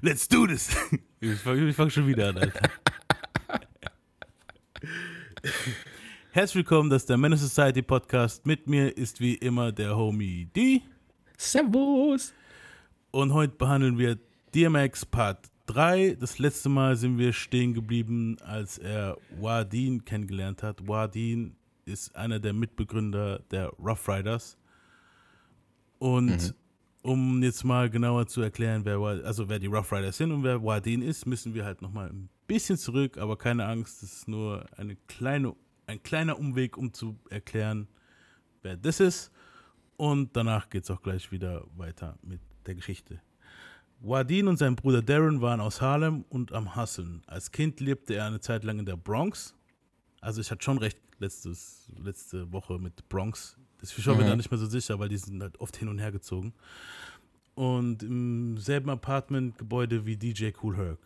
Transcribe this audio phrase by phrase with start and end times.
[0.00, 0.70] Let's do this.
[1.20, 2.60] Ich fange fang schon wieder an, Alter.
[6.30, 8.46] Herzlich willkommen, das ist der Menace Society Podcast.
[8.46, 10.82] Mit mir ist wie immer der Homie D.
[11.36, 12.32] Servus.
[13.10, 14.16] Und heute behandeln wir
[14.54, 16.16] DMX Part 3.
[16.20, 20.86] Das letzte Mal sind wir stehen geblieben, als er Wadin kennengelernt hat.
[20.86, 24.56] Wadin ist einer der Mitbegründer der Rough Riders.
[25.98, 26.54] Und mhm.
[27.02, 30.62] Um jetzt mal genauer zu erklären, wer, also wer die Rough Riders sind und wer
[30.62, 34.66] Wadin ist, müssen wir halt nochmal ein bisschen zurück, aber keine Angst, das ist nur
[34.76, 35.54] eine kleine,
[35.86, 37.88] ein kleiner Umweg, um zu erklären,
[38.62, 39.30] wer das ist.
[39.96, 43.20] Und danach geht es auch gleich wieder weiter mit der Geschichte.
[44.00, 47.22] Wadin und sein Bruder Darren waren aus Harlem und am Hustlen.
[47.26, 49.56] Als Kind lebte er eine Zeit lang in der Bronx.
[50.20, 53.56] Also ich hatte schon recht letztes, letzte Woche mit Bronx.
[53.80, 54.26] Das ich schon mhm.
[54.26, 56.52] da nicht mehr so sicher, weil die sind halt oft hin und her gezogen.
[57.54, 60.98] Und im selben Apartmentgebäude wie DJ Cool Herc.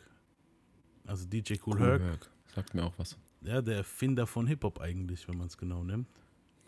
[1.07, 2.03] Also DJ Cool, cool Herc.
[2.03, 2.31] Herc.
[2.55, 3.17] Sagt mir auch was.
[3.43, 6.09] Ja, der Erfinder von Hip-Hop eigentlich, wenn man es genau nimmt.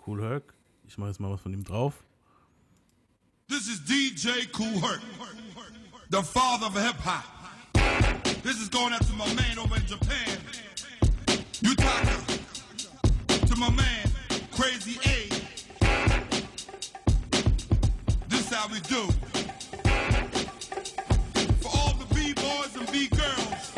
[0.07, 0.55] Cool Herc.
[0.87, 2.05] Ich mache jetzt mal was von ihm drauf.
[3.49, 5.01] This is DJ Cool Herc,
[6.11, 7.25] the father of hip-hop.
[8.43, 10.39] This is going out to my man over in Japan.
[11.63, 12.41] Utaka.
[13.47, 14.11] To my man,
[14.51, 15.34] Crazy A.
[18.55, 19.03] how we do.
[21.63, 23.73] For all the B-boys and B-girls,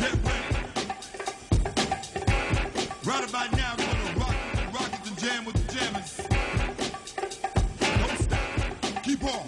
[0.00, 0.54] get ready.
[3.04, 6.10] Right about now, we're gonna rock the rockets and jam with the jammers.
[8.00, 9.02] Don't stop.
[9.04, 9.46] Keep on.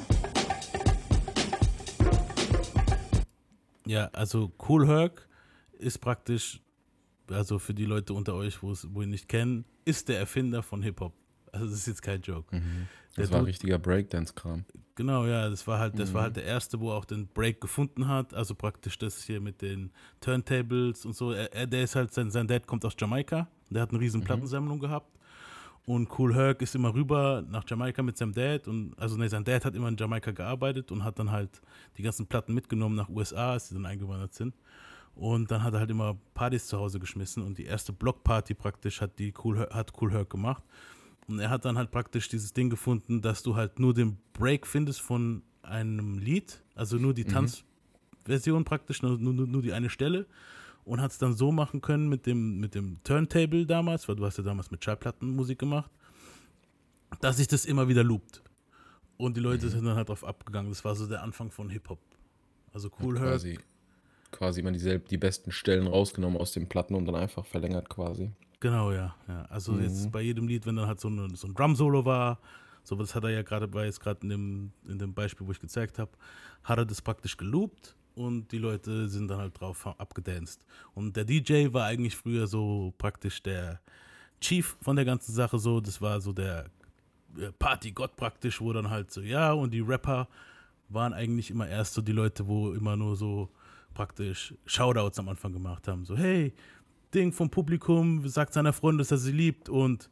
[3.87, 5.29] Ja, also Cool Herc
[5.79, 6.61] ist praktisch
[7.29, 11.22] also für die Leute unter euch, wo ihn nicht kennen, ist der Erfinder von Hip-Hop.
[11.53, 12.55] Also das ist jetzt kein Joke.
[12.57, 12.89] Mhm.
[13.15, 14.65] Das war Dude, richtiger Breakdance-Kram.
[14.95, 16.15] Genau, ja, das war halt, das mhm.
[16.15, 18.33] war halt der erste, wo er auch den Break gefunden hat.
[18.33, 21.33] Also praktisch das hier mit den Turntables und so.
[21.33, 23.49] Er, er der ist halt, sein, sein Dad kommt aus Jamaika.
[23.69, 24.25] Der hat eine riesen mhm.
[24.25, 25.19] Plattensammlung gehabt.
[25.85, 28.67] Und Cool Herc ist immer rüber nach Jamaika mit seinem Dad.
[28.67, 31.61] Und also ne, sein Dad hat immer in Jamaika gearbeitet und hat dann halt
[31.99, 34.55] die ganzen Platten mitgenommen nach USA, als sie dann eingewandert sind.
[35.15, 39.03] Und dann hat er halt immer Partys zu Hause geschmissen und die erste Blockparty praktisch
[39.03, 40.65] hat die cool, hat cool Herc gemacht.
[41.29, 44.67] Und er hat dann halt praktisch dieses Ding gefunden, dass du halt nur den Break
[44.67, 47.29] findest von einem Lied, also nur die mhm.
[48.25, 50.27] Tanzversion praktisch, nur, nur, nur die eine Stelle.
[50.85, 54.27] Und hat es dann so machen können mit dem, mit dem Turntable damals, weil du
[54.27, 55.91] hast ja damals mit Schallplattenmusik gemacht,
[57.21, 58.43] dass sich das immer wieder loopt.
[59.17, 59.71] Und die Leute mhm.
[59.71, 60.73] sind dann halt drauf abgegangen.
[60.73, 62.01] Das war so der Anfang von Hip-Hop.
[62.73, 63.63] Also Cool ja, Herc
[64.33, 68.33] quasi immer dieselben, die besten Stellen rausgenommen aus den Platten und dann einfach verlängert quasi.
[68.63, 69.13] Genau, ja.
[69.27, 69.45] ja.
[69.49, 69.83] Also mhm.
[69.83, 72.39] jetzt bei jedem Lied, wenn dann halt so, eine, so ein Drum-Solo war,
[72.85, 75.51] so das hat er ja gerade bei jetzt gerade in dem, in dem Beispiel, wo
[75.51, 76.13] ich gezeigt habe,
[76.63, 80.65] hat er das praktisch geloopt und die Leute sind dann halt drauf abgedanced.
[80.95, 83.81] Und der DJ war eigentlich früher so praktisch der
[84.41, 86.67] Chief von der ganzen Sache, so, das war so der
[87.59, 90.29] Partygott praktisch, wo dann halt so, ja, und die Rapper
[90.89, 93.51] waren eigentlich immer erst so die Leute, wo immer nur so
[93.93, 96.05] praktisch Shoutouts am Anfang gemacht haben.
[96.05, 96.55] So, hey,
[97.15, 100.11] Ding vom Publikum, sagt seiner Freundin, dass er sie liebt und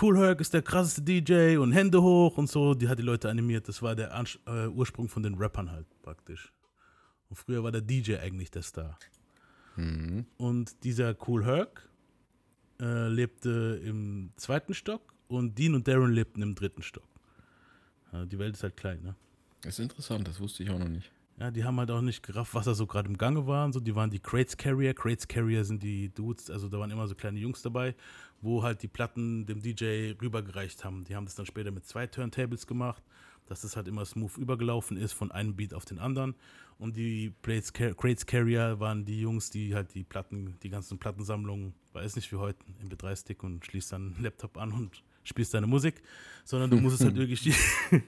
[0.00, 2.74] Cool Herc ist der krasseste DJ und Hände hoch und so.
[2.74, 3.68] Die hat die Leute animiert.
[3.68, 6.52] Das war der Ansch äh, Ursprung von den Rappern halt praktisch.
[7.28, 8.98] Und früher war der DJ eigentlich der Star.
[9.76, 10.26] Mhm.
[10.36, 11.88] Und dieser Cool Herc
[12.80, 17.08] äh, lebte im zweiten Stock und Dean und Darren lebten im dritten Stock.
[18.12, 19.14] Ja, die Welt ist halt klein, ne?
[19.62, 21.10] Das ist interessant, das wusste ich auch noch nicht.
[21.40, 23.64] Ja, die haben halt auch nicht gerafft, was da so gerade im Gange war.
[23.64, 23.78] Und so.
[23.78, 24.92] Die waren die Crates Carrier.
[24.92, 27.94] Crates Carrier sind die Dudes, also da waren immer so kleine Jungs dabei,
[28.40, 31.04] wo halt die Platten dem DJ rübergereicht haben.
[31.04, 33.04] Die haben das dann später mit zwei Turntables gemacht,
[33.46, 36.34] dass das halt immer smooth übergelaufen ist von einem Beat auf den anderen.
[36.76, 42.16] Und die Crates Carrier waren die Jungs, die halt die Platten, die ganzen Plattensammlungen, weiß
[42.16, 46.02] nicht wie heute, MP3-Stick und schließt dann einen Laptop an und spielst deine Musik,
[46.44, 47.54] sondern du musst halt wirklich die,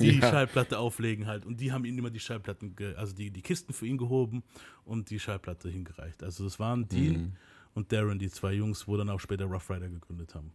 [0.00, 0.30] die ja.
[0.30, 1.44] Schallplatte auflegen halt.
[1.46, 4.42] Und die haben ihm immer die Schallplatten, also die, die Kisten für ihn gehoben
[4.84, 6.22] und die Schallplatte hingereicht.
[6.22, 7.32] Also das waren Dean mhm.
[7.74, 10.52] und Darren, die zwei Jungs, wo dann auch später Rough Rider gegründet haben.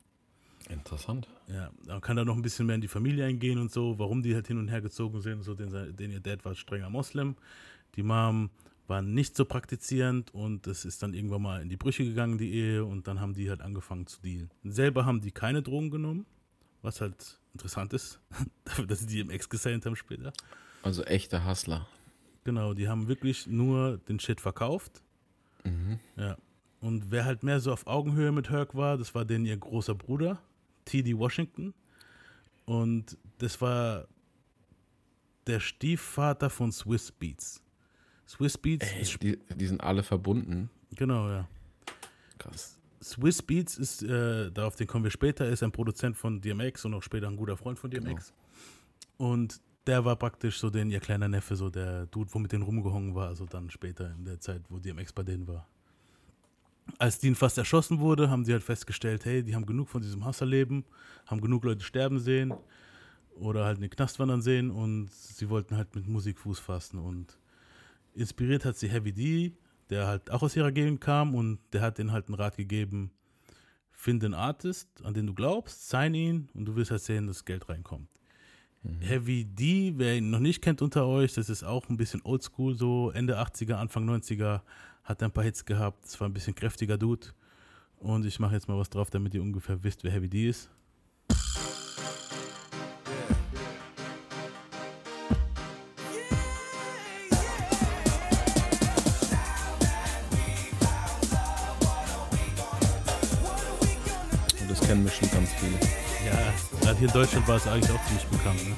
[0.69, 1.30] Interessant.
[1.48, 4.22] Ja, man kann da noch ein bisschen mehr in die Familie eingehen und so, warum
[4.22, 5.44] die halt hin und her gezogen sind.
[5.44, 7.36] So, den, den ihr Dad war strenger Moslem.
[7.96, 8.50] Die Mom
[8.88, 12.54] war nicht so praktizierend und es ist dann irgendwann mal in die Brüche gegangen, die
[12.54, 14.50] Ehe, und dann haben die halt angefangen zu dealen.
[14.63, 16.25] Selber haben die keine Drogen genommen,
[16.81, 18.19] was halt interessant ist,
[18.66, 20.31] dafür, dass sie die im Ex gesigned haben später.
[20.84, 21.88] Also echte Hustler.
[22.44, 25.04] Genau, die haben wirklich nur den Shit verkauft.
[25.66, 26.00] Mhm.
[26.16, 26.38] Ja.
[26.80, 29.95] Und wer halt mehr so auf Augenhöhe mit Herc war, das war denn ihr großer
[29.95, 30.42] Bruder,
[30.86, 31.18] T.D.
[31.18, 31.74] Washington.
[32.66, 34.07] Und das war
[35.48, 37.62] der Stiefvater von Swiss Beats.
[38.28, 40.70] Swiss Beats Ey, ist die, die sind alle verbunden.
[40.96, 41.48] genau, ja.
[42.38, 42.78] Krass.
[43.02, 46.94] Swiss Beats ist, äh, darauf den kommen wir später, ist ein Produzent von DMX und
[46.94, 48.34] auch später ein guter Freund von DMX.
[49.18, 52.64] Und der war praktisch so den, ihr kleiner Neffe, so der Dude, wo mit denen
[52.64, 55.68] rumgehongen war, also dann später in der Zeit, wo DMX bei denen war.
[57.00, 60.26] Als Dean fast erschossen wurde, haben sie halt festgestellt, hey, die haben genug von diesem
[60.26, 60.86] Hasserleben,
[61.26, 62.54] haben genug Leute sterben sehen
[63.36, 66.98] oder halt in den Knast wandern sehen und sie wollten halt mit Musik Fuß fassen
[67.00, 67.38] und
[68.18, 69.54] inspiriert hat sie Heavy D,
[69.90, 73.12] der halt auch aus ihrer Gegend kam und der hat denen halt einen Rat gegeben,
[73.92, 77.46] finde einen Artist, an den du glaubst, sign ihn und du wirst halt sehen, dass
[77.46, 78.10] Geld reinkommt.
[79.00, 82.75] Heavy D, wer ihn noch nicht kennt unter euch, das ist auch ein bisschen oldschool,
[82.75, 84.62] so Ende 80er, Anfang 90er,
[85.04, 87.28] hat ein paar Hits gehabt, das war ein bisschen kräftiger Dude.
[87.98, 90.69] Und ich mache jetzt mal was drauf, damit ihr ungefähr wisst, wer Heavy D ist.
[105.04, 105.80] Bestimmt ganz viele.
[106.26, 108.68] Ja, gerade hier in Deutschland war es eigentlich auch ziemlich bekannt.
[108.68, 108.76] Ne?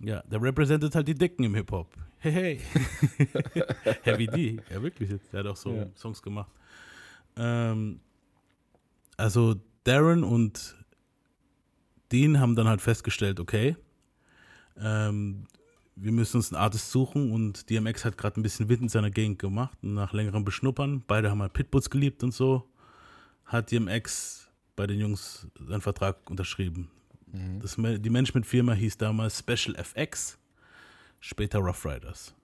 [0.00, 1.86] Ja, der repräsentiert halt die Dicken im Hip-Hop.
[2.18, 2.60] Hey, hey.
[4.02, 5.32] Heavy D, ja wirklich jetzt.
[5.32, 5.86] Der hat auch so Ja.
[5.94, 6.50] Songs gemacht.
[7.36, 8.00] Ähm,
[9.16, 10.76] also Darren und
[12.12, 13.76] Dean haben dann halt festgestellt, okay,
[14.78, 15.44] ähm,
[15.96, 19.10] wir müssen uns einen Artist suchen und DMX hat gerade ein bisschen Wind in seiner
[19.10, 22.68] Gegend gemacht und nach längerem Beschnuppern, beide haben halt Pitbulls geliebt und so,
[23.44, 26.90] hat DMX bei den Jungs seinen Vertrag unterschrieben.
[27.60, 30.38] Das, Ma- die Management-Firma hieß damals Special FX,
[31.20, 32.34] später Rough Riders.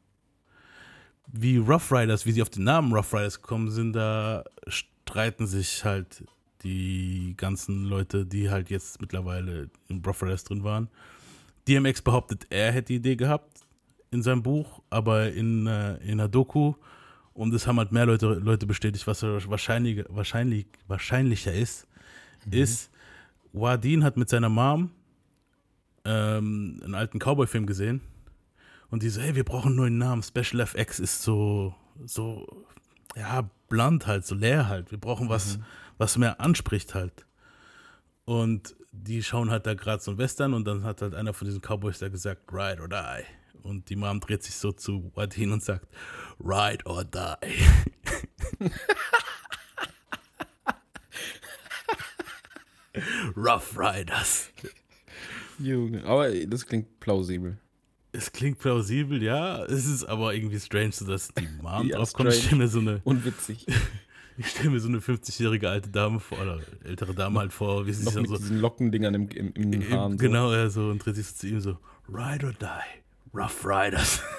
[1.26, 5.84] Wie Rough Riders, wie sie auf den Namen Rough Riders gekommen sind, da streiten sich
[5.84, 6.24] halt
[6.62, 10.88] die ganzen Leute, die halt jetzt mittlerweile in Riders drin waren.
[11.66, 13.60] DMX behauptet, er hätte die Idee gehabt
[14.10, 16.74] in seinem Buch, aber in, äh, in einer Doku,
[17.34, 21.86] und es haben halt mehr Leute, Leute bestätigt, was wahrscheinlich, wahrscheinlich, wahrscheinlicher ist,
[22.50, 22.90] ist,
[23.52, 24.90] Wadin hat mit seiner Mom
[26.04, 28.00] ähm, einen alten Cowboy-Film gesehen
[28.90, 30.22] und die so, hey, wir brauchen einen neuen Namen.
[30.22, 32.64] Special FX ist so, so,
[33.14, 34.90] ja, blunt halt, so leer halt.
[34.90, 35.58] Wir brauchen was,
[35.98, 37.26] was mehr anspricht halt.
[38.24, 41.46] Und die schauen halt da gerade so ein Western und dann hat halt einer von
[41.46, 43.24] diesen Cowboys da gesagt, ride or die.
[43.62, 45.86] Und die Mom dreht sich so zu Wadin und sagt,
[46.40, 47.36] ride or die.
[53.36, 54.50] Rough Riders.
[55.58, 56.04] Junge.
[56.04, 57.58] Aber das klingt plausibel.
[58.12, 59.64] Es klingt plausibel, ja.
[59.64, 62.32] Es ist aber irgendwie strange, so dass die Mom Ja, drauf kommt.
[62.32, 63.66] Ich stelle mir so eine, Und witzig.
[64.38, 67.92] ich stell mir so eine 50-jährige alte Dame vor, oder ältere Dame halt vor, wie
[67.92, 68.36] sie Noch sich mit so.
[68.38, 70.12] diesen Lockendingern im, im, den Eben, Haaren.
[70.12, 70.18] so.
[70.18, 71.76] genau, ja, so und dreht sich so zu ihm so,
[72.08, 74.22] Ride or die, Rough Riders.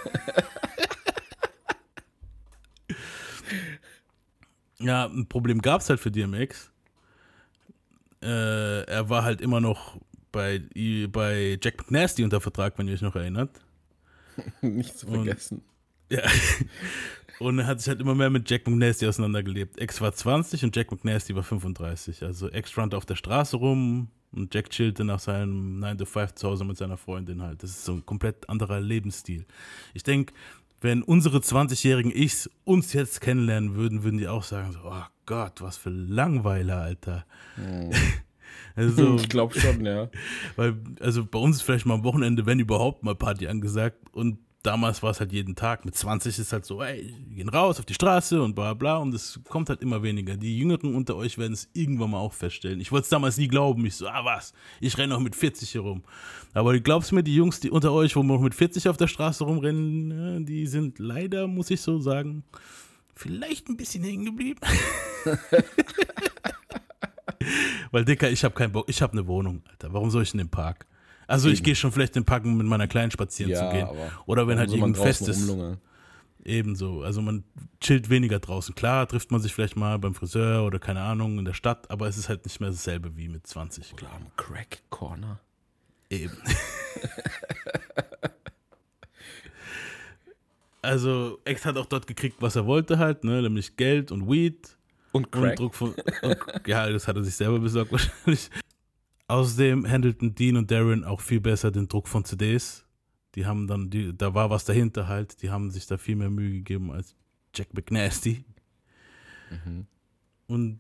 [4.80, 6.72] ja, ein Problem gab es halt für DMX.
[8.22, 9.98] Äh, er war halt immer noch
[10.32, 10.62] bei,
[11.12, 13.62] bei Jack McNasty unter Vertrag, wenn ihr euch noch erinnert.
[14.62, 15.64] Nicht zu Und- vergessen.
[16.12, 16.22] Ja.
[17.40, 19.82] Und er hat sich halt immer mehr mit Jack McNasty auseinandergelebt.
[19.82, 22.24] X war 20 und Jack McNasty war 35.
[22.24, 26.36] Also X rannte auf der Straße rum und Jack chillte nach seinem 9 to 5
[26.36, 27.64] zu Hause mit seiner Freundin halt.
[27.64, 29.46] Das ist so ein komplett anderer Lebensstil.
[29.94, 30.34] Ich denke,
[30.82, 35.62] wenn unsere 20-jährigen Ichs uns jetzt kennenlernen würden, würden die auch sagen so, oh Gott,
[35.62, 37.26] was für Langweiler, Alter.
[38.76, 40.10] also, ich glaube schon, ja.
[40.56, 43.98] weil, also bei uns ist vielleicht mal am Wochenende, wenn überhaupt, mal Party angesagt.
[44.12, 45.86] Und damals war es halt jeden Tag.
[45.86, 48.98] Mit 20 ist halt so, ey, gehen raus auf die Straße und bla bla.
[48.98, 50.38] Und es kommt halt immer weniger.
[50.38, 52.80] Die Jüngeren unter euch werden es irgendwann mal auch feststellen.
[52.80, 53.86] Ich wollte es damals nie glauben.
[53.86, 56.04] Ich so, ah was, ich renne noch mit 40 hier rum.
[56.54, 59.08] Aber du glaubst mir, die Jungs, die unter euch, wo noch mit 40 auf der
[59.08, 62.44] Straße rumrennen, äh, die sind leider, muss ich so sagen,
[63.16, 64.60] vielleicht ein bisschen hängen geblieben.
[67.92, 68.88] Weil, Dicker, ich habe keinen Bock.
[68.90, 69.94] Ich habe eine Wohnung, Alter.
[69.94, 70.86] Warum soll ich in den Park?
[71.30, 73.88] Also, ich gehe schon vielleicht den Park, um mit meiner Kleinen spazieren ja, zu gehen.
[74.26, 75.42] Oder wenn halt irgendein Fest ist.
[75.48, 75.78] rumlungern?
[76.44, 77.04] Ebenso.
[77.04, 77.44] Also, man
[77.80, 78.74] chillt weniger draußen.
[78.74, 82.08] Klar, trifft man sich vielleicht mal beim Friseur oder keine Ahnung in der Stadt, aber
[82.08, 83.96] es ist halt nicht mehr dasselbe wie mit 20.
[83.96, 85.40] Klar, am Crack Corner.
[86.10, 86.36] Eben.
[90.82, 93.44] also, Ex hat auch dort gekriegt, was er wollte halt, ne?
[93.44, 94.76] nämlich Geld und Weed.
[95.12, 95.58] Und Und Crack.
[95.58, 95.94] Druck von.
[96.24, 98.50] Und, ja, das hat er sich selber besorgt wahrscheinlich.
[99.30, 102.88] Außerdem handelten Dean und Darren auch viel besser den Druck von CDs.
[103.36, 106.32] Die haben dann, die, da war was dahinter halt, die haben sich da viel mehr
[106.32, 107.16] Mühe gegeben als
[107.56, 108.44] Jack McNasty.
[109.52, 109.86] Mhm.
[110.48, 110.80] Und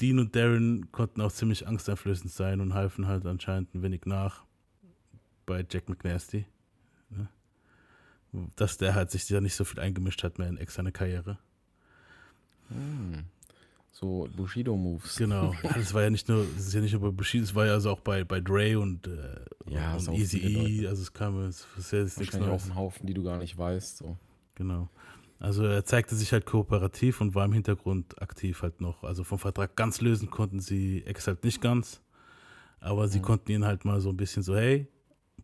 [0.00, 4.44] Dean und Darren konnten auch ziemlich angsteinflößend sein und halfen halt anscheinend ein wenig nach
[5.44, 6.46] bei Jack McNasty.
[7.08, 7.28] Ne?
[8.54, 11.40] Dass der halt sich ja nicht so viel eingemischt hat mehr in externe Karriere.
[12.68, 13.24] Hm.
[13.92, 15.16] So Bushido-Moves.
[15.16, 15.52] Genau.
[15.62, 17.66] Ja, das war ja nicht nur, das ist ja nicht nur bei Bushido, es war
[17.66, 20.86] ja also auch bei, bei Dre und, äh, Ja, und Easy E.
[20.86, 22.62] Also es kam, es ist ja jetzt nichts Neues.
[22.62, 23.98] auch ein Haufen, die du gar nicht weißt.
[23.98, 24.16] So.
[24.54, 24.88] Genau.
[25.38, 29.02] Also er zeigte sich halt kooperativ und war im Hintergrund aktiv halt noch.
[29.04, 32.02] Also vom Vertrag ganz lösen konnten sie Ex halt nicht ganz.
[32.78, 33.22] Aber sie Mhm.
[33.24, 34.86] konnten ihn halt mal so ein bisschen so, hey,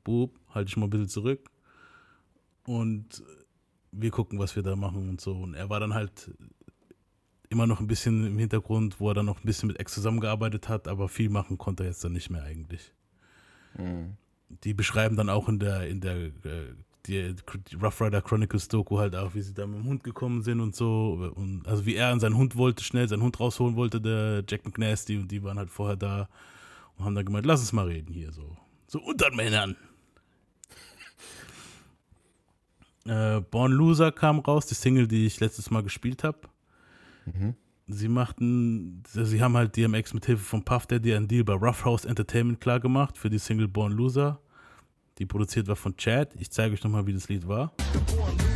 [0.04, 1.50] Bub, halt dich mal ein bisschen zurück.
[2.66, 3.22] Und
[3.92, 5.32] wir gucken, was wir da machen und so.
[5.32, 6.30] Und er war dann halt
[7.50, 10.68] immer noch ein bisschen im Hintergrund, wo er dann noch ein bisschen mit Ex zusammengearbeitet
[10.68, 12.92] hat, aber viel machen konnte er jetzt dann nicht mehr eigentlich
[13.78, 14.16] Mhm.
[14.64, 16.32] die beschreiben dann auch in der, in der äh,
[17.06, 17.34] die,
[17.80, 20.74] Rough Rider Chronicles Doku halt auch, wie sie da mit dem Hund gekommen sind und
[20.74, 21.32] so.
[21.34, 24.64] Und also wie er an seinen Hund wollte, schnell seinen Hund rausholen wollte, der Jack
[24.64, 26.28] McNasty, und die waren halt vorher da
[26.96, 28.56] und haben dann gemeint, lass uns mal reden hier, so.
[28.88, 29.76] So unter Männern.
[33.04, 36.40] Äh, Born Loser kam raus, die Single, die ich letztes Mal gespielt habe.
[37.26, 37.54] Mhm.
[37.88, 41.84] Sie machten, sie haben halt DMX mit Hilfe von Puff Daddy einen Deal bei Rough
[41.84, 44.40] House Entertainment klargemacht für die Single Born Loser.
[45.18, 46.34] Die produziert war von Chad.
[46.38, 47.72] Ich zeige euch nochmal, wie das Lied war.
[48.08, 48.55] Born loser,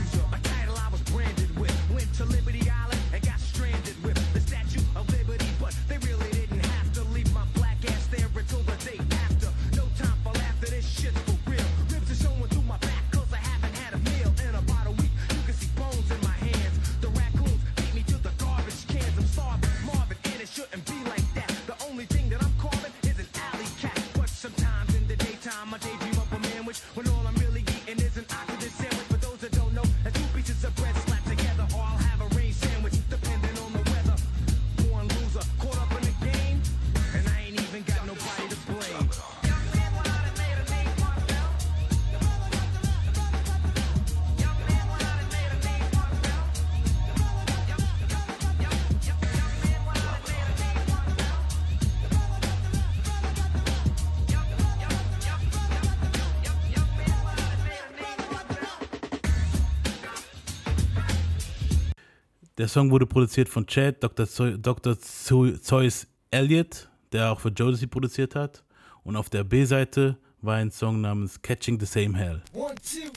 [62.60, 64.26] Der Song wurde produziert von Chad, Dr.
[64.26, 64.94] Zoe, Dr.
[65.00, 68.62] Zeus Elliott, der auch für Jodeci produziert hat.
[69.02, 72.42] Und auf der B-Seite war ein Song namens Catching the Same Hell.
[72.52, 73.10] One, two.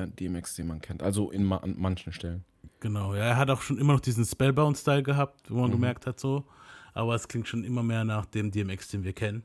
[0.00, 1.02] Der DMX, den man kennt.
[1.02, 2.44] Also in ma an manchen Stellen.
[2.80, 3.14] genau.
[3.14, 6.44] Ja, er hat auch schon immer noch diesen Spellbound-Style gehabt, wo man gemerkt hat so.
[6.92, 9.44] Aber es klingt schon immer mehr nach dem DMX, den wir kennen.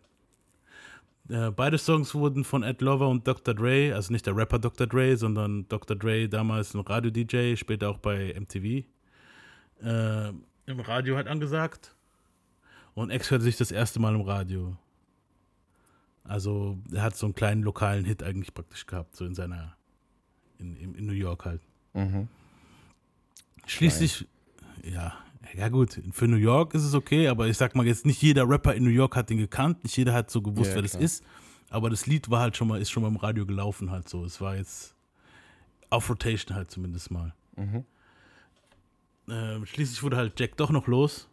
[1.30, 3.54] Äh, beide Songs wurden von Ed Lover und Dr.
[3.54, 4.86] Dre, also nicht der Rapper Dr.
[4.86, 5.96] Dre, sondern Dr.
[5.96, 8.86] Dre, damals ein Radio-DJ, später auch bei MTV,
[9.84, 10.30] äh,
[10.68, 11.96] im Radio halt angesagt.
[12.94, 14.78] Und X hörte sich das erste Mal im Radio.
[16.24, 19.75] Also er hat so einen kleinen lokalen Hit eigentlich praktisch gehabt, so in seiner,
[20.60, 21.62] in, in, in New York halt.
[21.94, 22.28] Mhm.
[23.66, 24.28] Schließlich,
[24.84, 25.14] ja,
[25.56, 28.48] ja gut, für New York ist es okay, aber ich sag mal jetzt, nicht jeder
[28.48, 30.92] Rapper in New York hat den gekannt, nicht jeder hat so gewusst, Ja, wer das
[30.92, 31.04] klar.
[31.04, 31.24] ist,
[31.70, 34.24] aber das Lied war halt schon mal, ist schon mal im Radio gelaufen halt so,
[34.24, 34.96] es war jetzt
[35.90, 37.34] auf Rotation halt zumindest mal.
[37.56, 37.86] Mhm.
[39.28, 41.28] Ähm, schließlich wurde halt Jack doch noch los,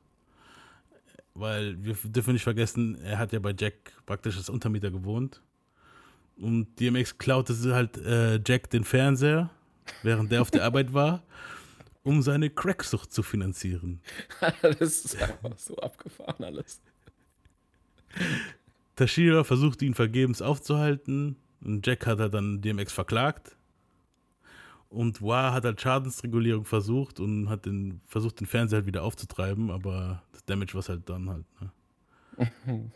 [1.34, 3.74] weil wir dürfen nicht vergessen, er hat ja bei Jack
[4.06, 5.42] praktisch als Untermieter gewohnt
[6.36, 9.50] und DMX klaute halt äh, Jack den Fernseher,
[10.02, 11.22] während der auf der Arbeit war,
[12.02, 14.00] um seine Cracksucht zu finanzieren.
[14.62, 16.80] das ist einfach so abgefahren alles.
[18.96, 23.56] Tashira versuchte ihn vergebens aufzuhalten und Jack hat er dann DMX verklagt.
[24.88, 29.70] Und Wah hat halt Schadensregulierung versucht und hat den, versucht, den Fernseher halt wieder aufzutreiben,
[29.70, 31.46] aber das Damage war halt dann halt.
[31.60, 31.70] Ne?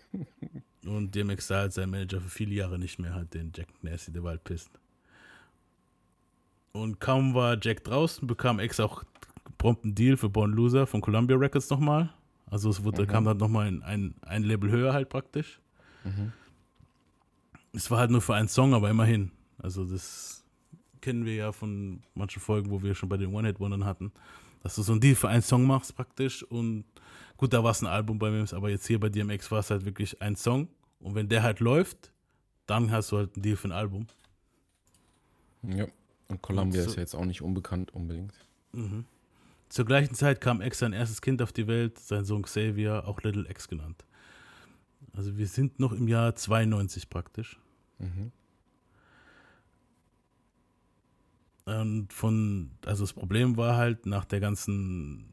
[0.86, 4.12] Und DMX sah halt sein Manager für viele Jahre nicht mehr, halt den Jack Nasty,
[4.12, 4.70] der war halt pisst.
[6.72, 9.02] Und kaum war Jack draußen, bekam X auch
[9.58, 12.10] prompt einen Deal für Born Loser von Columbia Records nochmal.
[12.50, 15.60] Also es wurde, kam dann nochmal ein, ein, ein Label höher halt praktisch.
[17.72, 19.32] Es war halt nur für einen Song, aber immerhin.
[19.58, 20.44] Also das
[21.00, 24.12] kennen wir ja von manchen Folgen, wo wir schon bei den One-Hit-Wondern hatten,
[24.62, 26.84] dass du so einen Deal für einen Song machst praktisch und
[27.36, 29.70] gut, da war es ein Album bei mir, aber jetzt hier bei DMX war es
[29.70, 30.68] halt wirklich ein Song
[31.00, 32.12] und wenn der halt läuft,
[32.66, 34.06] dann hast du halt einen Deal für ein Album.
[35.62, 35.86] Ja.
[36.28, 38.34] Und Columbia Und so- ist ja jetzt auch nicht unbekannt unbedingt.
[39.68, 43.22] Zur gleichen Zeit kam X sein erstes Kind auf die Welt, sein Sohn Xavier, auch
[43.22, 44.04] Little X genannt.
[45.14, 47.58] Also wir sind noch im Jahr 92 praktisch.
[51.64, 55.32] Und von, also das Problem war halt nach der ganzen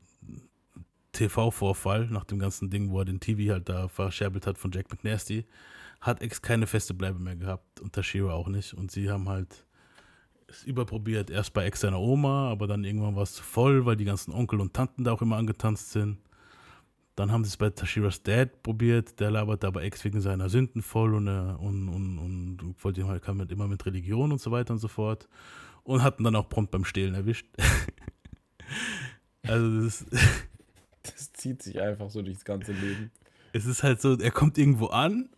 [1.13, 4.91] TV-Vorfall, nach dem ganzen Ding, wo er den TV halt da verscherbelt hat von Jack
[4.91, 5.45] McNasty,
[6.01, 8.73] hat X keine feste Bleibe mehr gehabt und Tashira auch nicht.
[8.73, 9.65] Und sie haben halt
[10.47, 13.95] es überprobiert, erst bei Ex seiner Oma, aber dann irgendwann war es zu voll, weil
[13.95, 16.17] die ganzen Onkel und Tanten da auch immer angetanzt sind.
[17.15, 20.81] Dann haben sie es bei Tashiras Dad probiert, der labert aber Ex wegen seiner Sünden
[20.81, 22.19] voll und, äh, und, und,
[22.59, 25.27] und wollte ihm halt kam mit, immer mit Religion und so weiter und so fort.
[25.83, 27.45] Und hatten dann auch prompt beim Stehlen erwischt.
[29.43, 30.07] also das ist,
[31.43, 33.11] zieht sich einfach so durchs ganze Leben.
[33.51, 35.29] es ist halt so, er kommt irgendwo an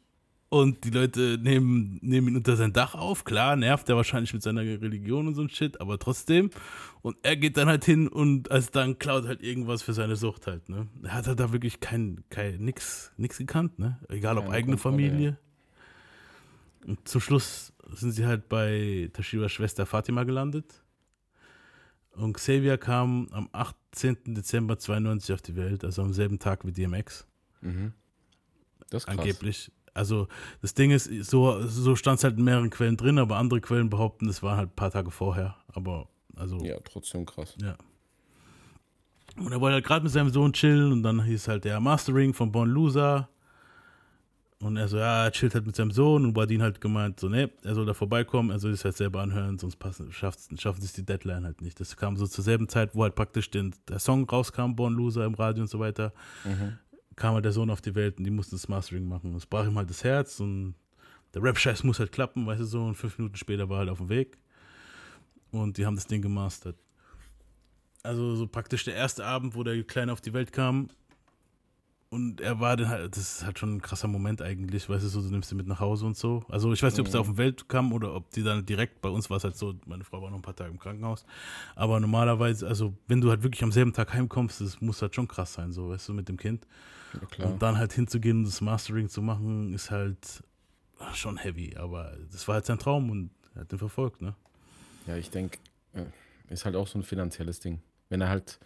[0.49, 3.23] und die Leute nehmen, nehmen ihn unter sein Dach auf.
[3.23, 6.51] Klar, nervt er wahrscheinlich mit seiner Religion und so ein Shit, aber trotzdem.
[7.01, 10.45] Und er geht dann halt hin und als dann klaut halt irgendwas für seine Sucht
[10.45, 10.87] halt, ne?
[11.01, 13.99] Er hat halt da wirklich kein, kein nix, nix gekannt, ne?
[14.07, 15.37] Egal ob Keine eigene Kontrolle, Familie.
[16.85, 20.84] Und zum Schluss sind sie halt bei Tashiras Schwester Fatima gelandet.
[22.17, 24.35] Und Xavier kam am 18.
[24.35, 27.27] Dezember 92 auf die Welt, also am selben Tag wie DMX
[28.89, 29.17] Das ist krass.
[29.19, 29.71] angeblich.
[29.93, 30.27] Also
[30.61, 33.89] das Ding ist, so, so stand es halt in mehreren Quellen drin, aber andere Quellen
[33.89, 35.55] behaupten, es war halt ein paar Tage vorher.
[35.67, 36.73] Aber also, ja.
[36.73, 37.55] Ja, trotzdem krass.
[39.37, 42.33] Und er wollte halt gerade mit seinem Sohn chillen und dann hieß halt der Mastering
[42.33, 43.29] von Bon Loser.
[44.61, 47.27] Und er so, ja, er chillt halt mit seinem Sohn und Badin halt gemeint, so,
[47.27, 50.81] ne, er soll da vorbeikommen, er soll sich halt selber anhören, sonst passen, schafft, schaffen
[50.81, 51.79] sich die Deadline halt nicht.
[51.79, 55.25] Das kam so zur selben Zeit, wo halt praktisch den, der Song rauskam, Born Loser
[55.25, 56.13] im Radio und so weiter.
[57.15, 59.31] kam halt der Sohn auf die Welt und die mussten das Mastering machen.
[59.31, 60.75] Und es brach ihm halt das Herz und
[61.33, 62.83] der Rap-Scheiß muss halt klappen, weißt du so.
[62.83, 64.37] Und fünf Minuten später war er halt auf dem Weg.
[65.51, 66.77] Und die haben das Ding gemastert.
[68.03, 70.89] Also so praktisch der erste Abend, wo der Kleine auf die Welt kam.
[72.15, 75.09] Und er war dann halt, das ist halt schon ein krasser Moment eigentlich, weißt du,
[75.09, 76.45] so, du nimmst ihn mit nach Hause und so.
[76.47, 79.01] Also ich weiß nicht, ob es auf die Welt kam oder ob die dann direkt,
[79.01, 81.25] bei uns war es halt so, meine Frau war noch ein paar Tage im Krankenhaus.
[81.75, 85.27] Aber normalerweise, also wenn du halt wirklich am selben Tag heimkommst, das muss halt schon
[85.27, 86.65] krass sein, so, weißt du, mit dem Kind.
[87.11, 87.51] Ja, klar.
[87.51, 90.41] Und dann halt hinzugehen und das Mastering zu machen, ist halt
[91.15, 91.75] schon heavy.
[91.75, 94.35] Aber das war halt sein Traum und er hat den verfolgt, ne?
[95.05, 95.57] Ja, ich denke,
[96.47, 97.81] ist halt auch so ein finanzielles Ding.
[98.07, 98.57] Wenn er halt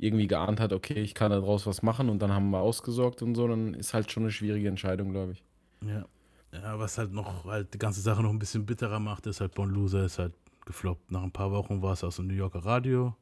[0.00, 3.34] irgendwie geahnt hat, okay, ich kann daraus was machen und dann haben wir ausgesorgt und
[3.34, 5.44] so, dann ist halt schon eine schwierige Entscheidung, glaube ich.
[5.86, 6.06] Ja.
[6.52, 9.54] Ja, was halt noch halt die ganze Sache noch ein bisschen bitterer macht, ist halt
[9.54, 10.32] Bon Loser ist halt
[10.66, 11.12] gefloppt.
[11.12, 13.14] Nach ein paar Wochen war es aus dem New Yorker Radio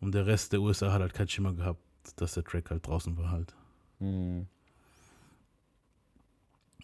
[0.00, 1.80] und der Rest der USA hat halt kein Schimmer gehabt,
[2.16, 3.54] dass der Track halt draußen war halt.
[3.98, 4.46] Hm.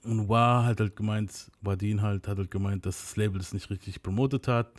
[0.04, 3.68] Und war halt halt gemeint, Wadin halt hat halt gemeint, dass das Label das nicht
[3.70, 4.70] richtig promotet hat.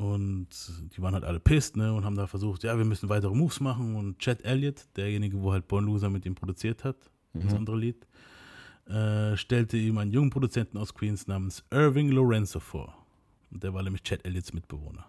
[0.00, 0.48] Und
[0.96, 3.60] die waren halt alle pissed, ne, und haben da versucht, ja, wir müssen weitere Moves
[3.60, 3.96] machen.
[3.96, 6.96] Und Chad Elliott, derjenige, wo halt Born Loser mit ihm produziert hat,
[7.34, 8.06] das andere Lied,
[8.86, 12.96] äh, stellte ihm einen jungen Produzenten aus Queens namens Irving Lorenzo vor.
[13.50, 15.04] Und der war nämlich Chad Elliots Mitbewohner.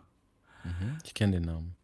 [1.06, 1.75] Ich kenne den Namen.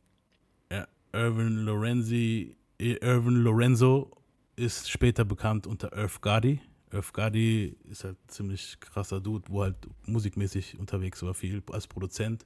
[0.70, 4.12] Ja, Irvin Lorenzi, äh, Irvin Lorenzo
[4.58, 6.60] ist später bekannt unter Irv Gotti.
[6.90, 12.46] Gotti ist halt ein ziemlich krasser Dude, wo halt musikmäßig unterwegs war, viel als Produzent.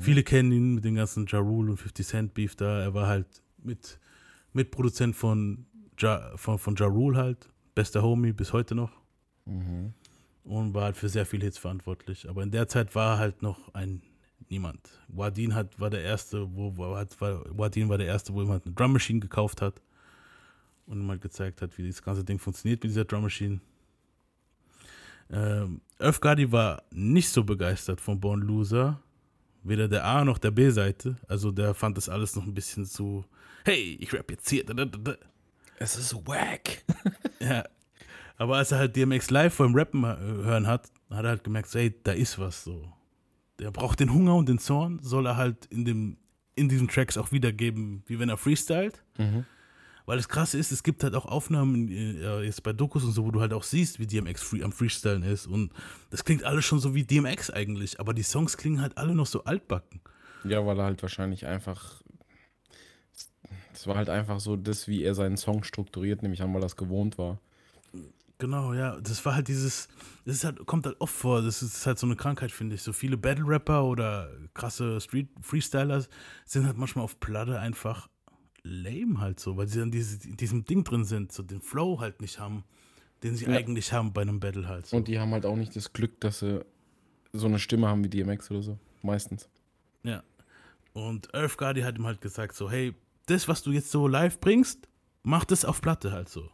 [0.00, 2.80] Viele kennen ihn mit den ganzen Ja Rule und 50 Cent Beef da.
[2.80, 3.98] Er war halt mit
[4.52, 5.66] Mitproduzent von
[5.98, 8.92] Ja, von, von ja Rule halt, bester Homie bis heute noch.
[10.44, 12.28] Und war halt für sehr viele Hits verantwortlich.
[12.28, 14.02] Aber in der Zeit war er halt noch ein
[14.48, 14.78] Niemand.
[15.08, 18.64] Wadin hat, war der erste, wo, wo hat, war, Wadin war der erste, wo jemand
[18.64, 19.82] eine Drum Machine gekauft hat
[20.86, 23.60] und halt gezeigt hat, wie das ganze Ding funktioniert mit dieser Drum Machine.
[25.30, 29.00] Ähm, Gotti war nicht so begeistert von Born Loser,
[29.64, 31.16] weder der A noch der B-Seite.
[31.28, 33.24] Also der fand das alles noch ein bisschen zu,
[33.64, 34.64] hey, ich rap jetzt hier.
[35.78, 36.84] Es ist wack.
[37.38, 37.64] Ja.
[38.38, 41.44] Aber als er halt DMX live vor dem Rappen äh, hören hat, hat er halt
[41.44, 42.90] gemerkt, so, ey, da ist was so.
[43.58, 46.16] Der braucht den Hunger und den Zorn, soll er halt in, dem,
[46.54, 49.02] in diesen Tracks auch wiedergeben, wie wenn er freestylt.
[50.06, 53.24] Weil das Krasse ist, es gibt halt auch Aufnahmen äh, jetzt bei Dokus und so,
[53.24, 55.46] wo du halt auch siehst, wie DMX free, am Freestylen ist.
[55.46, 55.72] Und
[56.10, 59.26] das klingt alles schon so wie DMX eigentlich, aber die Songs klingen halt alle noch
[59.26, 60.00] so altbacken.
[60.44, 62.00] Ja, weil er halt wahrscheinlich einfach.
[63.74, 66.66] Es war halt einfach so das, wie er seinen Song strukturiert, nämlich an, weil er
[66.66, 67.40] es gewohnt war.
[68.38, 69.00] Genau, ja.
[69.00, 69.88] Das war halt dieses,
[70.24, 72.82] das halt, kommt halt oft vor, das ist halt so eine Krankheit, finde ich.
[72.82, 76.04] So viele Battle-Rapper oder krasse Street-Freestyler
[76.44, 78.08] sind halt manchmal auf Platte einfach
[78.66, 82.00] lame halt so, weil sie dann diese, in diesem Ding drin sind, so den Flow
[82.00, 82.64] halt nicht haben,
[83.22, 83.52] den sie Ja.
[83.56, 84.86] eigentlich haben bei einem Battle halt.
[84.86, 84.96] So.
[84.96, 86.64] Und die haben halt auch nicht das Glück, dass sie
[87.32, 88.78] so eine Stimme haben wie DMX oder so.
[89.02, 89.48] Meistens.
[90.02, 90.22] Ja.
[90.92, 92.94] Und Earth Guardi hat ihm halt gesagt, so, hey,
[93.26, 94.88] das, was du jetzt so live bringst,
[95.22, 96.50] mach das auf Platte halt so.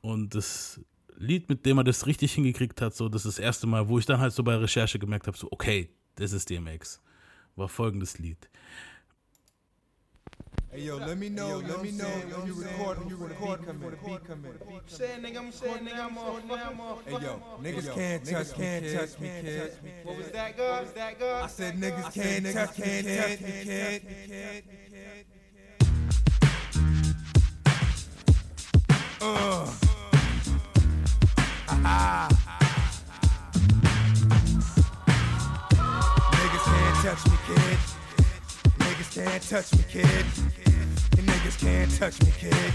[0.00, 0.80] Und das
[1.16, 3.98] Lied, mit dem er das richtig hingekriegt hat, so, das ist das erste Mal, wo
[3.98, 7.00] ich dann halt so bei Recherche gemerkt habe, so, okay, das ist DMX.
[7.56, 8.48] War folgendes Lied.
[10.74, 13.80] Hey yo, let me know, let me know when you record, when you record, come
[13.84, 14.58] in, beat come in.
[14.88, 17.04] Saying nigga, I'm saying nigga, I'm off, nigga, I'm off.
[17.06, 19.72] Hey yo, niggas can't touch, can't touch me, kid.
[20.02, 20.72] What was that, God?
[20.72, 21.44] What was that, God?
[21.44, 24.02] I said niggas can't touch, can't touch me, kid.
[29.22, 29.72] Uh.
[31.68, 32.28] Ha
[36.32, 37.78] Niggas can't touch me, kid.
[38.78, 40.63] Niggas can't touch me, kid.
[41.54, 42.72] Niggas can't touch me, kid.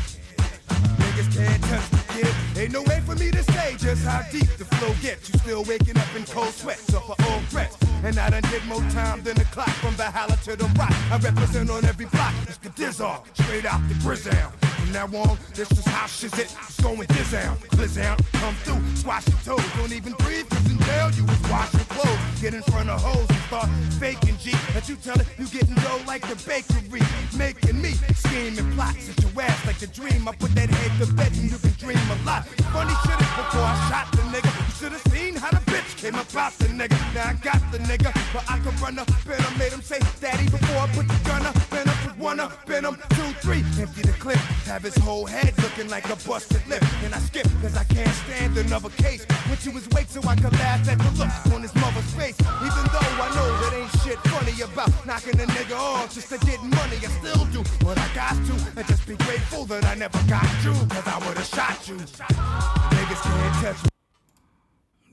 [1.00, 2.36] Niggas can't touch me, kid.
[2.58, 5.30] Ain't no way for me to say just how deep the flow gets.
[5.30, 7.78] You still waking up in cold sweats off of old threats.
[8.04, 10.94] And I done did more time than the clock from Valhalla to the rock.
[11.12, 12.34] I represent on every block.
[12.44, 14.69] It's the Dizzark, straight out the Grizzam.
[14.92, 16.56] Now on, this is how shit it.
[16.68, 19.66] It's going Dizzam, Blizzam, come through, squash your toes.
[19.78, 22.42] Don't even breathe, cause in jail you was washing clothes.
[22.42, 24.52] Get in front of hoes and start faking G.
[24.74, 27.02] That you tell it, you getting dough like the bakery.
[27.38, 30.28] Making me scheme and plot, sit your ass like a dream.
[30.28, 32.48] I put that head to bed and you can dream a lot.
[32.74, 34.50] Funny shit is before I shot the nigga.
[34.50, 36.98] You should have seen how the bitch came about the nigga.
[37.14, 39.58] Now I got the nigga, but I could run up in him.
[39.60, 41.56] Made him say daddy before I put the gun up.
[41.70, 41.89] With
[42.20, 43.64] one up, been him two, three.
[43.80, 46.84] Empty the clip, have his whole head looking like a busted lip.
[47.04, 49.26] And I skip, cause I can't stand another case.
[49.48, 52.38] When she was wait so I could laugh at the look on his mother's face.
[52.40, 56.38] Even though I know that ain't shit funny about knocking a nigga off just to
[56.46, 58.54] get money, I still do what I got to.
[58.78, 61.96] And just be grateful that I never got you, cause I would've shot you.
[61.96, 63.90] Niggas can't touch me.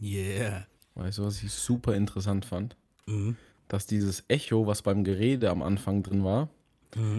[0.00, 0.66] Yeah.
[0.94, 2.74] Weißt du, was ich super interessant fand?
[3.06, 3.36] Mhm.
[3.68, 6.48] Dass dieses Echo, was beim Gerede am Anfang drin war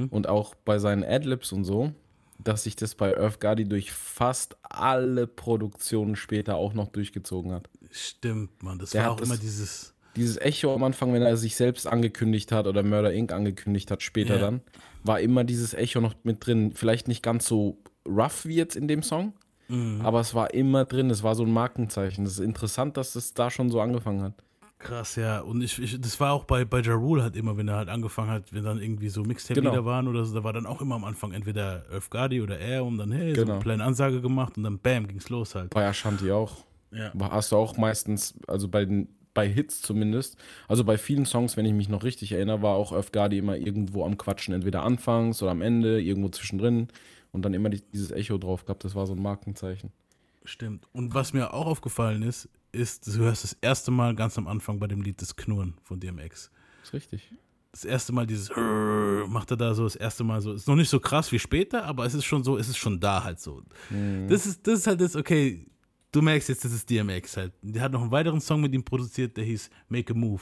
[0.10, 1.92] und auch bei seinen Adlibs und so,
[2.40, 7.70] dass sich das bei Earth Guardi durch fast alle Produktionen später auch noch durchgezogen hat.
[7.92, 8.80] Stimmt, Mann.
[8.80, 9.94] Das Der war auch immer dieses.
[10.16, 13.32] Dieses Echo am Anfang, wenn er sich selbst angekündigt hat oder Murder Inc.
[13.32, 14.42] angekündigt hat, später Ja.
[14.42, 14.62] dann,
[15.04, 16.72] war immer dieses Echo noch mit drin.
[16.74, 17.78] Vielleicht nicht ganz so
[18.08, 19.34] rough wie jetzt in dem Song,
[19.68, 20.02] Mhm.
[20.02, 21.12] aber es war immer drin.
[21.12, 22.24] Es war so ein Markenzeichen.
[22.26, 24.34] Das ist interessant, dass es da schon so angefangen hat.
[24.80, 25.40] Krass, ja.
[25.40, 27.90] Und ich, ich das war auch bei, bei Ja Rule halt immer, wenn er halt
[27.90, 29.86] angefangen hat, wenn dann irgendwie so Mixtape-Lieder Genau.
[29.86, 32.98] waren oder so, da war dann auch immer am Anfang entweder Guardi oder er und
[33.00, 33.54] dann, hey, so Genau.
[33.56, 35.72] eine kleine Ansage gemacht und dann bam, ging's los halt.
[35.72, 36.58] Bei Ashanti auch.
[36.92, 37.12] Ja.
[37.20, 40.36] Hast du auch meistens, also bei den bei Hits zumindest,
[40.68, 44.04] also bei vielen Songs, wenn ich mich noch richtig erinnere, war auch Guardi immer irgendwo
[44.04, 46.88] am Quatschen, entweder anfangs oder am Ende, irgendwo zwischendrin
[47.32, 49.92] und dann immer die, dieses Echo drauf gehabt, das war so ein Markenzeichen.
[50.44, 50.88] Stimmt.
[50.92, 54.80] Und was mir auch aufgefallen ist, ist, du hörst das erste Mal ganz am Anfang
[54.80, 56.52] bei dem Lied das Knurren von DMX.
[56.84, 57.32] Ist richtig.
[57.72, 58.50] Das erste Mal dieses
[59.28, 60.54] macht er da so das erste Mal so.
[60.54, 63.00] Ist noch nicht so krass wie später, aber es ist schon so, es ist schon
[63.00, 63.62] da halt so.
[64.28, 65.66] Das ist, das ist halt das, okay,
[66.12, 67.54] du merkst jetzt, das ist DMX halt.
[67.62, 70.42] Der hat noch einen weiteren Song mit ihm produziert, der hieß Make a Move.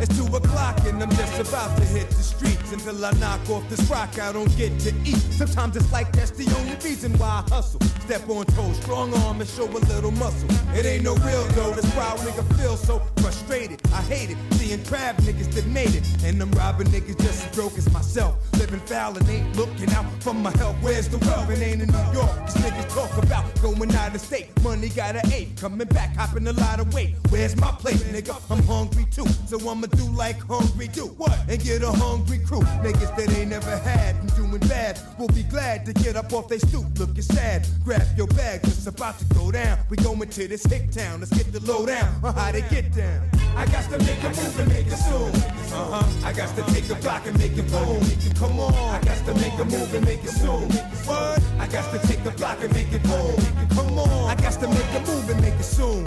[0.00, 3.68] It's two o'clock and I'm just about to hit the streets until I knock off
[3.68, 4.18] this rock.
[4.18, 5.20] I don't get to eat.
[5.36, 7.80] Sometimes it's like that's the only reason why I hustle.
[8.00, 10.48] Step on toes, strong arm and show a little muscle.
[10.74, 11.72] It ain't no real though.
[11.72, 13.80] This proud nigga feel so frustrated.
[13.92, 17.54] I hate it seeing crab niggas that made it, and I'm robbing niggas just as
[17.54, 18.34] broke as myself.
[18.58, 20.76] Living foul and ain't looking out for my health.
[20.80, 21.50] Where's the wealth?
[21.50, 22.34] It ain't in New York.
[22.46, 24.48] These niggas talk about going out of state.
[24.64, 27.14] Money got an eight, coming back, hopping a lot of weight.
[27.28, 28.34] Where's my plate, nigga?
[28.50, 31.06] I'm hungry too, so I'ma do like hungry do.
[31.18, 31.36] What?
[31.48, 32.60] And get a hungry crew.
[32.82, 36.48] Niggas that ain't never had and doing bad will be glad to get up off
[36.48, 37.66] they stoop, looking sad.
[37.84, 39.78] Grab your bag, it's about to go down.
[39.88, 41.20] We going to this hick town.
[41.20, 43.28] Let's get the low down on how they get down.
[43.56, 45.34] I got to make a move and make it soon.
[45.72, 46.26] Uh huh.
[46.26, 48.00] I got to take a block and make it boom.
[48.36, 48.74] Come on.
[48.74, 50.70] I got to make a move and make it soon.
[51.06, 51.42] What?
[51.58, 53.36] I got to take a block and make it boom.
[53.70, 54.30] Come on.
[54.30, 56.04] I got to make a move and make it soon.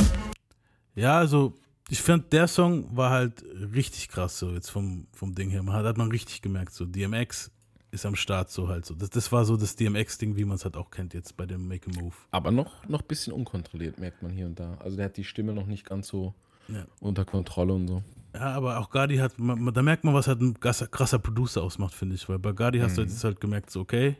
[0.95, 1.53] Ja, also
[1.93, 3.43] ich fand, der Song war halt
[3.75, 5.62] richtig krass, so jetzt vom, vom Ding her.
[5.62, 7.51] Man hat, hat man richtig gemerkt, so DMX
[7.91, 8.95] ist am Start so halt so.
[8.95, 11.67] Das, das war so das DMX-Ding, wie man es halt auch kennt jetzt bei dem
[11.67, 12.15] Make a Move.
[12.32, 14.73] Aber noch, noch ein bisschen unkontrolliert, merkt man hier und da.
[14.79, 16.34] Also der hat die Stimme noch nicht ganz so
[16.67, 16.84] Ja.
[16.99, 18.01] unter Kontrolle und so.
[18.34, 21.93] Ja, aber auch Gardi hat, man, da merkt man, was halt ein krasser, Producer ausmacht,
[21.93, 22.27] finde ich.
[22.27, 24.15] Weil bei Gardi hast du jetzt halt gemerkt, so, okay,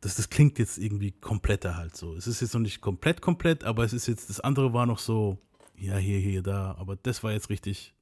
[0.00, 2.14] das, das klingt jetzt irgendwie kompletter halt so.
[2.14, 5.00] Es ist jetzt noch nicht komplett komplett, aber es ist jetzt, das andere war noch
[5.00, 5.38] so,
[5.76, 6.74] ja, hier, hier, da.
[6.78, 7.94] Aber das war jetzt richtig,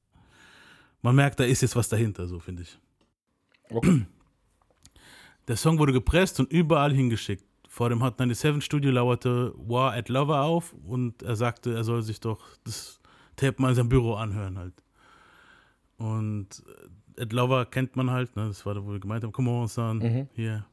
[1.01, 2.79] man merkt, da ist jetzt was dahinter, so finde ich.
[3.69, 4.05] Okay.
[5.47, 7.43] Der Song wurde gepresst und überall hingeschickt.
[7.67, 12.01] Vor dem Hot 97 Studio lauerte War at Lover auf und er sagte, er soll
[12.03, 12.99] sich doch das
[13.37, 14.73] Tape mal in seinem Büro anhören halt.
[15.97, 16.63] Und
[17.17, 18.47] äh, At Lover kennt man halt, ne?
[18.47, 20.27] das war da, wo wir gemeint haben, come on, son, Mhm.
[20.33, 20.65] hier.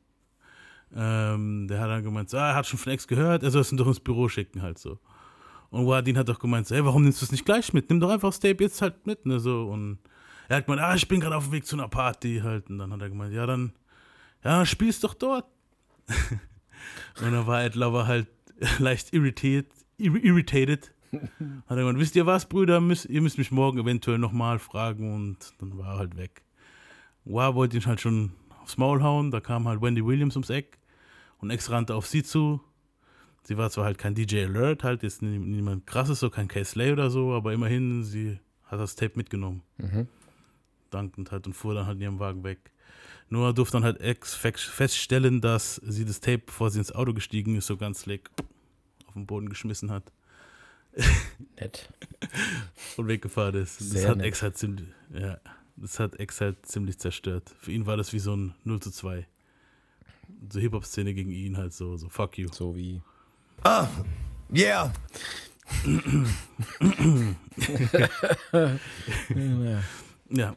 [0.95, 3.61] Ähm, der hat dann gemeint, so, ah, er hat schon von Ex gehört, er soll
[3.61, 4.99] es doch ins Büro schicken halt so.
[5.71, 7.91] Und Wadin hat doch gemeint, ey, warum nimmst du es nicht gleich mit?
[7.91, 9.69] Nimm doch einfach das Tape jetzt halt mit, ne, so.
[9.69, 9.99] Und
[10.49, 12.71] er hat gemeint, ah, ich bin gerade auf dem Weg zu einer Party halt.
[12.71, 13.73] Und dann hat er gemeint, ja, dann,
[14.43, 15.45] ja, dann spielst doch dort.
[17.21, 18.29] und dann war Ed Lover halt
[18.79, 19.67] leicht irritiert,
[19.99, 20.93] irri- irritated.
[21.13, 21.31] Hat
[21.71, 25.37] er gemeint, wisst ihr was, Brüder, müsst, ihr müsst mich morgen eventuell nochmal fragen und
[25.59, 26.43] dann war er halt weg.
[27.25, 30.79] Wow wollte ihn halt schon aufs Maul hauen, da kam halt Wendy Williams ums Eck
[31.39, 32.61] und Ex rannte auf sie zu.
[33.49, 36.93] Sie war zwar halt kein DJ Alert, halt jetzt nie- niemand krasses, so kein K-Slay
[36.93, 39.63] oder so, aber immerhin, sie hat das Tape mitgenommen.
[40.91, 42.59] Dankend halt und fuhr dann halt in ihrem Wagen weg.
[43.31, 47.15] Nur durfte dann halt Ex fe- feststellen, dass sie das Tape, bevor sie ins Auto
[47.15, 48.29] gestiegen ist, so ganz slick
[49.07, 50.13] auf den Boden geschmissen hat
[51.59, 51.89] Nett.
[52.99, 53.81] und weggefahren ist.
[53.81, 54.27] Das Sehr hat nett.
[54.27, 55.39] Ex halt ziemlich, ja,
[55.77, 57.55] das hat Ex halt ziemlich zerstört.
[57.61, 59.27] Für ihn war das wie so ein 0 zu 2.
[60.51, 62.49] So Hip-Hop-Szene gegen ihn halt so, so fuck you.
[62.53, 63.01] So wie.
[64.55, 64.93] Yeah.
[70.31, 70.55] Ja.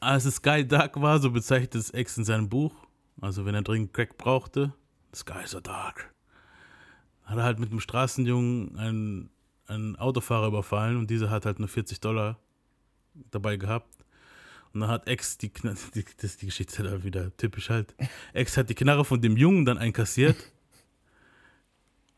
[0.00, 2.74] Als es Sky Dark war, so bezeichnet es Ex in seinem Buch,
[3.20, 4.72] also wenn er dringend Crack brauchte,
[5.14, 6.14] Sky so dark,
[7.24, 9.30] hat er halt mit einem Straßenjungen einen,
[9.66, 12.38] einen Autofahrer überfallen und dieser hat halt nur 40 Dollar
[13.30, 13.94] dabei gehabt.
[14.72, 17.94] Und dann hat Ex die, Kna- die, das ist die Geschichte da wieder typisch halt.
[18.32, 20.36] Ex hat die Knarre von dem Jungen dann einkassiert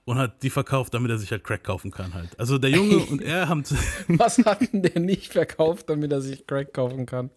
[0.05, 2.39] und hat die verkauft, damit er sich halt Crack kaufen kann halt.
[2.39, 3.63] Also der Junge und er haben
[4.09, 7.31] Was hat denn der nicht verkauft, damit er sich Crack kaufen kann?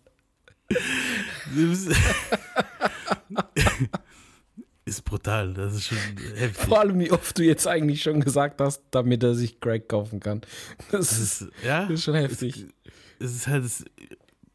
[4.86, 5.98] ist brutal, das ist schon
[6.36, 6.68] heftig.
[6.68, 10.20] Vor allem, wie oft du jetzt eigentlich schon gesagt hast, damit er sich Crack kaufen
[10.20, 10.42] kann.
[10.92, 12.66] Das Das ist, ja, ist schon heftig.
[13.20, 13.86] es ist halt das,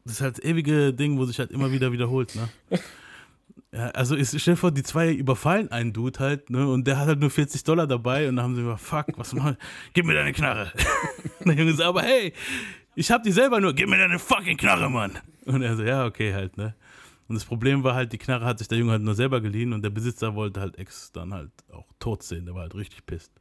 [0.03, 2.49] das ist halt das ewige Ding, wo sich halt immer wieder wiederholt, ne?
[3.73, 6.67] Ja, also ist, stell dir vor, die zwei überfallen einen Dude halt, ne?
[6.67, 9.33] Und der hat halt nur 40 Dollar dabei und dann haben sie gesagt, fuck, was
[9.33, 9.55] machen
[9.93, 10.73] Gib mir deine Knarre.
[11.45, 12.33] der Junge so, aber hey,
[12.95, 15.17] ich hab die selber nur, gib mir deine fucking Knarre, Mann.
[15.45, 16.75] Und er so, ja, okay, halt, ne?
[17.29, 19.71] Und das Problem war halt, die Knarre hat sich der Junge halt nur selber geliehen
[19.71, 23.05] und der Besitzer wollte halt Ex dann halt auch tot sehen, der war halt richtig
[23.05, 23.31] pisst.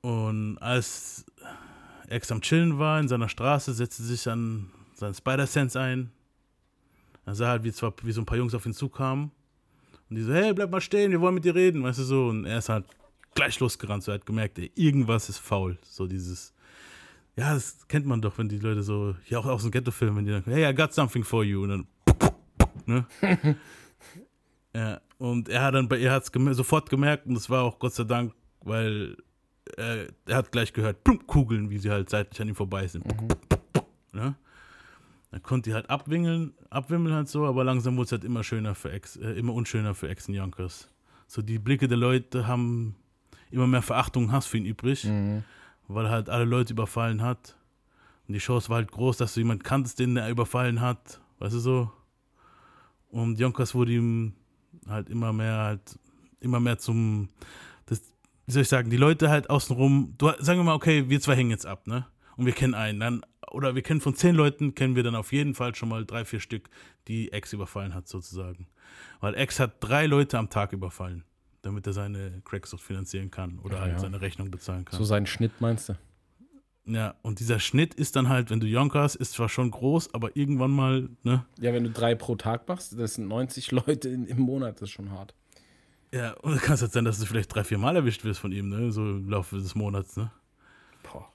[0.00, 1.24] Und als
[2.08, 6.10] Ex am Chillen war in seiner Straße, setzte sich an seinen Spider-Sense ein.
[7.26, 9.32] Er sah halt, wie, zwar, wie so ein paar Jungs auf ihn zukamen.
[10.08, 12.26] Und die so, hey, bleib mal stehen, wir wollen mit dir reden, weißt du so.
[12.28, 12.84] Und er ist halt
[13.34, 15.76] gleich losgerannt, so er hat gemerkt, ey, irgendwas ist faul.
[15.82, 16.54] So dieses,
[17.36, 20.24] ja, das kennt man doch, wenn die Leute so, ja auch aus dem Ghetto-Film, wenn
[20.24, 21.64] die dann, hey, I got something for you.
[21.64, 21.86] Und dann,
[22.86, 23.06] ne?
[24.74, 27.80] ja, und er hat dann bei ihr hat's gemer sofort gemerkt, und das war auch
[27.80, 29.16] Gott sei Dank, weil
[29.76, 33.04] äh, er hat gleich gehört, Kugeln, wie sie halt seitlich an ihm vorbei sind.
[34.12, 34.36] Ne?
[35.36, 38.74] Dann konnte die halt abwingeln, abwimmeln halt so, aber langsam wurde es halt immer schöner
[38.74, 40.88] für Ex, äh, immer unschöner für Ex und Yonkers.
[41.26, 42.96] So die Blicke der Leute haben
[43.50, 45.04] immer mehr Verachtung und Hass für ihn übrig,
[45.88, 47.54] weil er halt alle Leute überfallen hat.
[48.26, 51.56] Und die Chance war halt groß, dass du jemanden kanntest, den er überfallen hat, weißt
[51.56, 51.92] du so.
[53.10, 54.32] Und Yonkers wurde ihm
[54.88, 55.98] halt immer mehr halt,
[56.40, 57.28] immer mehr zum,
[57.84, 58.00] das,
[58.46, 61.36] wie soll ich sagen, die Leute halt außenrum, du, sagen wir mal, okay, wir zwei
[61.36, 62.06] hängen jetzt ab, ne?
[62.38, 63.22] Und wir kennen einen, dann,
[63.56, 66.24] oder wir kennen von zehn Leuten, kennen wir dann auf jeden Fall schon mal drei,
[66.24, 66.68] vier Stück,
[67.08, 68.68] die Ex überfallen hat, sozusagen.
[69.20, 71.24] Weil Ex hat drei Leute am Tag überfallen,
[71.62, 73.98] damit er seine Cracksucht finanzieren kann oder halt ja.
[73.98, 74.98] seine Rechnung bezahlen kann.
[74.98, 75.94] So sein Schnitt meinst du?
[76.86, 80.36] ja, und dieser Schnitt ist dann halt, wenn du Yonkers, ist zwar schon groß, aber
[80.36, 81.44] irgendwann mal, ne?
[81.58, 84.90] Ja, wenn du drei pro Tag machst, das sind 90 Leute in, im Monat, das
[84.90, 85.34] ist schon hart.
[86.12, 88.52] Ja, und kann es halt sein, dass du vielleicht drei, vier Mal erwischt wirst von
[88.52, 88.92] ihm, ne?
[88.92, 90.30] So im Laufe des Monats, ne?
[91.02, 91.32] Boah.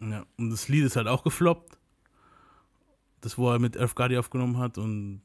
[0.00, 1.78] Ja, und das Lied ist halt auch gefloppt.
[3.20, 5.20] Das, wo er mit Elf Gardi aufgenommen hat und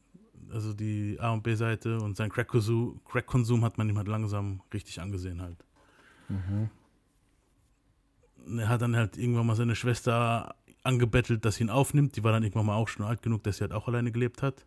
[0.52, 3.34] also die A- und B-Seite und sein Crack-Konsum Crack
[3.64, 5.64] hat man ihm halt langsam richtig angesehen halt.
[8.46, 12.16] Und Er hat dann halt irgendwann mal seine Schwester angebettelt, dass sie ihn aufnimmt.
[12.16, 14.44] Die war dann irgendwann mal auch schon alt genug, dass sie halt auch alleine gelebt
[14.44, 14.66] hat.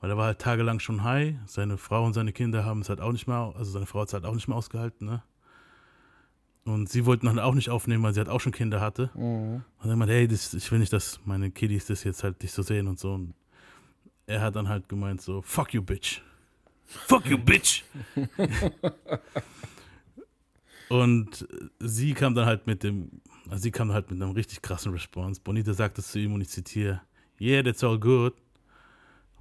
[0.00, 1.34] Weil er war halt tagelang schon high.
[1.46, 4.08] Seine Frau und seine Kinder haben es halt auch nicht mehr, also seine Frau hat
[4.08, 5.22] es halt auch nicht mehr ausgehalten, ne?
[6.64, 9.10] Und sie wollten dann auch nicht aufnehmen, weil sie halt auch schon Kinder hatte.
[9.82, 12.52] Und dann meinte, hey, das, ich will nicht, dass meine Kiddies das jetzt halt nicht
[12.52, 13.14] so sehen und so.
[13.14, 13.34] Und
[14.26, 16.20] er hat dann halt gemeint so, fuck you, bitch.
[16.84, 17.84] Fuck you, bitch.
[20.88, 21.46] und
[21.78, 25.40] sie kam dann halt mit dem, also sie kam halt mit einem richtig krassen Response.
[25.42, 27.00] Bonita sagte zu ihm und ich zitiere,
[27.40, 28.34] yeah, that's all good,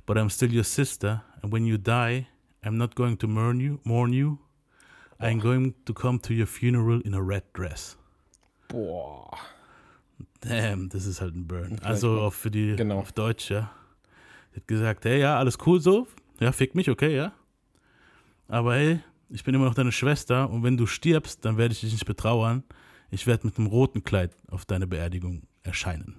[0.05, 2.27] but I'm still your sister and when you die,
[2.63, 4.37] I'm not going to mourn you, mourn you.
[5.19, 7.97] I'm going to come to your funeral in a red dress.
[8.69, 9.29] Boah.
[10.41, 11.79] Damn, das ist halt ein Burn.
[11.79, 12.99] Also auch für die Genau.
[12.99, 13.71] auf Deutsch, ja.
[14.51, 16.07] Sie hat gesagt, hey, ja, alles cool so.
[16.39, 17.33] Ja, fick mich, okay, ja.
[18.47, 21.81] Aber hey, ich bin immer noch deine Schwester und wenn du stirbst, dann werde ich
[21.81, 22.63] dich nicht betrauern.
[23.11, 26.15] Ich werde mit einem roten Kleid auf deine Beerdigung erscheinen.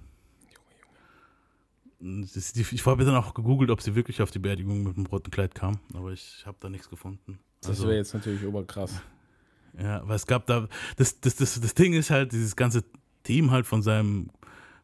[2.00, 5.06] Das- die- Ich habe dann auch gegoogelt, ob sie wirklich auf die Beerdigung mit einem
[5.06, 7.38] roten Kleid kam, aber ich habe da nichts gefunden.
[7.60, 9.00] Das Also- wäre jetzt natürlich oberkrass.
[9.78, 12.84] ja, weil es gab da, das, das, das, das Ding ist halt, dieses ganze
[13.22, 14.30] Team halt von seinem,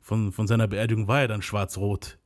[0.00, 2.18] von, von seiner Beerdigung war ja dann schwarz-rot.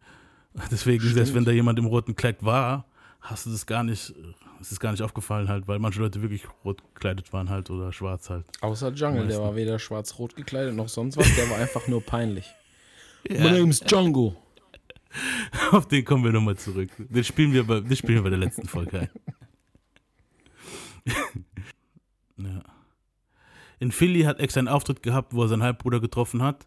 [0.70, 2.84] Deswegen, selbst wenn da jemand im roten Kleid war,
[3.20, 4.12] hast du das gar nicht,
[4.60, 7.92] es ist gar nicht aufgefallen halt, weil manche Leute wirklich rot gekleidet waren halt oder
[7.92, 8.44] schwarz halt.
[8.60, 12.50] Außer Jungle, der war weder schwarz-rot gekleidet noch sonst was, der war einfach nur peinlich.
[13.28, 14.34] My Ja, name's Django.
[15.70, 16.90] auf den kommen wir nochmal zurück.
[16.98, 19.08] Den spielen wir bei, den spielen wir bei der letzten Folge ein.
[22.36, 22.62] ja.
[23.78, 26.66] In Philly hat Ex einen Auftritt gehabt, wo er seinen Halbbruder getroffen hat.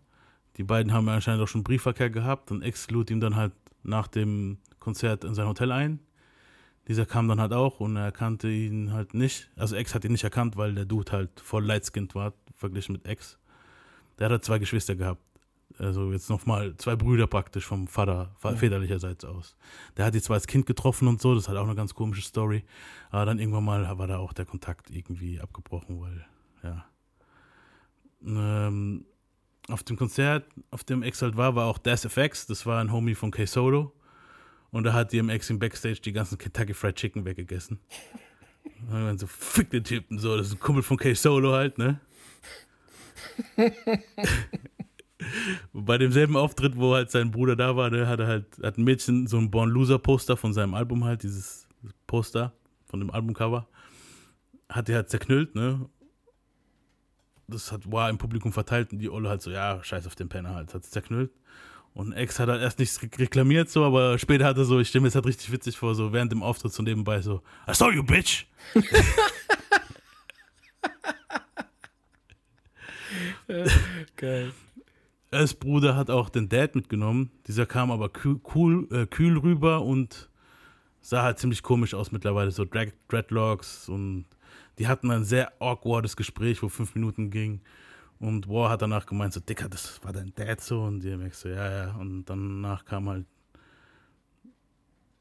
[0.58, 4.08] Die beiden haben anscheinend auch schon Briefverkehr gehabt und Ex lud ihm dann halt nach
[4.08, 6.00] dem Konzert in sein Hotel ein.
[6.88, 9.50] Dieser kam dann halt auch und er erkannte ihn halt nicht.
[9.56, 13.06] Also Ex hat ihn nicht erkannt, weil der Dude halt voll lightskinned war, verglichen mit
[13.06, 13.38] Ex.
[14.20, 15.22] Der hat halt zwei Geschwister gehabt.
[15.80, 19.56] Also jetzt nochmal zwei Brüder praktisch vom Vater, va- väterlicherseits aus.
[19.98, 21.94] Der hat die zwar als Kind getroffen und so, das ist halt auch eine ganz
[21.96, 22.64] komische Story.
[23.10, 26.26] Aber dann irgendwann mal war da auch der Kontakt irgendwie abgebrochen, weil,
[26.64, 26.86] ja.
[28.26, 29.06] Ähm,
[29.70, 32.92] auf dem Konzert, auf dem Ex halt war, war auch Das FX, das war ein
[32.92, 33.94] Homie von K-Solo.
[34.72, 37.80] Und da hat DMX im Backstage die ganzen Kentucky Fried Chicken weggegessen.
[38.90, 42.00] Und dann so, fick den Typen, so, das ist ein Kumpel von K-Solo halt, ne?
[45.74, 48.84] Bei demselben Auftritt, wo halt sein Bruder da war, ne, hat er halt, hat ein
[48.84, 51.68] Mädchen so ein Born Loser Poster von seinem Album halt, dieses
[52.08, 52.54] Poster
[52.86, 53.68] von dem Albumcover,
[54.70, 55.90] hat er halt zerknüllt, ne?
[57.48, 60.30] Das hat war im Publikum verteilt und die Olle halt so, ja, scheiß auf den
[60.30, 61.32] Penner halt, hat es zerknüllt.
[61.94, 64.88] Und Ex hat halt erst nichts re- reklamiert, so, aber später hat er so, ich
[64.88, 67.74] stelle mir das halt richtig witzig vor, so während dem Auftritt so nebenbei so, I
[67.74, 68.46] saw you, bitch!
[74.16, 74.52] Geil.
[75.34, 77.32] Els Bruder hat auch den Dad mitgenommen.
[77.48, 80.30] Dieser kam aber kühl, cool, äh, kühl rüber und
[81.02, 82.52] sah halt ziemlich komisch aus mittlerweile.
[82.52, 84.26] So Drag Dreadlocks und
[84.80, 87.62] die hatten ein sehr awkwardes Gespräch, wo fünf Minuten ging.
[88.20, 90.84] Und War hat danach gemeint, so, Dicker, das war dein Dad so.
[90.84, 91.96] Und die merkst so, ja, ja.
[91.96, 93.26] Und danach kam halt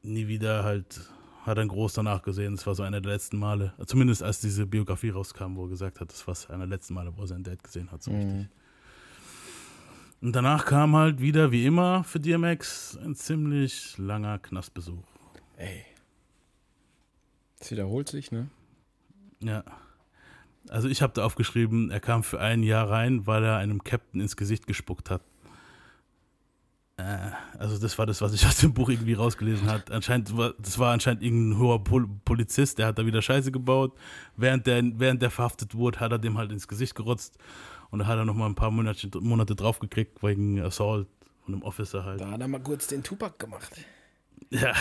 [0.03, 1.09] nie wieder halt,
[1.43, 2.55] hat er groß danach gesehen.
[2.55, 5.99] Das war so einer der letzten Male, zumindest als diese Biografie rauskam, wo er gesagt
[5.99, 8.47] hat, das war einer der letzten Male, wo er seinen Dad gesehen hat, so richtig.
[10.23, 15.03] Und danach kam halt wieder, wie immer, für DMX ein ziemlich langer Knastbesuch.
[15.57, 15.83] Ey.
[17.59, 18.47] Es wiederholt sich, ne?
[19.41, 19.65] Ja.
[20.69, 24.21] Also ich habe da aufgeschrieben, er kam für ein Jahr rein, weil er einem Captain
[24.21, 25.23] ins Gesicht gespuckt hat.
[26.95, 29.91] Äh, also das war das, was ich aus dem Buch irgendwie rausgelesen hat.
[29.91, 33.97] Anscheinend war, das war anscheinend irgendein hoher Pol Polizist, der hat da wieder Scheiße gebaut.
[34.37, 37.37] Während der, während der verhaftet wurde, hat er dem halt ins Gesicht gerotzt.
[37.93, 41.07] Und da hat er noch mal ein paar Monate, Monate draufgekriegt wegen Assault
[41.45, 42.21] von einem Officer halt.
[42.21, 43.71] Da hat er mal kurz den Tupac gemacht.
[44.49, 44.73] Ja.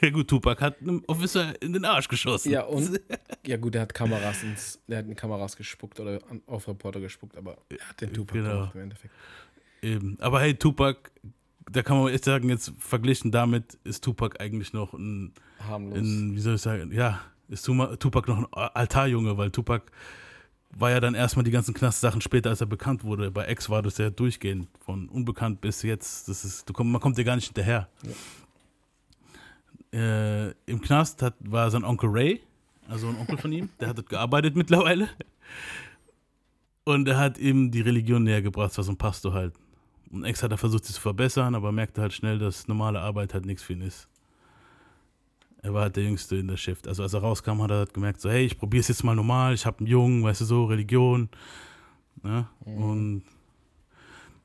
[0.00, 2.50] ja gut, Tupac hat einem Officer in den Arsch geschossen.
[2.50, 2.98] Ja, und?
[3.46, 7.36] Ja, gut, der hat Kameras ins, der hat in Kameras gespuckt oder auf Reporter gespuckt,
[7.36, 8.54] aber er hat den Tupac Genau.
[8.54, 9.14] gemacht im Endeffekt.
[9.82, 10.16] Eben.
[10.18, 11.10] Aber hey, Tupac,
[11.70, 15.98] da kann man echt sagen, jetzt verglichen damit ist Tupac eigentlich noch ein, Harmlos.
[15.98, 17.20] ein wie soll ich sagen, ja,
[17.50, 19.92] ist Tupac noch ein Altarjunge, weil Tupac
[20.78, 23.30] war ja dann erstmal die ganzen Knastsachen später, als er bekannt wurde.
[23.30, 26.28] Bei Ex war das ja durchgehend, von unbekannt bis jetzt.
[26.28, 27.88] Das ist, komm, man kommt ja gar nicht hinterher.
[29.92, 32.40] Äh, Im Knast hat, war sein Onkel Ray,
[32.88, 35.08] also ein Onkel von ihm, der hat dort gearbeitet mittlerweile.
[36.84, 39.54] Und er hat ihm die Religion näher gebracht, so ein Pastor halt.
[40.10, 43.34] Und Ex hat er versucht, sie zu verbessern, aber merkte halt schnell, dass normale Arbeit
[43.34, 44.08] halt nichts für ihn ist.
[45.62, 46.86] Er war halt der Jüngste in der Shift.
[46.86, 49.16] Also als er rauskam, hat er halt gemerkt, so, hey, ich probiere es jetzt mal
[49.16, 51.28] normal, ich habe einen Jungen, weißt du so, Religion.
[52.22, 52.46] Ne?
[52.64, 53.22] Und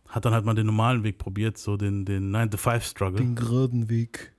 [0.07, 4.33] hat dann halt mal den normalen Weg probiert, so den, den 9-to-5-Struggle, den, geraden Weg.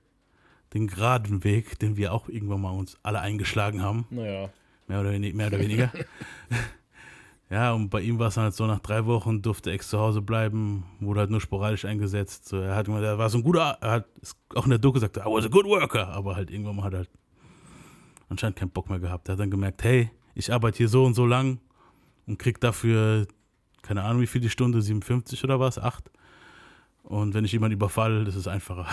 [0.69, 4.49] geraden Weg, den wir auch irgendwann mal uns alle eingeschlagen haben, Naja.
[4.87, 5.91] mehr oder, wenig, mehr oder weniger.
[7.53, 9.99] ja, und bei ihm war es dann halt so, nach drei Wochen durfte Ex zu
[9.99, 12.47] Hause bleiben, wurde halt nur sporadisch eingesetzt.
[12.47, 14.07] So, er hat er war so ein guter, er hat
[14.55, 16.93] auch in der Doku gesagt, I was a good worker, aber halt irgendwann mal hat
[16.93, 17.11] er halt
[18.27, 19.29] anscheinend keinen Bock mehr gehabt.
[19.29, 21.59] Er hat dann gemerkt, hey, ich arbeite hier so und so lang
[22.25, 23.27] und krieg dafür,
[23.83, 26.09] keine Ahnung wie viel die Stunde, 57 oder was, 8.
[27.03, 28.87] Und wenn ich jemanden überfalle, das ist einfacher.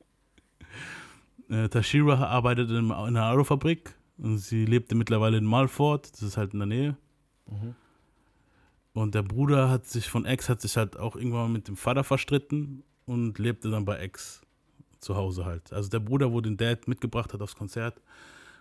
[1.50, 6.54] äh, Tashira arbeitet in einer Autofabrik und sie lebte mittlerweile in Malford, das ist halt
[6.54, 6.96] in der Nähe.
[8.94, 11.76] Und der Bruder hat sich von Ex hat sich halt auch irgendwann mal mit dem
[11.76, 14.42] Vater verstritten und lebte dann bei Ex
[15.00, 15.72] zu Hause halt.
[15.72, 18.00] Also der Bruder, wo den Dad mitgebracht hat aufs Konzert,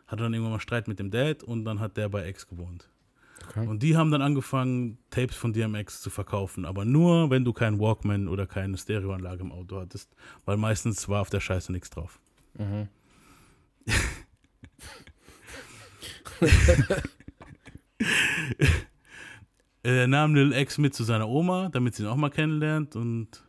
[0.07, 2.89] hatte dann irgendwann mal Streit mit dem Dad und dann hat der bei Ex gewohnt.
[3.49, 3.67] Okay.
[3.67, 7.79] Und die haben dann angefangen, Tapes von DMX zu verkaufen, aber nur, wenn du keinen
[7.79, 10.15] Walkman oder keine Stereoanlage im Auto hattest,
[10.45, 12.19] weil meistens war auf der Scheiße nichts drauf.
[19.83, 23.43] Er nahm Lil X mit zu seiner Oma, damit sie ihn auch mal kennenlernt und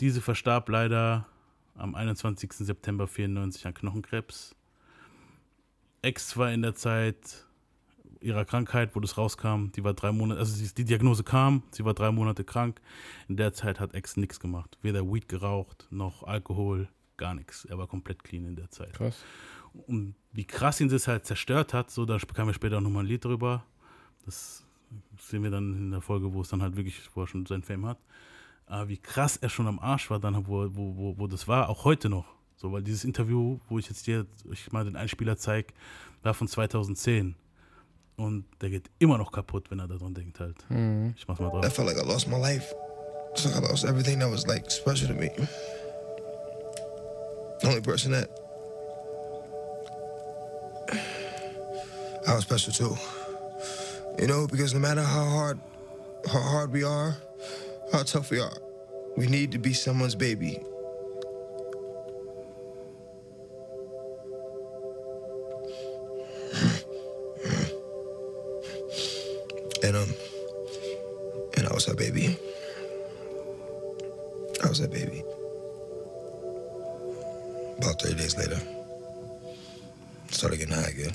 [0.00, 1.26] diese verstarb leider
[1.74, 2.52] am 21.
[2.52, 4.54] September 94 an Knochenkrebs.
[6.02, 7.46] X war in der Zeit
[8.20, 11.94] ihrer Krankheit, wo das rauskam, die war drei Monate, also die Diagnose kam, sie war
[11.94, 12.80] drei Monate krank.
[13.28, 14.78] In der Zeit hat X nichts gemacht.
[14.82, 17.64] Weder Weed geraucht, noch Alkohol, gar nichts.
[17.64, 18.94] Er war komplett clean in der Zeit.
[18.94, 19.24] Krass.
[19.86, 23.04] Und wie krass ihn das halt zerstört hat, so, da bekam er später auch nochmal
[23.04, 23.64] ein Lied drüber.
[24.24, 24.64] Das
[25.18, 27.62] sehen wir dann in der Folge, wo es dann halt wirklich, wo er schon sein
[27.62, 27.98] Fame hat.
[28.66, 31.68] Aber wie krass er schon am Arsch war, dann, wo, wo, wo, wo das war,
[31.68, 32.26] auch heute noch.
[32.56, 35.74] So, weil dieses Interview, wo ich jetzt dir ich mal den Einspieler zeige,
[36.22, 37.36] war von 2010.
[38.16, 40.56] Und der geht immer noch kaputt, wenn er daran denkt halt.
[41.16, 41.74] Ich mach's mal I drauf.
[41.74, 42.74] felt like I lost my life.
[43.44, 45.30] Like I lost everything that was like special to me.
[47.60, 48.30] The only person that
[52.26, 52.96] I was special too.
[54.18, 55.60] You know, because no matter how hard
[56.32, 57.16] how hard we are,
[57.92, 58.58] how tough we are,
[59.16, 60.58] we need to be someone's baby.
[69.84, 70.08] And um
[71.56, 72.36] and I was her baby.
[74.64, 75.22] I was her baby.
[77.78, 78.60] About 30 days later,
[80.30, 81.12] started getting high again.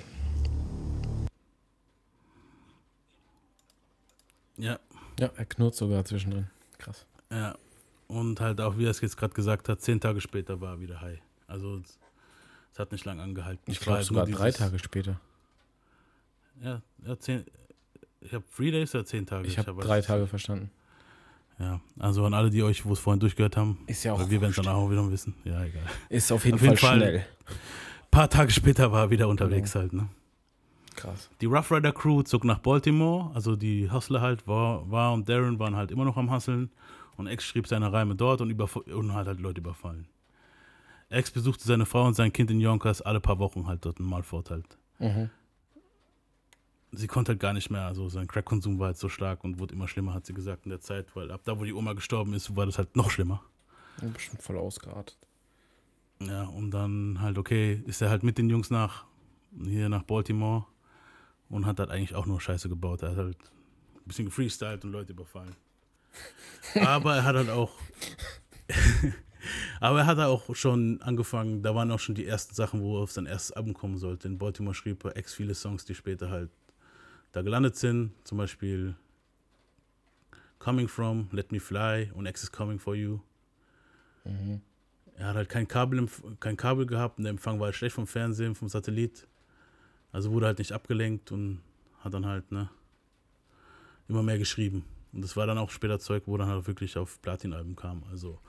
[5.51, 6.47] Knurrt sogar zwischendrin.
[6.77, 7.05] Krass.
[7.31, 7.55] Ja,
[8.07, 10.79] und halt auch, wie er es jetzt gerade gesagt hat, zehn Tage später war er
[10.81, 11.19] wieder high.
[11.47, 11.81] Also
[12.73, 13.69] es hat nicht lange angehalten.
[13.71, 15.19] Ich glaube halt sogar nur drei dieses- Tage später.
[16.61, 17.45] Ja, ja zehn,
[18.21, 19.47] ich habe Three Days oder zehn Tage?
[19.47, 20.71] Ich habe hab drei was- Tage verstanden.
[21.59, 23.77] Ja, also an alle, die euch, wo es vorhin durchgehört haben.
[23.85, 25.35] Ist ja auch wir werden es dann auch wieder wissen.
[25.43, 25.83] Ja, egal.
[26.09, 26.97] Ist auf jeden, Auf jeden Fall, Fall.
[26.99, 27.17] schnell.
[27.19, 30.09] Ein paar Tage später war er wieder unterwegs halt, ne?
[30.95, 31.29] Krass.
[31.39, 35.57] Die Rough Rider Crew zog nach Baltimore, also die Hustler halt, war, war und Darren
[35.59, 36.69] waren halt immer noch am Hustlen
[37.17, 40.07] und X schrieb seine Reime dort und, und hat halt Leute überfallen.
[41.09, 44.05] X besuchte seine Frau und sein Kind in Yonkers alle paar Wochen halt dort in
[44.05, 44.77] Malford halt.
[44.99, 45.29] Mhm.
[46.93, 49.73] Sie konnte halt gar nicht mehr, also sein Crack-Konsum war halt so stark und wurde
[49.73, 52.33] immer schlimmer, hat sie gesagt in der Zeit, weil ab da, wo die Oma gestorben
[52.33, 53.41] ist, war das halt noch schlimmer.
[54.01, 55.17] Ja, Bestimmt voll ausgeartet.
[56.19, 59.05] Ja, und dann halt, okay, ist er halt mit den Jungs nach,
[59.63, 60.65] hier nach Baltimore
[61.51, 63.03] und hat halt eigentlich auch nur Scheiße gebaut.
[63.03, 65.55] Er hat halt ein bisschen gefreestylt und Leute überfallen.
[66.75, 67.71] Aber er hat halt auch,
[69.79, 73.03] aber er hat auch schon angefangen, da waren auch schon die ersten Sachen, wo er
[73.03, 74.27] auf sein erstes Album kommen sollte.
[74.27, 76.49] In Baltimore schrieb er ex viele Songs, die später halt
[77.33, 78.11] da gelandet sind.
[78.23, 78.95] Zum Beispiel
[80.59, 83.19] Coming From, Let Me Fly und X is Coming For You.
[85.15, 86.07] Er hat halt kein Kabel,
[86.39, 89.27] kein Kabel gehabt und der Empfang war halt schlecht vom Fernsehen, vom Satellit.
[90.11, 91.61] Also wurde halt nicht abgelenkt und
[91.99, 92.69] hat dann halt, ne,
[94.07, 94.83] immer mehr geschrieben.
[95.13, 98.03] Und das war dann auch später Zeug, wo dann halt wirklich auf Platin-Alben kam.
[98.11, 98.39] Also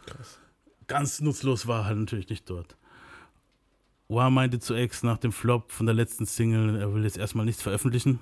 [0.87, 2.77] ganz nutzlos war er halt natürlich nicht dort.
[4.09, 7.47] Wa meinte zu X nach dem Flop von der letzten Single, er will jetzt erstmal
[7.47, 8.19] nichts veröffentlichen.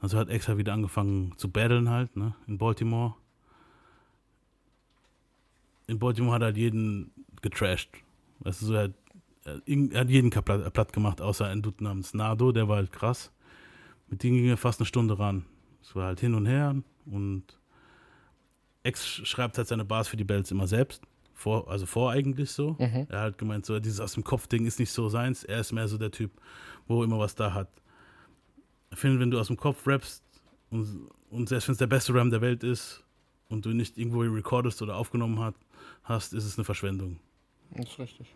[0.00, 3.14] Also hat X halt wieder angefangen zu battlen halt, ne, in Baltimore.
[5.86, 7.90] In Baltimore hat er halt jeden getrashed.
[8.40, 8.92] Weißt du, so, er,
[9.54, 12.92] hat, er, hat jeden kaputt, platt gemacht, außer ein Dude namens Nardo, der war halt
[12.92, 13.30] krass.
[14.08, 15.44] Mit dem ging er fast eine Stunde ran.
[15.82, 16.74] Es war halt hin und her
[17.06, 17.44] und
[18.82, 21.02] Ex schreibt halt seine Bars für die Bells immer selbst.
[21.34, 22.76] Vor, also vor eigentlich so.
[22.78, 25.44] Er hat halt gemeint, so dieses aus dem Kopf-Ding ist nicht so seins.
[25.44, 26.30] Er ist mehr so der Typ,
[26.86, 27.68] wo immer was da hat.
[28.90, 30.22] Ich finde, wenn du aus dem Kopf rappst,
[30.70, 33.02] Und, und selbst wenn es der beste Ram der Welt ist
[33.48, 35.54] und du nicht irgendwo recordest oder aufgenommen hat,
[36.04, 37.18] hast, ist es eine Verschwendung.
[37.70, 38.34] Das ist richtig.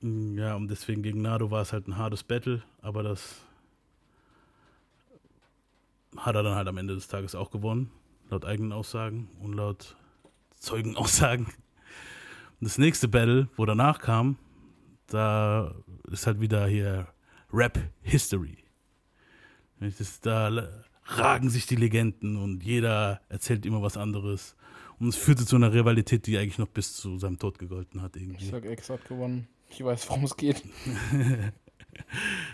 [0.00, 3.42] Ja, und deswegen gegen Nado war es halt ein hartes Battle, aber das
[6.16, 7.90] hat er dann halt am Ende des Tages auch gewonnen,
[8.30, 9.96] laut eigenen Aussagen und laut
[10.56, 11.46] Zeugenaussagen.
[11.46, 11.54] Und
[12.60, 14.36] das nächste Battle, wo danach kam,
[15.08, 15.74] da
[16.10, 17.08] ist halt wieder hier
[17.52, 18.58] Rap History.
[20.22, 20.68] Da
[21.04, 24.56] ragen sich die Legenden und jeder erzählt immer was anderes.
[24.98, 28.16] Und es führte zu einer Rivalität, die eigentlich noch bis zu seinem Tod gegolten hat.
[28.16, 28.44] Irgendwie.
[28.44, 29.46] Ich sag, Ex hat gewonnen.
[29.70, 30.62] Ich weiß, worum es geht.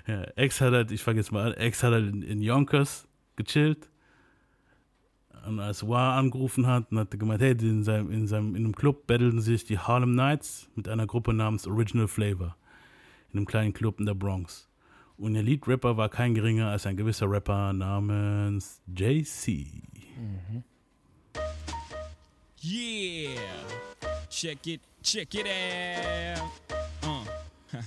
[0.06, 3.06] Ja, Ex hat halt, ich fange jetzt mal an, Ex hat halt in, in Yonkers
[3.36, 3.90] gechillt.
[5.46, 8.74] Und als War angerufen hat und hat gemeint, hey, in seinem, in seinem in einem
[8.74, 12.56] Club battleten sich die Harlem Knights mit einer Gruppe namens Original Flavor.
[13.32, 14.68] In einem kleinen Club in der Bronx.
[15.18, 19.82] Und ihr Lead-Rapper war kein geringer als ein gewisser Rapper namens JC.
[22.62, 23.38] Yeah.
[24.30, 26.63] Check it, check it out.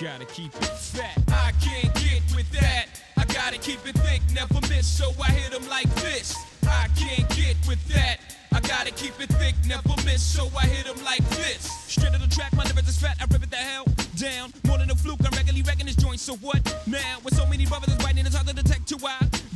[0.00, 1.22] Gotta keep it fat.
[1.28, 2.86] I can't get with that.
[3.16, 6.36] I gotta keep it thick, never miss, so I hit 'em like this.
[6.64, 8.18] I can't get with that.
[8.52, 11.70] I gotta keep it thick, never miss, so I hit 'em like this.
[11.86, 13.84] Straight to the track, my lyrics is fat, I rip it the hell
[14.16, 14.52] down.
[14.66, 17.20] More than a fluke, I'm regularly wrecking this joint, so what now?
[17.22, 19.06] With so many brothers biting, it's hard to detect who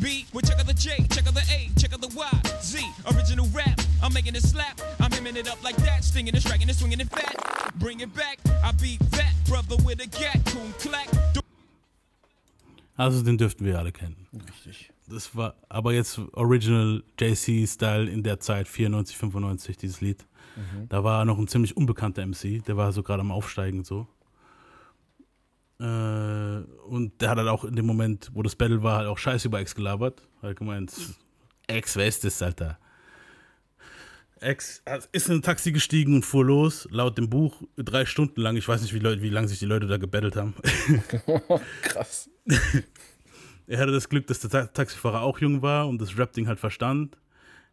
[0.00, 0.26] Be.
[0.32, 2.78] Well, check out the J, check out the A, check out the Y, Z.
[3.14, 4.80] Original rap, I'm making it slap.
[5.00, 7.36] I'm hemming it up like that, stinging and striking and swinging it fat.
[7.76, 11.08] Bring it back, I be that brother with a gat, coon clack.
[12.96, 14.28] Also den dürften wir alle kennen.
[14.32, 14.90] Richtig.
[15.08, 20.24] Das war aber jetzt Original JC-Style in der Zeit, 94, 95, dieses Lied.
[20.88, 24.06] Da war er noch ein ziemlich unbekannter MC, der war so gerade am Aufsteigen so.
[25.82, 29.18] Äh, und der hat halt auch in dem Moment, wo das Battle war, halt auch
[29.18, 30.22] Scheiß über Ex gelabert.
[30.40, 30.92] Hat gemeint,
[31.66, 32.78] Ex, wer ist das, Alter?
[34.40, 38.56] Ex ist in ein Taxi gestiegen und fuhr los, laut dem Buch, drei Stunden lang.
[38.56, 40.54] Ich weiß nicht, wie, Leute, wie lange sich die Leute da gebettelt haben.
[41.82, 42.30] Krass.
[43.68, 46.58] Er hatte das Glück, dass der Ta Taxifahrer auch jung war und das Rap-Ding halt
[46.58, 47.16] verstand.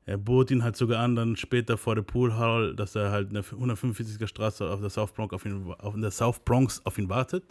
[0.06, 3.30] Er bot ihn halt sogar an, dann später vor der Pool Hall, dass er halt
[3.30, 6.80] in der 145er Straße auf der South Bronx auf ihn, auf in der South Bronx
[6.86, 7.44] auf ihn wartet.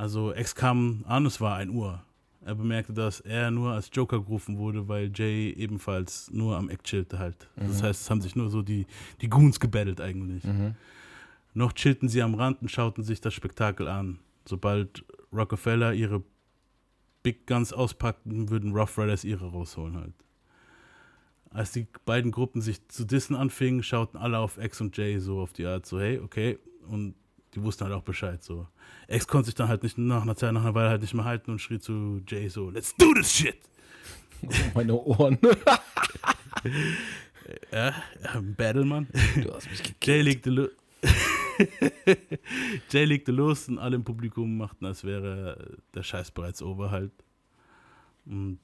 [0.00, 2.02] Also Ex kam an, es war 1 Uhr.
[2.42, 6.84] Er bemerkte, dass er nur als Joker gerufen wurde, weil Jay ebenfalls nur am Eck
[6.84, 7.50] chillte halt.
[7.54, 8.86] Das heißt, es haben sich nur so die,
[9.20, 10.42] die Goons gebettelt eigentlich.
[11.52, 14.20] Noch chillten sie am Rand und schauten sich das Spektakel an.
[14.46, 16.22] Sobald Rockefeller ihre
[17.22, 20.14] Big Guns auspackten, würden Rough Riders ihre rausholen halt.
[21.50, 25.40] Als die beiden Gruppen sich zu dissen anfingen, schauten alle auf X und Jay so
[25.40, 26.58] auf die Art so, hey, okay.
[26.88, 27.16] Und
[27.54, 28.66] die wussten halt auch Bescheid so.
[29.08, 31.24] X konnte sich dann halt nicht nach einer Zeit, nach einer Weile halt nicht mehr
[31.24, 33.58] halten und schrie zu Jay so, let's do this shit!
[34.74, 35.38] Meine Ohren.
[37.72, 39.08] Ja, ja Battle, Mann.
[39.42, 40.04] Du hast mich gekillt.
[40.04, 40.68] Jay legte, lo
[42.90, 47.12] Jay legte los und alle im Publikum machten, als wäre der Scheiß bereits over halt.
[48.24, 48.60] Und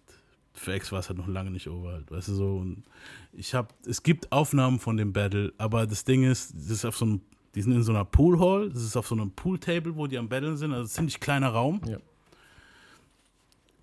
[0.55, 2.57] für X war es halt noch lange nicht over halt, weißt du so.
[2.59, 2.84] Und
[3.32, 6.97] ich hab, es gibt Aufnahmen von dem Battle, aber das Ding ist, das ist auf
[6.97, 7.20] so einem,
[7.57, 10.19] die sind in so einer Pool Hall, das ist auf so einem Pool-Table, wo die
[10.19, 11.81] am Battlen sind, also ziemlich kleiner Raum.
[11.89, 11.97] Ja.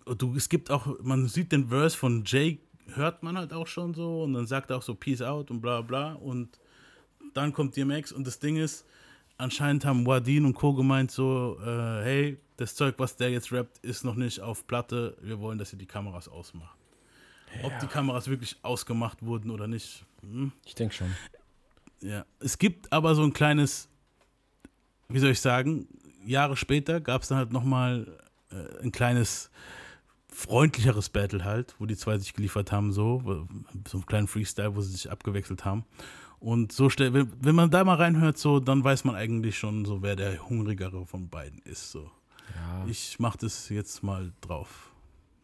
[0.05, 2.59] Und du, es gibt auch, man sieht den Verse von Jay,
[2.93, 5.59] hört man halt auch schon so und dann sagt er auch so Peace out und
[5.59, 6.59] bla bla und
[7.33, 8.85] dann kommt DMX und das Ding ist,
[9.37, 10.73] anscheinend haben Wadin und Co.
[10.75, 15.17] gemeint so, äh, hey, das Zeug, was der jetzt rappt, ist noch nicht auf Platte,
[15.19, 16.77] wir wollen, dass ihr die Kameras ausmacht.
[17.63, 20.51] Ob die Kameras wirklich ausgemacht wurden oder nicht, hm?
[20.63, 21.15] Ich denke schon.
[22.03, 23.87] Ja, es gibt aber so ein kleines,
[25.07, 25.87] wie soll ich sagen,
[26.25, 28.19] Jahre später gab es dann halt nochmal
[28.51, 29.49] äh, ein kleines
[30.27, 33.21] freundlicheres Battle halt, wo die zwei sich geliefert haben, so,
[33.87, 35.85] so einen kleinen Freestyle, wo sie sich abgewechselt haben.
[36.39, 39.85] Und so stell, wenn, wenn man da mal reinhört, so, dann weiß man eigentlich schon
[39.85, 41.91] so, wer der hungrigere von beiden ist.
[41.91, 42.11] So.
[42.53, 42.85] Ja.
[42.87, 44.92] Ich mach das jetzt mal drauf.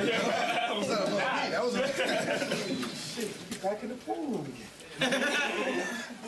[0.00, 1.50] it's me.
[1.50, 1.74] That was
[3.62, 4.68] Back in the pool room again.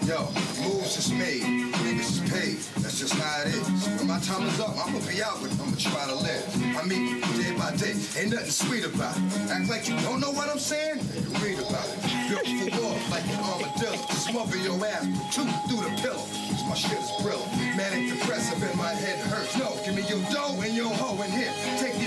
[0.07, 0.25] Yo,
[0.63, 2.59] moves is made, niggas is paid.
[2.83, 3.89] That's just how it is.
[3.99, 6.47] When my time is up, I'ma be out with, I'ma try to live.
[6.79, 9.23] I mean, day by day, ain't nothing sweet about it.
[9.51, 10.99] Act like you don't know what I'm saying?
[11.15, 11.99] You read about it.
[12.31, 13.99] Built for war, like an armadillo.
[14.15, 15.05] Smother your ass,
[15.35, 16.25] two through the pillow.
[16.25, 17.45] 'Cause my shit is brillo.
[17.77, 19.55] Manic depressive and my head hurts.
[19.59, 21.53] No, give me your dough and your hoe in here.
[21.79, 22.00] Take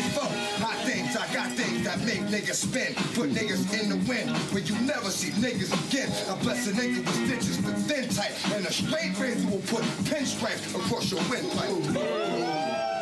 [1.15, 2.93] I got things that make niggas spin.
[3.13, 6.09] Put niggas in the wind where you never see niggas again.
[6.29, 8.33] I bless a nigga with stitches, the thin type.
[8.55, 12.93] And a straight razor will put pinstripes across your windpipe.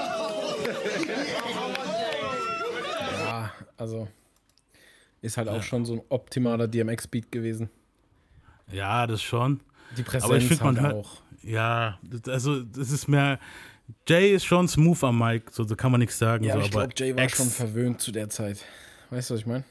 [3.19, 4.07] Ja, also
[5.21, 7.69] ist halt auch schon so ein optimaler DMX-Beat gewesen.
[8.71, 9.61] Ja, das schon.
[9.97, 11.21] Die Präsenz Aber ich finde, man halt hört, auch.
[11.43, 13.39] ja, also das ist mehr,
[14.07, 16.43] Jay ist schon smooth am Mic, so da kann man nichts sagen.
[16.43, 18.63] Ja, so, ich glaube, Jay war X- schon verwöhnt zu der Zeit.
[19.09, 19.63] Weißt du, was ich meine?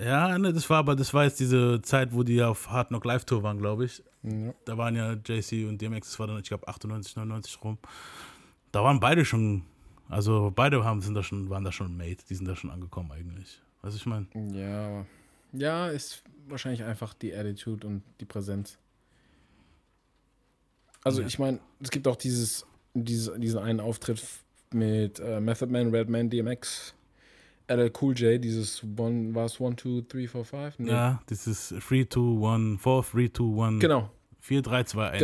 [0.00, 3.04] Ja, ne, das war aber, das war jetzt diese Zeit, wo die auf Hard Knock
[3.04, 4.02] Live Tour waren, glaube ich.
[4.22, 4.54] Ja.
[4.64, 7.78] Da waren ja JC und DMX, das war dann, ich glaube, 98, 99 rum.
[8.70, 9.64] Da waren beide schon,
[10.08, 13.12] also beide haben, sind da schon, waren da schon made, die sind da schon angekommen
[13.12, 13.60] eigentlich.
[13.82, 14.26] Weißt du, ich meine?
[14.54, 15.04] Ja,
[15.52, 18.78] ja, ist wahrscheinlich einfach die Attitude und die Präsenz.
[21.04, 21.26] Also Ja.
[21.26, 22.64] ich meine, es gibt auch dieses,
[22.94, 24.22] dieses, diesen einen Auftritt
[24.72, 26.94] mit äh, Method Man, Redman, DMX,
[27.68, 30.78] LL Cool J, dieses One, war es 1, 2, 3, 4, 5?
[30.78, 30.90] Nee.
[30.90, 35.18] Ja, ist 3, 2, 1, 4, 3, 2, 1, Genau, 4, 3, 2, 1.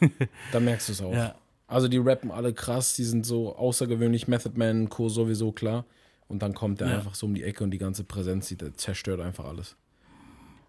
[0.00, 0.12] genau.
[0.52, 1.12] Da merkst du es auch.
[1.12, 1.34] Ja.
[1.66, 5.08] Also die rappen alle krass, die sind so außergewöhnlich, Method Man, Co.
[5.08, 5.84] sowieso klar.
[6.26, 6.96] Und dann kommt der Ja.
[6.96, 9.76] einfach so um die Ecke und die ganze Präsenz, die zerstört einfach alles.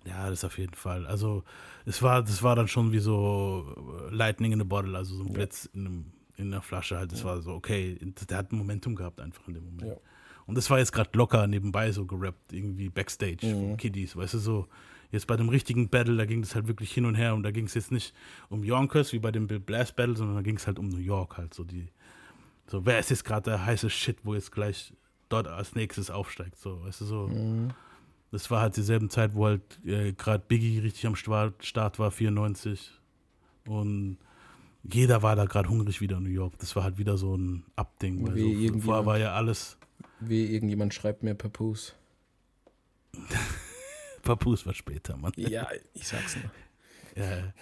[0.06, 1.06] Ja, das auf jeden Fall.
[1.06, 1.44] Also
[1.86, 3.66] es war, das war dann schon wie so
[4.10, 6.06] äh, Lightning in a Bottle, also so ein Blitz in, einem,
[6.40, 7.12] in einer Flasche halt.
[7.12, 7.98] Das war so, okay,
[8.30, 9.90] der hat Momentum gehabt einfach in dem Moment.
[9.92, 9.98] Ja.
[10.46, 13.78] Und das war jetzt gerade locker nebenbei so gerappt, irgendwie Backstage, Mhm.
[13.78, 14.68] Kiddies, weißt du, so.
[15.12, 17.50] Jetzt bei dem richtigen Battle, da ging es halt wirklich hin und her und da
[17.52, 18.14] ging es jetzt nicht
[18.50, 20.98] um Yonkers wie bei dem Bill Blast Battle, sondern da ging es halt um New
[20.98, 21.88] York halt, so die,
[22.68, 24.94] so wer ist jetzt gerade der heiße Shit, wo jetzt gleich
[25.28, 27.28] dort als nächstes aufsteigt, so, weißt du, so.
[27.28, 27.70] Mhm.
[28.32, 32.12] Das war halt dieselben Zeit, wo halt äh, gerade Biggie richtig am Sta- Start war,
[32.12, 32.92] 94.
[33.68, 34.18] Und
[34.84, 36.58] jeder war da gerade hungrig wieder in New York.
[36.60, 38.34] Das war halt wieder so ein Abding.
[38.36, 39.78] Wie so, vorher war ja alles,
[40.20, 41.94] Wie irgendjemand schreibt mir Papoose.
[44.24, 45.32] Papoose war später, Mann.
[45.36, 46.52] Ja, ich sag's nur.
[47.16, 47.54] Ja.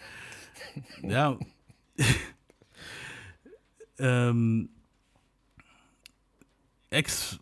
[1.01, 1.39] ja.
[3.99, 4.69] ähm,
[6.89, 7.39] Ex,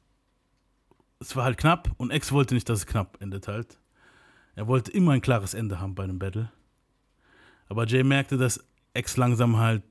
[1.19, 3.79] es war halt knapp und Ex wollte nicht, dass es knapp endet halt.
[4.55, 6.51] Er wollte immer ein klares Ende haben bei einem Battle.
[7.67, 8.63] Aber Jay merkte, dass
[8.95, 9.83] Ex langsam halt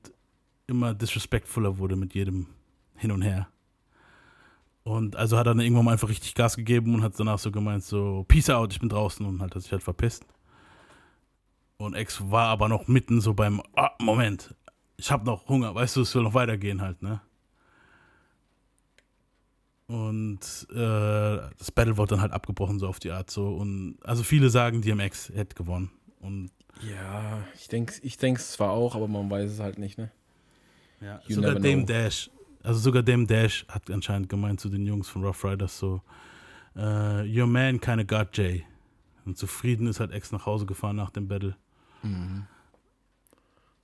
[0.67, 2.47] immer disrespectfuller wurde mit jedem
[2.95, 3.47] Hin und Her.
[4.83, 7.51] Und also hat er dann irgendwann mal einfach richtig Gas gegeben und hat danach so
[7.51, 10.25] gemeint, so, Peace out, ich bin draußen und hat sich halt verpisst.
[11.77, 14.53] Und Ex war aber noch mitten so beim, ah, Moment,
[14.97, 17.21] ich hab noch Hunger, weißt du, es soll noch weitergehen halt, ne?
[19.87, 20.75] Und äh,
[21.57, 23.49] das Battle wurde dann halt abgebrochen, so auf die Art so.
[23.49, 25.91] Und also viele sagen, DMX hätte gewonnen.
[26.19, 26.49] Und
[26.81, 30.11] Ja, ich denke ich denk's zwar auch, aber man weiß es halt nicht, ne?
[31.01, 31.85] ja, You sogar Dame know.
[31.85, 32.29] Dash,
[32.63, 36.01] also sogar Dame Dash hat anscheinend gemeint zu den Jungs von Rough Riders so,
[36.75, 38.65] äh, your man kinda got Jay.
[39.25, 41.55] Und zufrieden ist halt Ex nach Hause gefahren nach dem Battle.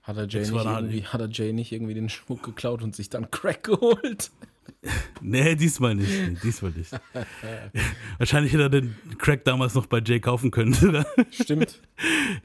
[0.04, 2.96] Hat er Jay, nicht halt irgendwie, hat er Jay nicht irgendwie den Schmuck geklaut und
[2.96, 4.32] sich dann Crack geholt?
[5.22, 6.09] Nee, diesmal nicht.
[6.09, 6.91] Nee, diesmal nicht.
[8.18, 10.74] Wahrscheinlich hätte er den Crack damals noch bei Jay kaufen können.
[10.74, 11.05] sogar.
[11.30, 11.80] Stimmt.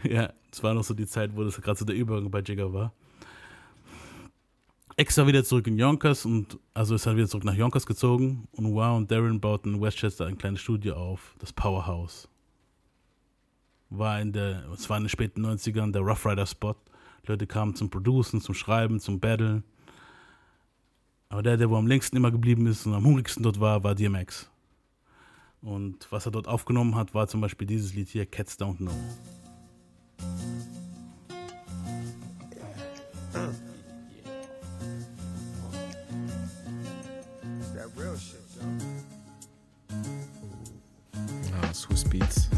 [0.02, 2.72] ja, es war noch so die Zeit, wo das gerade so der Übergang bei Jigger
[2.72, 2.92] war.
[4.98, 8.48] Ex war wieder zurück in Yonkers und also ist halt wieder zurück nach Yonkers gezogen
[8.52, 12.28] und Wow und Darren bauten in Westchester ein kleines Studio auf, das Powerhouse.
[13.90, 16.74] War in der, es war in den späten 90ern der Rough Rider Spot.
[17.26, 19.64] Leute kamen zum Producen, zum Schreiben, zum Battlen.
[21.28, 23.94] Aber der, der wo am längsten immer geblieben ist und am hungrigsten dort war, war
[23.94, 24.48] DMX.
[25.60, 28.92] Und was er dort aufgenommen hat, war zum Beispiel dieses Lied hier, Cats Don't Know.
[41.52, 42.48] Ah, Swiss Beats.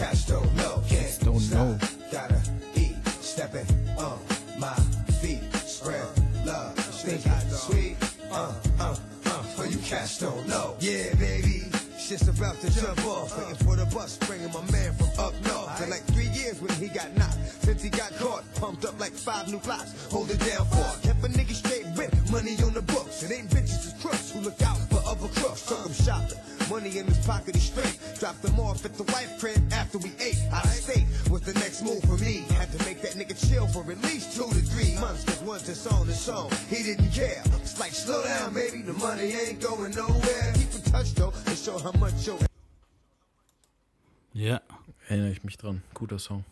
[0.00, 1.78] Cats don't know, can't Don't stop, know.
[2.10, 2.40] gotta
[2.74, 3.66] eat, stepping
[3.98, 4.18] on
[4.58, 4.72] my
[5.20, 6.06] feet, spread
[6.46, 6.74] love,
[7.04, 7.96] thinking sweet,
[8.32, 8.96] uh, uh,
[9.26, 11.64] uh, or you cats don't know, yeah, baby.
[11.98, 15.78] Shit's about to jump off, waiting for the bus, bringing my man from up north.
[15.78, 19.12] For like three years when he got knocked, since he got caught, pumped up like
[19.12, 20.06] five new blocks.
[20.10, 23.22] Hold it down for, kept a nigga straight with money on the books.
[23.22, 24.89] It ain't bitches, it's crooks who look out for
[25.20, 26.38] double cross, took him shopping.
[26.70, 27.98] Money in his pocket, he straight.
[28.18, 30.38] Dropped him off at the wife crib after we ate.
[30.52, 32.44] Out of state was the next move for me.
[32.56, 35.24] Had to make that nigga chill for at least two to three months.
[35.24, 36.50] Cause once it's on, it's on.
[36.68, 37.42] He didn't care.
[37.60, 38.82] It's like, slow down, baby.
[38.82, 40.52] The money ain't going nowhere.
[40.54, 42.38] Keep in touch though and show how much your
[44.32, 44.60] Ja.
[45.08, 45.82] Erinnere ich mich dran.
[45.94, 46.44] Guter Song.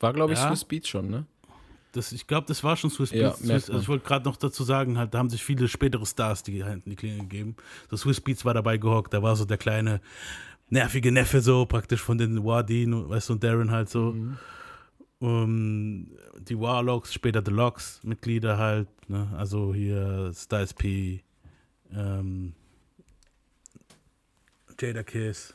[0.00, 0.48] War, glaube ich, Ja.
[0.48, 1.24] Swiss Beats schon, ne?
[1.96, 3.38] Das, ich glaube, das war schon Swiss Ja, Beats.
[3.38, 6.42] Swiss, also ich wollte gerade noch dazu sagen, halt, da haben sich viele spätere Stars
[6.42, 7.56] die Hand in die Klinge gegeben.
[7.90, 10.00] So Swiss Beats war dabei gehockt, da war so der kleine
[10.68, 14.14] nervige Neffe so praktisch von den Wardin, weißt du, und Darren halt so.
[15.18, 19.32] Um, die Warlocks, später The Locks, Mitglieder halt, ne?
[19.38, 21.22] also hier Styles P,
[21.94, 22.52] ähm,
[24.78, 25.54] Jada Kiss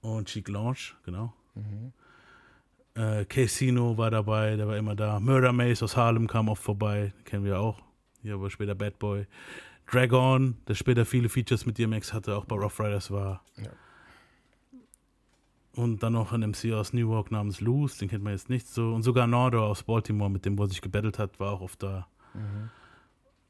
[0.00, 1.34] und Cheek Launch, genau.
[2.98, 5.20] Äh, Casino war dabei, der war immer da.
[5.20, 7.80] Murder Maze aus Harlem kam oft vorbei, kennen wir auch.
[8.22, 9.26] Hier war später Bad Boy.
[9.90, 13.44] Dragon, der später viele Features mit DMX hatte, auch bei Rough Riders war.
[13.56, 13.70] Ja.
[15.76, 18.92] Und dann noch ein MC aus Newark namens Loose, den kennt man jetzt nicht so.
[18.92, 21.80] Und sogar Nordo aus Baltimore, mit dem, wo er sich gebettelt hat, war auch oft
[21.80, 22.08] da.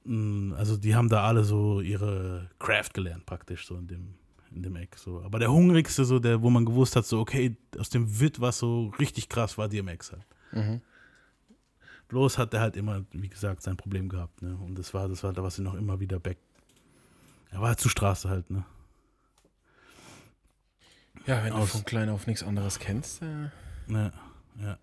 [0.05, 4.15] Mm, Also die haben da alle so ihre Craft gelernt, praktisch, so in dem,
[4.55, 4.97] in dem Eck.
[4.97, 5.23] So.
[5.23, 8.59] Aber der hungrigste, so der, wo man gewusst hat, so, okay, aus dem wird was
[8.59, 10.27] so richtig krass, war DMX halt.
[10.53, 10.81] Mhm.
[12.09, 14.57] Bloß hat er halt immer, wie gesagt, sein Problem gehabt, ne?
[14.57, 16.39] Und das war, das war da, was ihn noch immer wieder back.
[17.51, 18.65] Er war halt zu Straße halt, ne?
[21.27, 23.23] Ja, wenn du Aus- von klein auf nichts anderes kennst.
[23.23, 23.51] Äh,
[23.89, 24.13] Ja,
[24.61, 24.79] ja.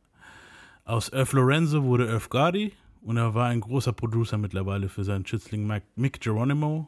[0.83, 5.25] Aus Earth Lorenzo wurde Earth Gardy und er war ein großer Producer mittlerweile für seinen
[5.25, 6.87] Schützling Mike, Mick Geronimo.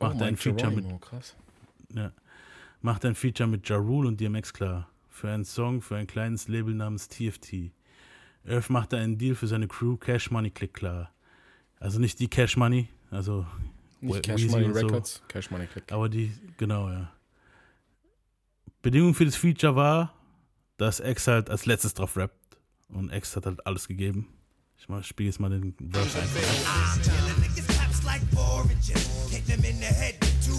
[0.00, 1.36] Macht ein Mike Feature mit Geronimo, krass.
[1.96, 2.12] Ja.
[2.82, 4.88] Macht ein Feature mit Ja Rule und DMX klar.
[5.08, 7.72] Für einen Song für ein kleines Label namens TFT.
[8.46, 11.10] Earth machte einen Deal für seine Crew Cash Money Click klar.
[11.80, 13.46] Also nicht die Cash Money, also
[14.00, 14.86] Nicht Cash Money und so.
[14.86, 15.90] Records, Cash Money Click.
[15.90, 17.12] aber die, genau, ja.
[18.82, 20.14] Bedingung für das Feature war,
[20.76, 22.36] dass X halt als letztes drauf rappt.
[22.88, 24.28] Und X hat halt alles gegeben.
[24.78, 27.56] Ich mal, spiele jetzt mal den Verse einfach.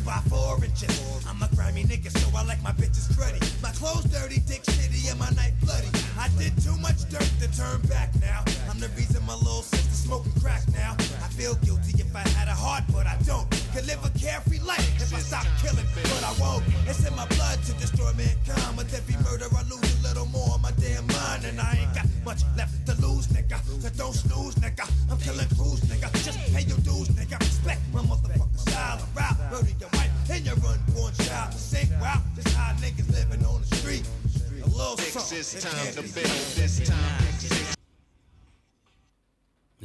[0.08, 0.96] By four inches.
[1.28, 3.44] I'm a grimy nigga, so I like my bitches cruddy.
[3.62, 5.92] My clothes dirty, dick shitty, and my knife bloody.
[6.18, 8.46] I did too much dirt to turn back now.
[8.72, 10.96] I'm the reason my little sister smoking crack now.
[11.20, 13.52] I feel guilty if I had a heart, but I don't.
[13.76, 16.64] Could live a carefree life if I stop killing, but I won't.
[16.88, 18.78] It's in my blood to destroy mankind.
[18.78, 21.94] With every murder, I lose a little more of my damn mind, and I ain't
[21.94, 22.77] got much left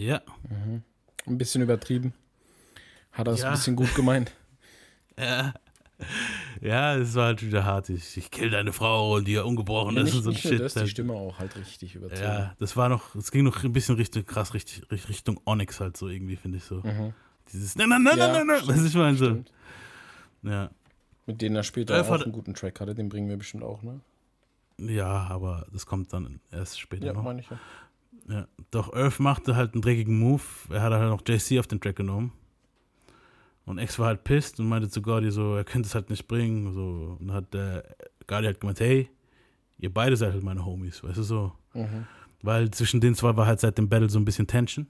[0.07, 0.21] Ja,
[1.27, 2.13] Ein bisschen übertrieben.
[3.13, 3.49] Hat er es Ja.
[3.49, 4.33] ein bisschen gut gemeint.
[5.19, 5.55] ja.
[6.61, 7.89] Ja, es war halt wieder hart.
[7.91, 10.59] Ich, ich kill deine Frau und die ja ungebrochen ist nicht und so ein Shit.
[10.61, 10.89] das, die halt.
[10.89, 12.23] Stimme auch halt richtig übertrieben.
[12.25, 15.97] Ja, das war noch, es ging noch ein bisschen Richtung, krass, richtig, Richtung Onyx halt
[15.97, 16.83] so irgendwie, finde ich so.
[17.53, 18.19] Dieses, nein, nein, nein, Mhm.
[18.21, 19.45] Ja, nein, nein, nein, was ich meine so.
[20.43, 20.71] Ja.
[21.27, 23.63] Mit denen er später Elf auch hat- einen guten Track hatte, den bringen wir bestimmt
[23.63, 24.01] auch, ne?
[24.79, 27.23] ja, aber das kommt dann erst später Ja, noch.
[27.23, 27.61] meine ich ja.
[28.29, 28.47] Ja.
[28.71, 30.43] Doch Earth machte halt einen dreckigen Move.
[30.71, 32.33] Er hat halt noch JC auf den Track genommen.
[33.65, 36.27] Und X war halt pissed und meinte zu Gordy so, er könnte es halt nicht
[36.29, 36.73] bringen.
[36.73, 37.17] So.
[37.21, 37.85] Und hat der
[38.27, 39.09] Gordy halt gemeint, hey,
[39.79, 41.53] ihr beide seid halt meine Homies, weißt du so.
[41.75, 42.07] Mhm.
[42.43, 44.87] Weil zwischen den zwei war halt seit dem Battle so ein bisschen Tension.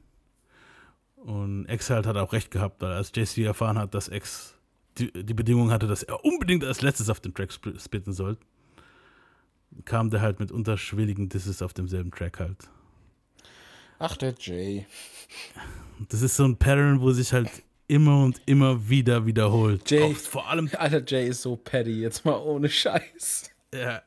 [1.17, 4.55] Und X halt hat auch recht gehabt, weil als JC erfahren hat, dass X
[4.99, 8.37] die, die Bedingung hatte, dass er unbedingt als letztes auf dem Track sp- spitten soll,
[9.85, 12.69] kam der halt mit unterschwelligen Disses auf demselben Track halt.
[14.05, 14.85] Ach, der Jay.
[16.09, 17.49] Das ist so ein Pattern, wo sich halt
[17.87, 19.89] immer und immer wieder wiederholt.
[19.89, 20.03] Jay.
[20.03, 23.53] Auch vor allem, Alter, Jay ist so petty, jetzt mal ohne Scheiß.
[23.73, 24.03] ja,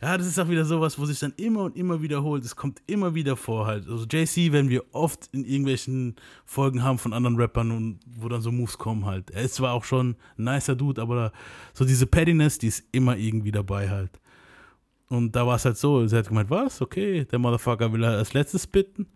[0.00, 2.42] ja, das ist auch wieder sowas, wo sich dann immer und immer wiederholt.
[2.42, 3.86] Es kommt immer wieder vor halt.
[3.86, 6.16] Also JC, wenn wir oft in irgendwelchen
[6.46, 9.30] Folgen haben von anderen Rappern und wo dann so Moves kommen halt.
[9.32, 11.32] Er ist zwar auch schon ein nicer Dude, aber
[11.74, 14.20] so diese Pettiness, die ist immer irgendwie dabei halt.
[15.08, 16.82] Und da war es halt so, sie hat gemeint, was?
[16.82, 19.06] Okay, der Motherfucker will halt als letztes bitten.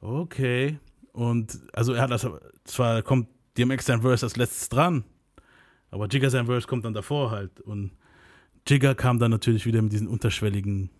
[0.00, 0.78] Okay.
[1.12, 2.26] Und also er hat das,
[2.64, 5.04] zwar kommt DMX sein Verse als letztes dran,
[5.90, 7.60] aber Jigga sein Verse kommt dann davor halt.
[7.60, 7.92] Und
[8.66, 10.90] Jigga kam dann natürlich wieder mit diesen unterschwelligen,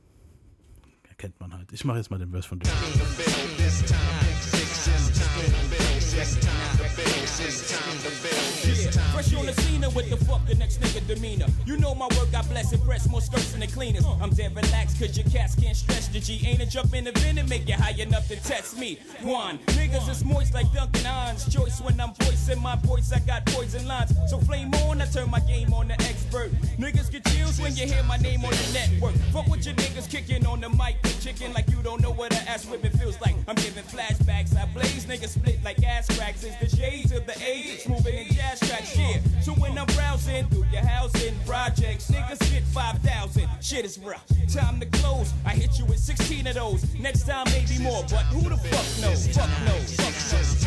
[1.18, 1.72] kennt man halt.
[1.72, 2.70] Ich mache jetzt mal den Verse von dir.
[9.16, 11.46] Fresh on the scene with the fuck the next nigga demeanor.
[11.64, 14.04] You know my work, God bless and press more skirts than the cleaners.
[14.20, 16.38] I'm dead relaxed cause your cats can't stretch the G.
[16.46, 18.98] Ain't a jump in the vent and make you high enough to test me.
[19.22, 21.50] One, niggas is moist like Duncan Hines.
[21.50, 24.12] Choice when I'm voicing my voice, I got poison lines.
[24.28, 26.52] So flame on, I turn my game on the expert.
[26.78, 29.14] Niggas get chills when you hear my name on the network.
[29.32, 32.34] Fuck with your niggas kicking on the mic with chicken like you don't know what
[32.34, 33.34] a ass whipping feels like.
[33.48, 36.44] I'm giving flashbacks, I blaze, niggas split like ass cracks.
[36.44, 39.05] It's the shades of the age, moving in jazz tracks, yeah.
[39.42, 43.48] So when I'm browsing through your housing projects, niggas get 5,000.
[43.60, 44.24] Shit is rough.
[44.52, 45.32] Time to close.
[45.44, 46.82] I hit you with 16 of those.
[46.98, 48.02] Next time, maybe more.
[48.10, 49.28] But who the fuck knows?
[49.28, 49.94] Fuck knows.
[49.96, 50.66] Fuck knows.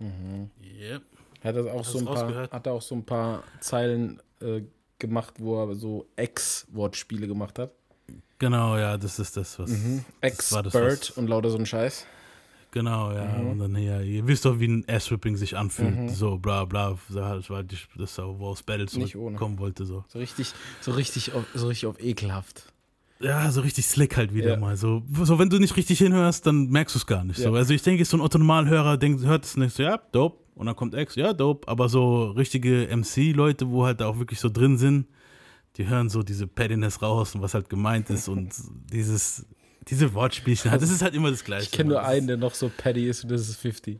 [0.00, 1.02] Yep.
[1.44, 4.62] Hat er auch Hast so ein paar, hat er auch so ein paar Zeilen äh,
[4.98, 7.70] gemacht, wo er so Ex-Wortspiele gemacht hat.
[8.38, 9.70] Genau, ja, das ist das, was.
[10.20, 12.06] das war das, was- und lauter so ein Scheiß.
[12.70, 13.24] Genau, ja.
[13.24, 13.50] Mhm.
[13.50, 16.10] Und dann hier, ihr wisst doch, wie ein Ass-Whipping sich anfühlt.
[16.10, 16.98] So, bla, bla.
[17.08, 19.86] Das war das, wo aus Battle zurückkommen wollte.
[19.86, 20.04] So.
[20.08, 22.72] So richtig, so richtig, auf, so richtig auf ekelhaft.
[23.20, 24.56] Ja, so richtig slick halt wieder Ja.
[24.58, 24.76] mal.
[24.76, 27.38] So, so, wenn du nicht richtig hinhörst, dann merkst du es gar nicht.
[27.38, 27.50] So.
[27.52, 27.58] Ja.
[27.58, 30.38] Also ich denke, so ein Otto-Normalhörer hört es nicht so, ja, dope.
[30.54, 31.66] Und dann kommt X, ja, dope.
[31.68, 35.06] Aber so richtige MC-Leute, wo halt auch wirklich so drin sind,
[35.76, 38.52] die hören so diese Pettiness raus und was halt gemeint ist und
[38.92, 39.46] dieses,
[39.90, 40.70] diese Wortspielchen.
[40.70, 41.64] Das ist halt immer das Gleiche.
[41.64, 43.98] Ich kenne nur einen, der noch so petty ist und das ist 50.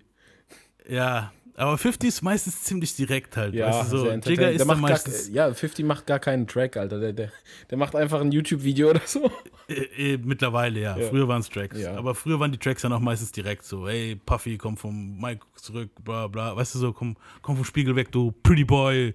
[0.88, 3.52] Ja, aber 50 ist meistens ziemlich direkt halt.
[3.52, 4.10] Ja, weißt du, so.
[4.10, 5.26] Jigger ist der macht meistens.
[5.26, 7.00] gar, ja, 50 macht gar keinen Track, Alter.
[7.00, 7.32] Der, der,
[7.68, 9.30] der macht einfach ein YouTube-Video oder so.
[9.70, 10.96] Äh, äh, mittlerweile, ja.
[10.96, 11.08] Ja.
[11.10, 11.78] Früher waren es Tracks.
[11.78, 11.94] Ja.
[11.94, 15.44] Aber früher waren die Tracks dann auch meistens direkt so, hey, Puffy, komm vom Mike
[15.56, 16.56] zurück, bla bla.
[16.56, 19.14] Weißt du so, komm, komm vom Spiegel weg, du Pretty Boy.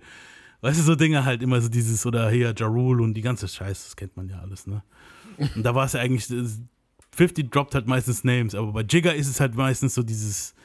[0.61, 3.47] Weißt du, so Dinge halt immer so dieses, oder hier, Ja Rule und die ganze
[3.47, 4.83] Scheiße, das kennt man ja alles, ne?
[5.37, 6.59] Und da war es ja eigentlich, das-
[7.15, 10.55] 50 droppt halt meistens Names, aber bei Jigger ist es halt meistens so dieses,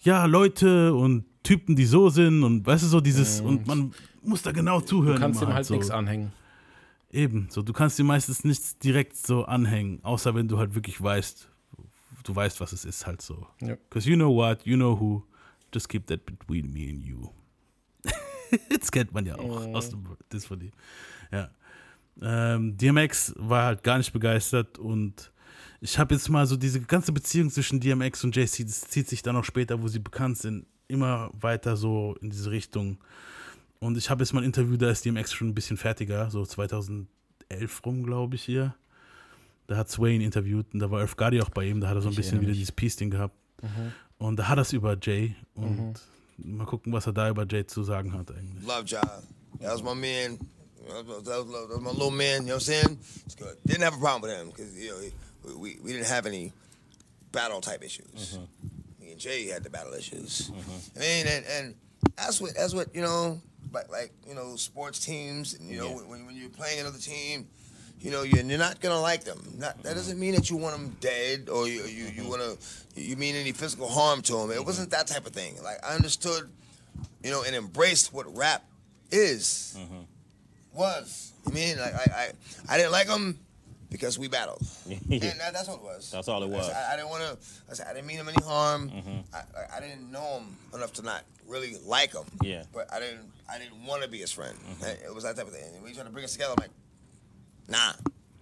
[0.00, 4.42] ja, Leute und Typen, die so sind und weißt du, so dieses, und man muss
[4.42, 5.14] da genau zuhören.
[5.16, 5.72] Du kannst ihm halt so.
[5.74, 6.32] nichts anhängen.
[7.10, 11.00] Eben, so du kannst dir meistens nichts direkt so anhängen, außer wenn du halt wirklich
[11.02, 11.48] weißt,
[12.24, 13.46] du weißt, was es ist, halt so.
[13.62, 13.76] Ja.
[13.88, 15.22] Because you know what, you know who,
[15.74, 17.30] just keep that between me and you.
[18.78, 19.74] das kennt man ja auch Mhm.
[19.74, 20.72] aus dem das von ihm.
[21.32, 21.48] Ja.
[22.22, 25.32] Ähm, DMX war halt gar nicht begeistert und
[25.80, 29.22] ich habe jetzt mal so diese ganze Beziehung zwischen DMX und JC, das zieht sich
[29.22, 32.98] dann auch später, wo sie bekannt sind, immer weiter so in diese Richtung.
[33.78, 36.44] Und ich habe jetzt mal ein Interview, da ist DMX schon ein bisschen fertiger, so
[36.44, 37.06] 2011
[37.86, 38.74] rum, glaube ich, hier.
[39.68, 42.02] Da hat Swain interviewt und da war Earth Gotti auch bei ihm, da hat er
[42.02, 43.34] so ein Ich bisschen wieder dieses Peace-Ding gehabt.
[44.18, 45.94] Und da hat er es über Jay und
[46.36, 48.66] mal gucken, was er da über Jay zu sagen hat eigentlich.
[48.66, 49.00] Love Job.
[49.60, 50.38] That was my man.
[50.88, 52.42] That was, that was- that was my little man.
[52.42, 52.98] You know what I'm saying?
[53.38, 53.56] Good.
[53.66, 56.52] Didn't have a problem with him because you know we, we, didn't have any
[57.32, 58.38] battle type issues.
[58.38, 59.04] Mm-hmm.
[59.04, 60.50] Me and Jay had the battle issues.
[60.50, 60.98] Mm-hmm.
[60.98, 61.74] I mean, and, and
[62.16, 63.40] that's what that's what you know,
[63.72, 65.54] like like you know, sports teams.
[65.54, 67.48] And, you know, when, when you're playing another team,
[68.00, 69.40] you know, you're, you're not gonna like them.
[69.58, 72.28] Not, that doesn't mean that you want them dead or you you, you mm-hmm.
[72.28, 74.50] want to you mean any physical harm to them.
[74.50, 75.56] It wasn't that type of thing.
[75.62, 76.50] Like I understood,
[77.22, 78.64] you know, and embraced what rap
[79.10, 79.78] is
[80.72, 81.32] was.
[81.46, 82.32] You mean like I
[82.68, 83.38] I, I didn't like him
[83.90, 84.62] because we battled.
[85.10, 86.10] And that, that's what it was.
[86.10, 86.68] That's all it was.
[86.70, 87.38] I, I didn't want to.
[87.70, 88.90] I, said, I didn't mean him any harm.
[88.90, 89.34] Mm-hmm.
[89.34, 92.24] I, I, I didn't know him enough to not really like him.
[92.42, 92.62] Yeah.
[92.72, 93.30] But I didn't.
[93.52, 94.56] I didn't want to be his friend.
[94.56, 95.06] Mm-hmm.
[95.06, 95.64] It was that type of thing.
[95.74, 96.70] And when you try to bring us together, I'm like,
[97.68, 97.92] nah,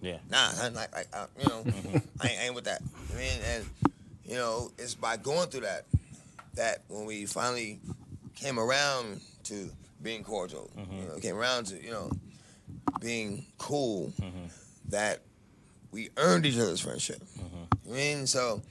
[0.01, 0.17] Yeah.
[0.29, 0.51] nah.
[0.61, 1.97] I'm like, like uh, you know, mm-hmm.
[2.21, 2.81] I, ain't, I ain't with that.
[3.13, 3.65] I mean, and
[4.23, 5.85] you know, it's by going through that
[6.55, 7.79] that when we finally
[8.35, 9.69] came around to
[10.03, 12.11] being cordial, you know, came around to you know
[12.99, 14.45] being cool, mm-hmm.
[14.89, 15.21] that
[15.91, 17.21] we earned each other's friendship.
[17.37, 17.91] Mm-hmm.
[17.91, 18.61] I mean, so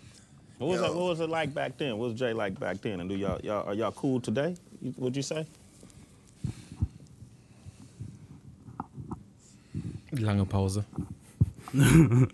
[0.58, 0.86] What was Yo.
[0.86, 1.98] it, what was it like back then?
[1.98, 3.00] What was Jay like back then?
[3.00, 4.56] And do y'all y'all are y'all cool today?
[4.82, 5.46] You- Would you say?
[10.12, 10.82] Lange Pause.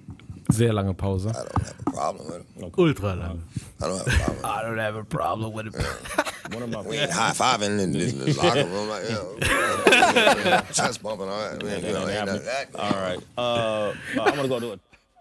[0.51, 1.27] Sehr lange Pause.
[1.27, 2.73] I don't have a problem with him.
[2.79, 3.43] Ultra lang.
[3.81, 4.45] I don't have a problem.
[4.45, 5.75] I don't have a problem with it.
[6.53, 9.17] One of my We ain't high fiving in this, this locker room, like you
[10.51, 11.63] know, chest bumping, all that.
[11.63, 12.69] You know, ain't that.
[12.75, 13.19] All right.
[13.39, 14.81] Uh, I'm gonna go do it.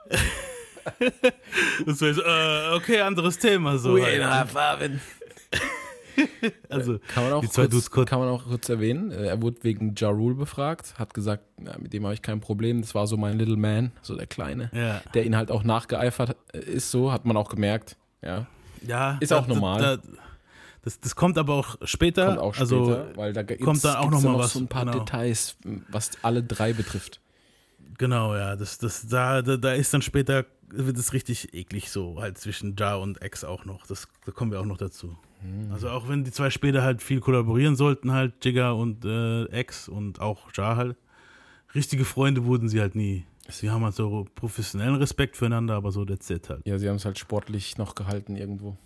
[1.86, 3.78] Das so, äh, okay, anderes Thema.
[3.78, 4.49] So halt.
[4.49, 4.99] Farben.
[6.69, 8.09] Also, Kann man, auch die zwei Dudes kurz, kurz.
[8.09, 9.11] kann man auch kurz erwähnen.
[9.11, 12.39] äh, Er wurde wegen Ja Rule befragt, hat gesagt, ja, mit dem habe ich kein
[12.41, 12.82] Problem.
[12.82, 15.01] Das war so mein Little Man, so der Kleine, Ja.
[15.13, 16.91] der ihn halt auch nachgeeifert äh, ist.
[16.91, 17.95] So hat man auch gemerkt.
[18.21, 18.45] Ja,
[18.86, 19.82] Ja, Ist da- auch normal.
[19.82, 19.97] Da,
[20.84, 22.28] das, das kommt aber auch später.
[22.28, 24.54] kommt auch später, also, weil da gibt's, kommt dann auch gibt's noch mal noch was,
[24.54, 25.00] so ein paar genau.
[25.00, 25.58] Details,
[25.90, 27.22] was alle drei betrifft.
[27.98, 28.56] Genau, ja.
[28.56, 32.76] Das, das, da, da, da ist dann später, wird es richtig eklig so, halt zwischen
[32.78, 33.88] Ja und X auch noch.
[33.88, 35.18] Das, da kommen wir auch noch dazu.
[35.72, 39.90] Also auch wenn die zwei später halt viel kollaborieren sollten, halt Jigga und äh, X
[39.90, 40.96] und auch Ja halt,
[41.76, 43.26] richtige Freunde wurden sie halt nie.
[43.50, 46.66] Sie haben halt so professionellen Respekt füreinander, aber so that's it halt.
[46.66, 48.78] Ja, sie haben es halt sportlich noch gehalten irgendwo.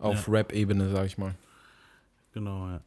[0.00, 0.32] Auf Ja.
[0.32, 1.34] Rap-Ebene, sag ich mal.
[2.32, 2.80] Genau, ja.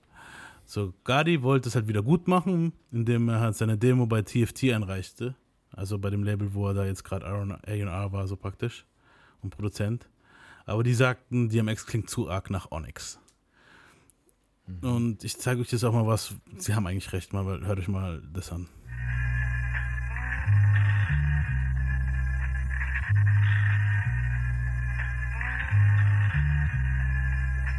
[0.65, 4.71] So, Gardi wollte es halt wieder gut machen, indem er halt seine Demo bei TFT
[4.73, 5.35] einreichte.
[5.71, 8.85] Also bei dem Label, wo er da jetzt gerade A&R war, so praktisch.
[9.41, 10.09] Und Produzent.
[10.65, 13.19] Aber die sagten, DMX klingt zu arg nach Onyx.
[14.81, 16.35] Und ich zeige euch jetzt auch mal was.
[16.57, 18.69] Sie haben eigentlich recht, mal, hört euch mal das an.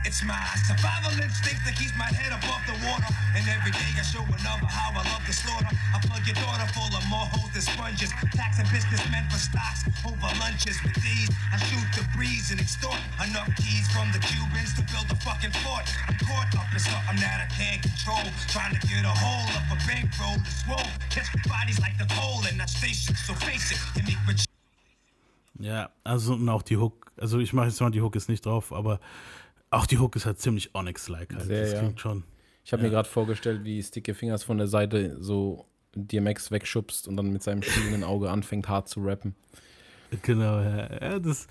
[0.05, 0.37] It's my
[0.69, 3.09] survival instinct that keeps my head above the water.
[3.33, 5.73] And every day I show another how I love the slaughter.
[5.73, 8.13] I plug your daughter full of more holes than sponges.
[8.37, 11.33] Taxing businessmen for stocks over lunches with these.
[11.49, 15.57] I shoot the breeze and extort enough keys from the Cubans to build a fucking
[15.65, 15.89] fort.
[16.05, 18.29] I'm caught up in something that I can't control.
[18.53, 20.91] Trying to get a hold of a bankroll to swole.
[21.09, 23.17] Catch bodies like the coal in that station.
[23.25, 24.45] So face it, you make rich
[25.59, 27.13] Ja, also und auch die Hook.
[27.21, 29.01] Also ich mache jetzt mal die Hook ist nicht drauf, aber
[29.77, 31.45] auch die Hook ist halt ziemlich Onyx-like halt.
[31.47, 31.79] Sehr, das ja.
[31.81, 32.25] klingt schon.
[32.65, 32.89] Ich habe Ja.
[32.89, 37.43] mir gerade vorgestellt, wie Sticky Fingers von der Seite so DMX wegschubst und dann mit
[37.43, 39.35] seinem schielenden Auge anfängt hart zu rappen.
[40.23, 40.89] Genau, ja.
[41.01, 41.47] ja das,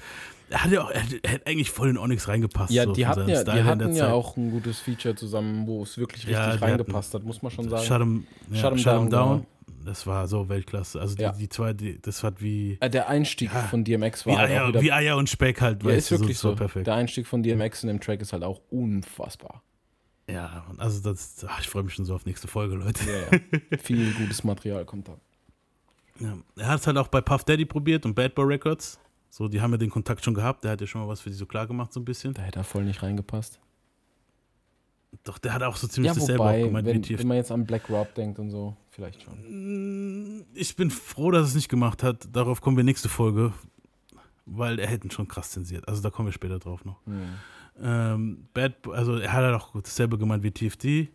[0.49, 2.71] er hat ja auch, er hätte- er eigentlich voll in Onyx reingepasst.
[2.71, 5.83] Ja, so die hatten ja, Style die hatten ja auch ein gutes Feature zusammen, wo
[5.83, 7.83] es wirklich richtig Ja, reingepasst hatten- hat, muss man schon sagen.
[7.83, 9.37] Shut 'em, ja, Shut 'em Shut 'em Down, down.
[9.39, 9.47] genau.
[9.85, 10.99] Das war so Weltklasse.
[11.01, 11.31] Also die, Ja.
[11.31, 12.77] die zwei, die, das hat wie.
[12.79, 15.83] Äh, Der Einstieg von DMX war wie halt Eier, wieder, wie Eier und Speck halt,
[15.83, 16.55] ja, weißt ist du, wirklich so, so.
[16.55, 16.87] perfekt.
[16.87, 19.61] Der Einstieg von DMX in dem Track ist halt auch unfassbar.
[20.29, 23.03] Ja, also das, ach, ich freue mich schon so auf nächste Folge, Leute.
[23.05, 23.77] Ja, ja.
[23.79, 25.17] Viel gutes Material kommt da.
[26.19, 26.37] Ja.
[26.57, 28.99] Er hat es halt auch bei Puff Daddy probiert und Bad Boy Records.
[29.29, 30.63] So, die haben ja den Kontakt schon gehabt.
[30.63, 32.33] Der hat ja schon mal was für die so klar gemacht, so ein bisschen.
[32.35, 33.59] Da hätte er voll nicht reingepasst.
[35.23, 37.51] Doch, der hat auch so ziemlich Ja, dasselbe wobei, auch gemeint wenn, wenn man jetzt
[37.51, 40.45] an Black Rob denkt und so, vielleicht schon.
[40.53, 42.27] Ich bin froh, dass es nicht gemacht hat.
[42.31, 43.53] Darauf kommen wir nächste Folge,
[44.45, 45.87] weil er hätte ihn schon krass zensiert.
[45.87, 47.05] Also da kommen wir später drauf noch.
[47.05, 47.33] Hm.
[47.81, 51.11] Ähm, Bad, also er hat halt auch dasselbe gemeint wie TFT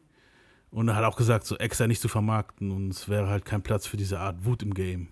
[0.71, 3.45] und er hat auch gesagt, so Ex sei nicht zu vermarkten und es wäre halt
[3.45, 5.09] kein Platz für diese Art Wut im Game.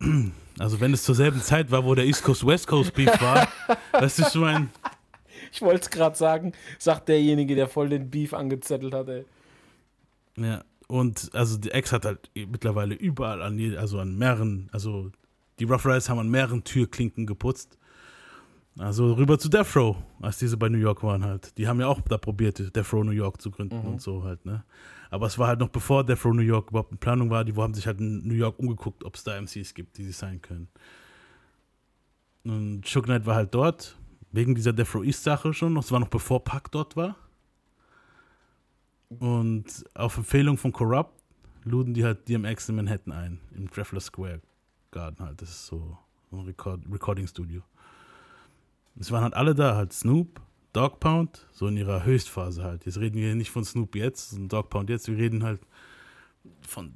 [0.58, 3.48] Also wenn es zur selben Zeit war, wo der East Coast West Coast Beef war,
[3.92, 4.68] das ist so ein
[5.52, 9.24] Ich wollte es gerade sagen, sagt derjenige, der voll den Beef angezettelt hat, ey.
[10.36, 15.10] Ja, und also die Ex hat halt mittlerweile überall an, also an mehreren, also
[15.58, 17.76] die Rough Riders haben an mehreren Türklinken geputzt.
[18.78, 21.56] Also rüber zu Death Row, als diese bei New York waren halt.
[21.58, 23.86] Die haben ja auch da probiert, Death Row New York zu gründen Mhm.
[23.86, 24.64] und so halt, ne?
[25.10, 27.54] Aber es war halt noch bevor Death Row New York überhaupt in Planung war, die
[27.54, 30.40] haben sich halt in New York umgeguckt, ob es da MCs gibt, die sie sein
[30.40, 30.68] können.
[32.44, 33.96] Und Shook Knight war halt dort,
[34.32, 37.16] wegen dieser Death Row East Sache schon, das war noch bevor Pac dort war.
[39.18, 41.20] Und auf Empfehlung von Corrupt
[41.64, 44.40] luden die halt DMX in Manhattan ein, im Traveler Square
[44.90, 45.42] Garden halt.
[45.42, 45.98] Das ist so
[46.32, 47.62] ein Record Recording Studio.
[48.98, 50.40] Es waren halt alle da, halt Snoop,
[50.72, 52.86] Dog Pound, so in ihrer Höchstphase halt.
[52.86, 55.60] Jetzt reden wir nicht von Snoop jetzt und Dog Pound jetzt, wir reden halt
[56.60, 56.94] von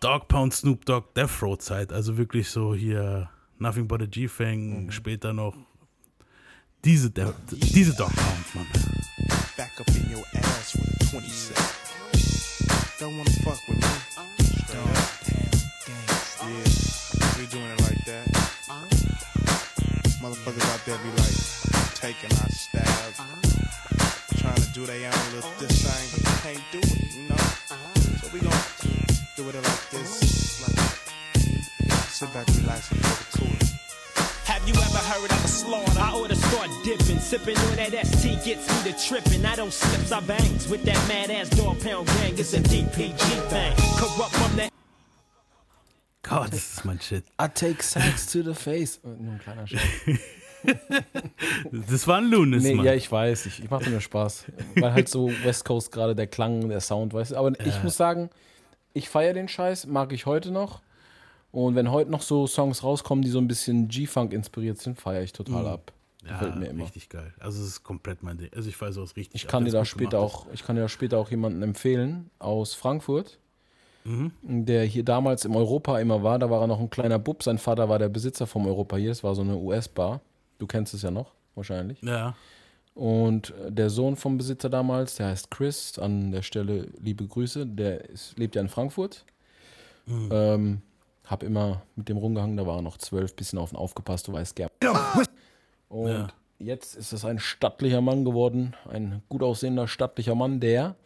[0.00, 1.92] Dog Pound, Snoop Dogg, Death Row Zeit.
[1.92, 3.28] Also wirklich so hier
[3.58, 5.54] Nothing but a G-Fang, später noch
[6.84, 8.66] diese, der, diese Dog Pound, Mann.
[9.56, 11.56] Back up in your ass with a 20 set.
[12.98, 13.86] Don't wanna fuck with me.
[14.66, 14.88] Don't.
[16.42, 18.26] Yeah, we doing it like that.
[20.20, 21.38] Motherfuckers out there be like
[21.94, 23.20] taking our stabs,
[24.40, 27.44] trying to do their own little this thing, but they can't do it, you know.
[28.20, 28.58] So we gon'
[29.36, 30.10] do it like this,
[32.08, 33.13] sit back, relax, and take it cool.
[34.64, 36.00] Have you ever heard of a slaughter?
[36.00, 39.44] I oughta start dipping, sipping on that ST gets me to tripping.
[39.44, 42.38] I don't slips, I bangs with that mad ass dog pound gang.
[42.38, 43.18] It's a DPG
[43.50, 43.72] thing.
[43.98, 44.70] Corrupt from that.
[46.22, 47.24] Gott, das ist mein Shit.
[47.38, 49.00] I take sex to the face.
[49.04, 49.82] Oh, Nur ein kleiner Scherz.
[51.90, 52.86] Das war ein Lunis, Nee, Mann.
[52.86, 54.46] ja, ich weiß, ich, ich mache nur Spaß.
[54.76, 57.36] Weil halt so West Coast gerade der Klang, der Sound, weißt du.
[57.36, 57.82] Aber ich Ja.
[57.82, 58.30] muss sagen,
[58.94, 60.80] ich feiere den Scheiß, mag ich heute noch.
[61.54, 65.22] Und wenn heute noch so Songs rauskommen, die so ein bisschen G-Funk inspiriert sind, feiere
[65.22, 65.68] ich total Mhm.
[65.68, 65.92] ab.
[66.24, 66.84] Ja, Gefällt mir immer.
[66.84, 67.32] richtig geil.
[67.38, 68.50] Also es ist komplett mein Ding.
[68.56, 69.34] Also ich weiß auch richtig.
[69.34, 71.62] Ich kann dir ab, da es später auch, ich kann dir da später auch jemanden
[71.62, 73.38] empfehlen aus Frankfurt,
[74.04, 74.32] Mhm.
[74.42, 76.38] der hier damals im Europa immer war.
[76.40, 77.42] Da war er noch ein kleiner Bub.
[77.44, 79.10] Sein Vater war der Besitzer vom Europa hier.
[79.10, 80.22] Das war so eine US-Bar.
[80.58, 82.02] Du kennst es ja noch, wahrscheinlich.
[82.02, 82.34] Ja.
[82.94, 88.08] Und der Sohn vom Besitzer damals, der heißt Chris, an der Stelle liebe Grüße, der
[88.10, 89.24] ist, lebt ja in Frankfurt.
[90.06, 90.28] Mhm.
[90.32, 90.82] Ähm,
[91.24, 94.32] Hab immer mit dem rumgehangen, da war er noch zwölf, bisschen auf ihn aufgepasst, du
[94.32, 94.70] weißt gern.
[95.88, 96.28] Und Ja.
[96.58, 100.96] jetzt ist es ein stattlicher Mann geworden, ein gut aussehender stattlicher Mann, der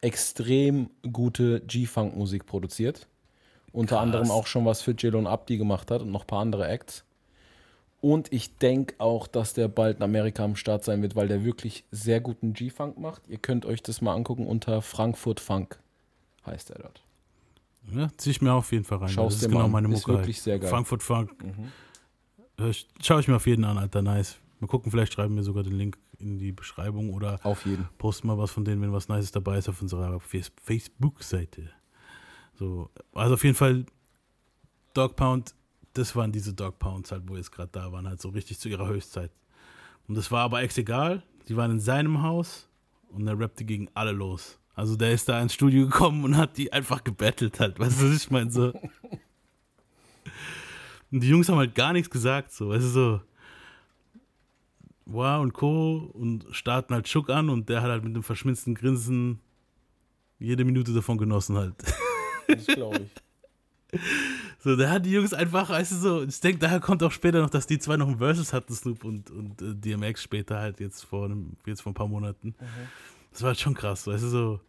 [0.00, 3.06] extrem gute G-Funk-Musik produziert.
[3.72, 4.02] Unter Krass.
[4.04, 6.66] anderem auch schon was für Jill und Abdi gemacht hat und noch ein paar andere
[6.68, 7.04] Acts.
[8.00, 11.44] Und ich denke auch, dass der bald in Amerika am Start sein wird, weil der
[11.44, 13.26] wirklich sehr guten G-Funk macht.
[13.28, 15.78] Ihr könnt euch das mal angucken unter Frankfurt Funk
[16.46, 17.02] heißt er dort.
[17.92, 19.08] Ja, zieh ich mir auf jeden Fall rein.
[19.08, 19.70] Schaust das ist genau an.
[19.70, 20.18] meine Ist Mucke.
[20.18, 20.44] wirklich halt.
[20.44, 20.70] sehr geil.
[20.70, 21.42] Frankfurt Funk.
[21.42, 21.72] Mhm.
[22.58, 24.02] Hör ich- Schau ich mir auf jeden an, Alter.
[24.02, 24.36] Nice.
[24.60, 27.86] Mal gucken, vielleicht schreiben wir sogar den Link in die Beschreibung oder auf jeden.
[27.98, 31.70] posten mal was von denen, wenn was Nices dabei ist auf unserer Face- Facebook-Seite.
[32.54, 33.84] So, also auf jeden Fall
[34.94, 35.54] Dog Pound,
[35.92, 38.68] das waren diese Dog Pounds halt, wo jetzt gerade da waren, halt so richtig zu
[38.70, 39.30] ihrer Höchstzeit.
[40.08, 41.22] Und das war aber ex egal.
[41.48, 42.66] Die waren in seinem Haus
[43.10, 44.58] und er rappte gegen alle los.
[44.76, 47.78] Also der ist da ins Studio gekommen und hat die einfach gebettelt halt.
[47.80, 48.50] Weißt du, was ich meine?
[48.50, 48.72] So.
[51.12, 52.68] Und die Jungs haben halt gar nichts gesagt, so.
[52.68, 53.20] Weißt du, so.
[55.06, 56.10] Wow und Co.
[56.14, 59.38] und starten halt Schuck an und der hat halt mit einem verschmitzten Grinsen
[60.40, 61.74] jede Minute davon genossen halt.
[62.48, 63.06] Das glaube
[63.92, 64.00] ich.
[64.58, 67.40] So, der hat die Jungs einfach, weißt du so, ich denke, daher kommt auch später
[67.40, 70.80] noch, dass die zwei noch ein Versus hatten, Snoop und, und äh, DMX später halt
[70.80, 72.56] jetzt vor einem, jetzt vor ein paar Monaten.
[73.36, 74.60] Das war halt schon krass, weißt du so.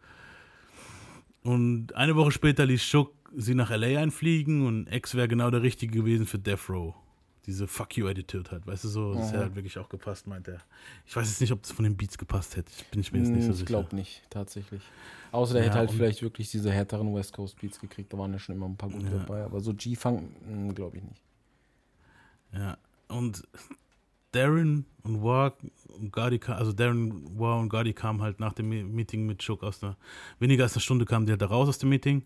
[1.42, 5.62] Und eine Woche später ließ Schuck sie nach LA einfliegen und X wäre genau der
[5.62, 6.94] Richtige gewesen für Death Row.
[7.46, 9.32] Diese Fuck You Attitude halt, weißt du so, das Mhm.
[9.32, 10.58] hätte halt wirklich auch gepasst, meint er.
[11.06, 13.20] Ich weiß jetzt nicht, ob das von den Beats gepasst hätte, ich bin ich mir
[13.20, 13.68] jetzt nicht so ich sicher.
[13.68, 14.82] glaube nicht, tatsächlich.
[15.32, 18.34] Außer der Ja, hätte halt vielleicht wirklich diese härteren West Coast Beats gekriegt, da waren
[18.34, 19.18] ja schon immer ein paar gute Ja.
[19.20, 21.22] dabei, aber so G-Funk glaube ich nicht.
[22.52, 22.76] Ja,
[23.08, 23.42] und
[24.32, 25.54] Darren und War
[25.98, 29.62] und Gardi, also Darren, War und Gardi kamen halt nach dem Me- Meeting mit Chuck
[29.62, 29.96] aus einer,
[30.38, 32.24] weniger als einer Stunde kamen die halt da raus aus dem Meeting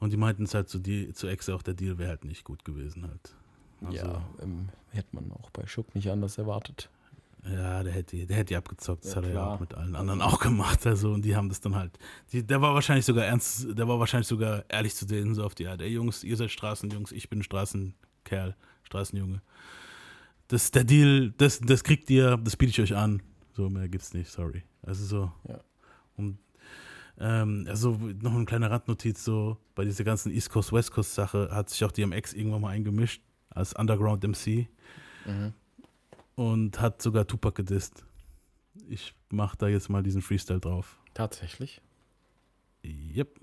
[0.00, 2.44] und die meinten es halt zu, die, zu Exe auch, der Deal wäre halt nicht
[2.44, 3.34] gut gewesen halt.
[3.84, 6.88] Also, ja, ähm, hätte man auch bei Schuck nicht anders erwartet.
[7.44, 9.04] Ja, der hätte, der hätte die abgezockt.
[9.04, 10.86] Das Ja, hat er ja auch mit allen anderen auch gemacht.
[10.86, 11.98] Also, und die haben das dann halt.
[12.32, 15.56] Die, der war wahrscheinlich sogar ernst, der war wahrscheinlich sogar ehrlich zu denen, so auf
[15.56, 18.54] die Art, ey Jungs, ihr seid Straßenjungs, ich bin Straßenkerl,
[18.84, 19.42] Straßenjunge.
[20.48, 23.22] Das der Deal, das, das kriegt ihr, das biete ich euch an.
[23.54, 24.62] So, mehr gibt's nicht, sorry.
[24.82, 25.32] Also so.
[25.48, 25.60] Ja.
[26.16, 26.38] Und
[27.18, 31.48] ähm, also noch eine kleine Randnotiz, so bei dieser ganzen East Coast, West Coast Sache
[31.52, 34.68] hat sich auch DMX irgendwann mal eingemischt als Underground MC
[35.24, 35.52] Mhm.
[36.34, 38.04] und hat sogar Tupac gedisst.
[38.88, 40.98] Ich mach da jetzt mal diesen Freestyle drauf.
[41.14, 41.80] Tatsächlich?
[42.84, 43.38] Yep.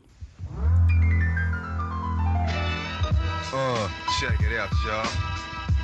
[3.51, 3.87] Uh,
[4.19, 5.07] check it out, y'all.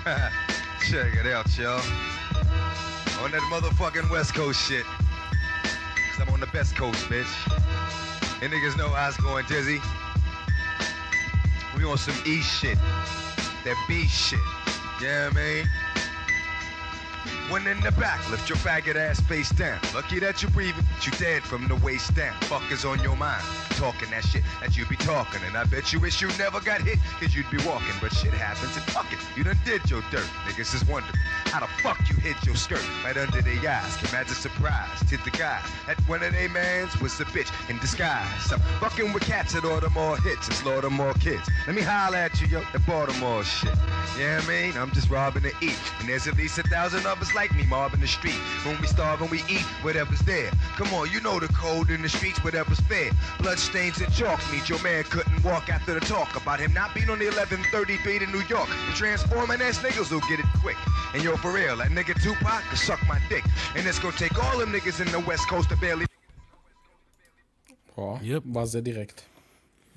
[0.92, 1.82] check it out, y'all.
[3.24, 4.86] On that motherfucking West Coast shit.
[4.86, 7.26] Cause I'm on the best coast, bitch.
[8.44, 9.80] And niggas know how it's going, Dizzy.
[11.76, 12.78] We on some East shit.
[13.64, 14.40] That B shit.
[15.02, 15.66] Yeah, I mean?
[17.50, 19.80] One in the back, lift your faggot ass face down.
[19.94, 22.34] Lucky that you're breathing, but you dead from the waist down.
[22.42, 25.42] Fuck is on your mind, talking that shit that you be talking.
[25.46, 27.94] And I bet you wish you never got hit, cause you'd be walking.
[28.02, 30.28] But shit happens and fuck it, you done did your dirt.
[30.48, 31.14] Niggas is wondering
[31.56, 33.96] how the fuck you hid your skirt right under their eyes.
[33.98, 35.64] Came as a surprise to the guys.
[35.88, 38.52] That one of they mans was a bitch in disguise.
[38.52, 41.48] I'm fucking with cats that order more hits and slaughter more kids.
[41.66, 43.74] Let me holler at you, yo, the Baltimore shit.
[44.20, 45.80] Yeah, I mean, I'm just robbing to eat.
[46.00, 48.40] And there's at least a thousand of us like me mobbing the street.
[48.66, 50.52] When we starve and we eat whatever's there.
[50.76, 53.12] Come on, you know the code in the streets, whatever's fair.
[53.40, 57.10] Bloodstains and chalk meet your man couldn't walk after the talk about him not being
[57.10, 58.68] on the 1130 beat in New York.
[58.90, 60.78] The transforming ass niggas will get it quick.
[61.14, 63.44] And yo, for real, that nigga Tupac can suck my dick.
[63.78, 66.06] And it's gonna take all them niggas in the West Coast to barely.
[67.96, 69.24] Boah, war sehr direkt.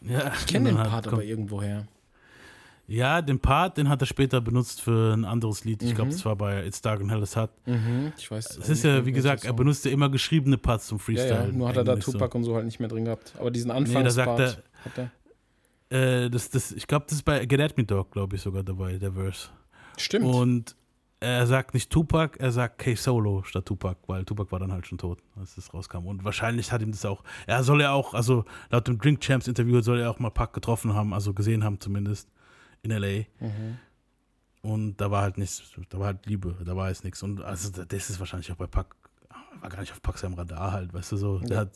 [0.02, 1.86] Ja, ich kenne den hat- Part aber irgendwoher.
[2.86, 5.82] Ja, den Part, den hat er später benutzt für ein anderes Lied.
[5.82, 6.14] Ich glaube, Mhm.
[6.14, 7.50] das war bei It's Dark and Hell is Hot.
[7.66, 10.96] Mhm, ich weiß Es ist ja, wie gesagt, er benutzt ja immer geschriebene Parts zum
[10.98, 11.46] Ja, Freestyle.
[11.48, 12.12] ja, nur hat er da eigentlich so.
[12.12, 13.34] Tupac und so halt nicht mehr drin gehabt.
[13.38, 15.10] Aber diesen Nee, da sagt Anfangspart er, hat er.
[15.90, 18.62] Äh, das, das, ich glaube, das ist bei Get At Me Dog, glaube ich, sogar
[18.62, 19.48] dabei, der Verse.
[19.96, 20.26] Stimmt.
[20.26, 20.76] Und
[21.20, 24.98] er sagt nicht Tupac, er sagt K-Solo statt Tupac, weil Tupac war dann halt schon
[24.98, 26.06] tot, als das rauskam.
[26.06, 29.48] Und wahrscheinlich hat ihm das auch, er soll ja auch, also laut dem Drink Champs
[29.48, 32.28] Interview soll er auch mal Pac getroffen haben, also gesehen haben zumindest,
[32.82, 33.24] in L.A.
[33.44, 33.78] Mhm.
[34.62, 37.22] Und da war halt nichts, da war halt Liebe, da war jetzt nichts.
[37.22, 38.94] Und also das ist wahrscheinlich auch bei Pac,
[39.60, 41.38] war gar nicht auf Pac seinem Radar halt, weißt du so.
[41.38, 41.56] Der, Ja.
[41.62, 41.70] hat,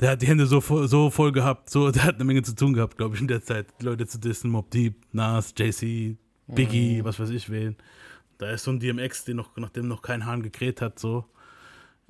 [0.00, 2.54] der hat die Hände so, voll- so voll gehabt, so, der hat eine Menge zu
[2.54, 3.66] tun gehabt, glaube ich, in der Zeit.
[3.82, 6.16] Leute zu dissen, Mob Deep, Nas, JC,
[6.46, 7.04] Biggie, Mhm.
[7.04, 7.76] was weiß ich wen.
[8.38, 11.24] Da ist so ein DMX, den noch, nachdem noch kein Hahn gekräht hat, so,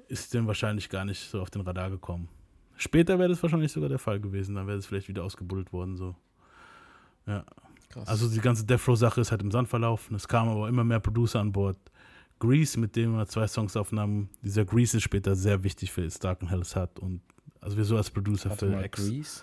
[0.09, 2.29] ist dem wahrscheinlich gar nicht so auf den Radar gekommen.
[2.77, 5.97] Später wäre das wahrscheinlich sogar der Fall gewesen, dann wäre es vielleicht wieder ausgebuddelt worden,
[5.97, 6.17] so.
[7.27, 7.45] Ja.
[7.91, 8.09] Krass.
[8.09, 10.17] Also die ganze Death Row-Sache ist halt im Sand verlaufen.
[10.17, 11.77] Es kamen aber immer mehr Producer an Bord.
[12.47, 16.19] Grease, mit dem wir zwei Songs aufnahmen, dieser Grease ist später sehr wichtig für It's
[16.19, 17.21] Dark and Hell is Hot und
[17.61, 19.07] also wir so als Producer Warte für mal, X.
[19.09, 19.43] Grease?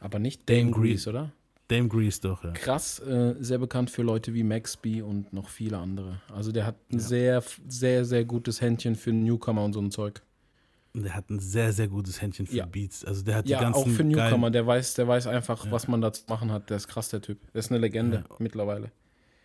[0.00, 1.32] Aber nicht Dame Grease, oder?
[1.68, 2.50] Dame Grease doch, ja.
[2.52, 6.20] Krass, äh, sehr bekannt für Leute wie Max B und noch viele andere.
[6.34, 10.20] Also der hat ein sehr, sehr, sehr gutes Händchen für Newcomer und so ein Zeug.
[10.92, 12.66] Und der hat ein sehr, sehr gutes Händchen für Ja.
[12.66, 13.04] Beats.
[13.04, 15.70] Also der hat Ja, die ganzen auch für Newcomer, der weiß, der weiß einfach, Ja.
[15.70, 16.68] was man da zu machen hat.
[16.70, 17.38] Der ist krass, der Typ.
[17.52, 18.90] Der ist eine Legende mittlerweile.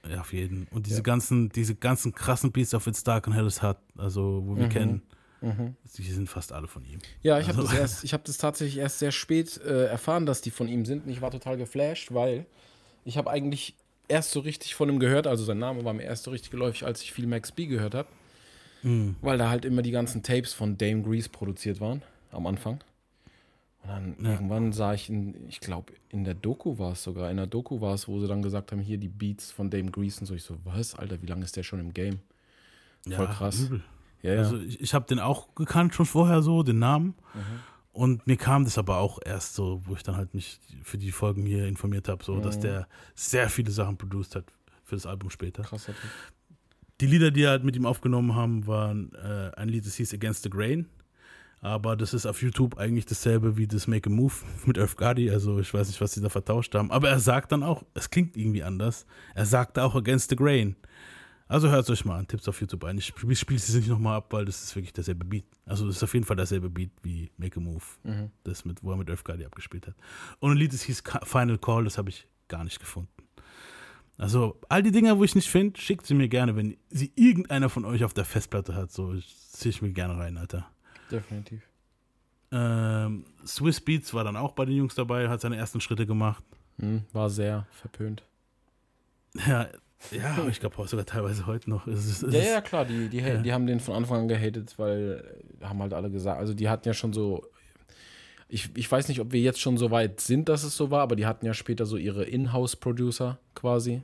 [0.10, 0.68] Ja, auf jeden.
[0.72, 1.03] Und diese Ja.
[1.03, 4.65] ganzen, diese ganzen krassen Beats auf It's Dark and Hell is Hot, also wo wir
[4.65, 4.69] Mhm.
[4.69, 5.02] kennen,
[5.41, 5.76] Mhm.
[5.98, 6.99] die sind fast alle von ihm.
[7.22, 10.26] Ja, ich habe also, das erst, ich habe das tatsächlich erst sehr spät äh, erfahren,
[10.26, 11.06] dass die von ihm sind.
[11.06, 12.45] Und ich war total geflasht, weil
[13.03, 13.76] ich habe eigentlich
[14.07, 15.26] erst so richtig von ihm gehört.
[15.27, 17.95] Also sein Name war mir erst so richtig geläufig, als ich viel Max B gehört
[17.95, 18.10] habe,
[18.84, 19.15] Mhm.
[19.22, 22.80] weil da halt immer die ganzen Tapes von Dame Grease produziert waren am Anfang.
[23.86, 24.32] Und dann Ja.
[24.34, 27.82] irgendwann sah ich, in, ich glaube, in der Doku war es sogar, in der Doku
[27.82, 30.34] war es, wo sie dann gesagt haben, hier die Beats von Dame Grease und so.
[30.34, 32.20] Ich so, was, Alter, wie lange ist der schon im Game?
[33.07, 33.62] Voll krass.
[33.62, 33.84] Übel.
[34.24, 34.40] Ja, ja.
[34.40, 37.14] Also ich, ich habe den auch gekannt schon vorher so, den Namen.
[37.36, 37.40] Mhm.
[37.91, 41.12] Und mir kam das aber auch erst so, wo ich dann halt mich für die
[41.12, 42.62] Folgen hier informiert habe, so, dass Mhm.
[42.62, 44.45] der sehr viele Sachen produced hat
[44.84, 45.62] für das Album später.
[45.64, 46.10] Krasser Typ.
[47.02, 50.14] Die Lieder, die er halt mit ihm aufgenommen haben, waren äh, ein Lied, das hieß
[50.14, 50.88] Against the Grain.
[51.61, 54.34] Aber das ist auf YouTube eigentlich dasselbe wie das Make a Move
[54.65, 55.32] mit Earth Gotti.
[55.32, 56.91] Also ich weiß nicht, was sie da vertauscht haben.
[56.91, 59.06] Aber er sagt dann auch, es klingt irgendwie anders.
[59.34, 60.76] Er sagte auch Against the Grain.
[61.48, 62.98] Also hört es euch mal an, Tipps auf YouTube ein.
[62.98, 65.45] Ich spiele spiel es nicht nochmal ab, weil das ist wirklich derselbe Beat.
[65.65, 67.84] Also das ist auf jeden Fall derselbe Beat wie Make a Move.
[68.03, 68.32] Mhm.
[68.44, 69.95] Das mit, wo er mit Earth Gotti abgespielt hat.
[70.40, 73.10] Und ein Lied, das hieß Final Call, das habe ich gar nicht gefunden.
[74.18, 77.69] Also, all die Dinger, wo ich nicht finde, schickt sie mir gerne, wenn sie irgendeiner
[77.69, 78.91] von euch auf der Festplatte hat.
[78.91, 79.14] So,
[79.52, 80.68] ziehe ich mir gerne rein, Alter.
[81.11, 81.61] Definitiv.
[82.52, 86.44] Ähm, Swiss Beats war dann auch bei den Jungs dabei, hat seine ersten Schritte gemacht.
[86.77, 88.23] Mhm, war sehr verpönt.
[89.48, 89.68] Ja,
[90.11, 91.88] ja ich glaube sogar teilweise heute noch.
[91.88, 93.38] Es ist, es Ja, ja, klar, die, die, Ja.
[93.38, 96.69] die haben den von Anfang an gehatet, weil äh, haben halt alle gesagt, also die
[96.69, 97.45] hatten ja schon so,
[98.48, 101.02] ich, ich weiß nicht, ob wir jetzt schon so weit sind, dass es so war,
[101.02, 104.02] aber die hatten ja später so ihre Inhouse-Producer quasi.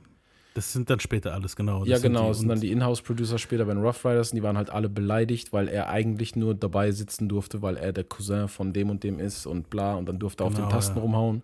[0.54, 1.84] Das sind dann später alles, genau.
[1.84, 4.36] ja, Das sind genau, das sind dann die Inhouse-Producer später bei den Rough Riders und
[4.36, 8.04] die waren halt alle beleidigt, weil er eigentlich nur dabei sitzen durfte, weil er der
[8.04, 10.70] Cousin von dem und dem ist und bla und dann durfte er auf Genau, den
[10.70, 11.02] Tasten ja.
[11.02, 11.42] rumhauen.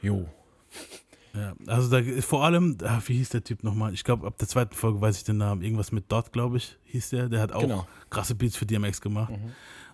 [0.00, 0.26] Jo.
[1.34, 3.92] Ja, also da vor allem, ah, wie hieß der Typ nochmal?
[3.92, 5.60] Ich glaube, ab der zweiten Folge weiß ich den Namen.
[5.62, 7.28] Irgendwas mit Dot, glaube ich, hieß der.
[7.28, 7.86] Der hat auch Genau.
[8.08, 9.32] krasse Beats für DMX gemacht.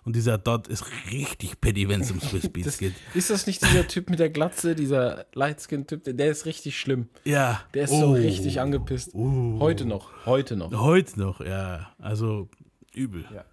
[0.05, 2.93] Und dieser Dot ist richtig petty, wenn es um Swiss Beats Das, geht.
[3.13, 6.03] ist das nicht dieser Typ mit der Glatze, dieser Lightskin-Typ?
[6.03, 7.07] Der- Der ist richtig schlimm.
[7.23, 7.61] Ja.
[7.73, 7.99] Der ist Oh.
[7.99, 9.13] so richtig angepisst.
[9.13, 10.71] Heute noch, heute noch.
[10.73, 11.93] Heute noch, ja.
[11.99, 12.49] Also
[12.93, 13.23] übel.
[13.33, 13.45] Ja.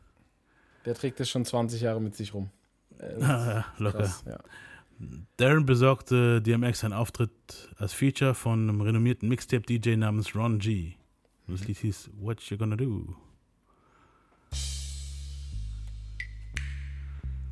[0.87, 2.51] Der trägt das schon 20 Jahre mit sich rum.
[2.99, 3.99] Ist locker.
[3.99, 4.39] krass, ja.
[5.39, 7.31] Darren besorgte DMX einen Auftritt
[7.79, 10.93] als Feature von einem renommierten Mixtape-DJ namens Ron G.
[11.47, 13.15] Das Lied hieß What You Gonna Do.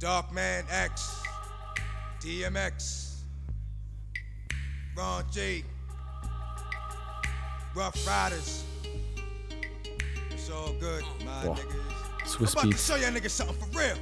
[0.00, 1.22] Darkman X,
[2.20, 3.14] DMX,
[4.96, 5.64] Ron G,
[7.74, 8.64] Rough Riders.
[10.30, 11.54] It's all good, my Boah.
[11.56, 12.28] niggas.
[12.28, 13.96] Swiss I'm about to show y'all niggas something for real.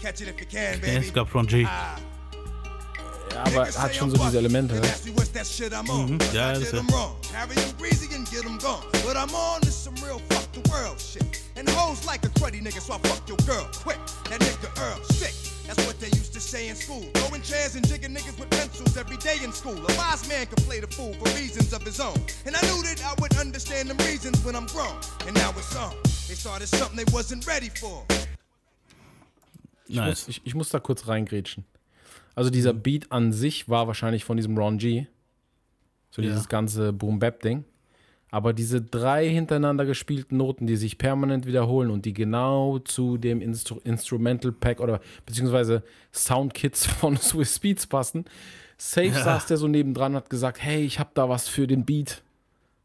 [0.00, 0.96] Catch it if you can, baby.
[0.96, 1.64] es gab Ron G.
[1.66, 1.98] Ah,
[3.36, 4.80] Ja, aber hat schon so diese Elemente.
[5.88, 6.10] On.
[6.10, 6.82] Mhm, ja, das did ja.
[11.58, 13.98] And hoes like a cruddy nigga, so I fuck your girl quick.
[14.30, 15.34] That nigga Earl sick.
[15.66, 17.04] That's what they used to say in school.
[17.14, 19.76] Throwing chairs and jigging niggas with pencils every day in school.
[19.76, 22.16] A wise man could play the fool for reasons of his own.
[22.46, 24.96] And I knew that I would understand them reasons when I'm grown.
[25.26, 25.94] And now it's on.
[26.28, 28.04] They started something they wasn't ready for.
[29.88, 30.06] Ich, Nice.
[30.06, 31.64] muss, ich, ich muss da kurz reingrätschen.
[32.36, 32.82] Also dieser mhm.
[32.82, 35.06] Beat an sich war wahrscheinlich von diesem Ron G.
[36.10, 36.28] So ja.
[36.28, 37.64] dieses ganze Boom-Bap-Ding.
[38.30, 43.40] Aber diese drei hintereinander gespielten Noten, die sich permanent wiederholen und die genau zu dem
[43.40, 45.82] Instru Instrumental Pack oder beziehungsweise
[46.12, 48.26] Soundkits von Swiss Beats passen.
[48.76, 49.24] Safe ja.
[49.24, 52.22] saß der so nebendran und hat gesagt, hey, ich hab da was für den Beat.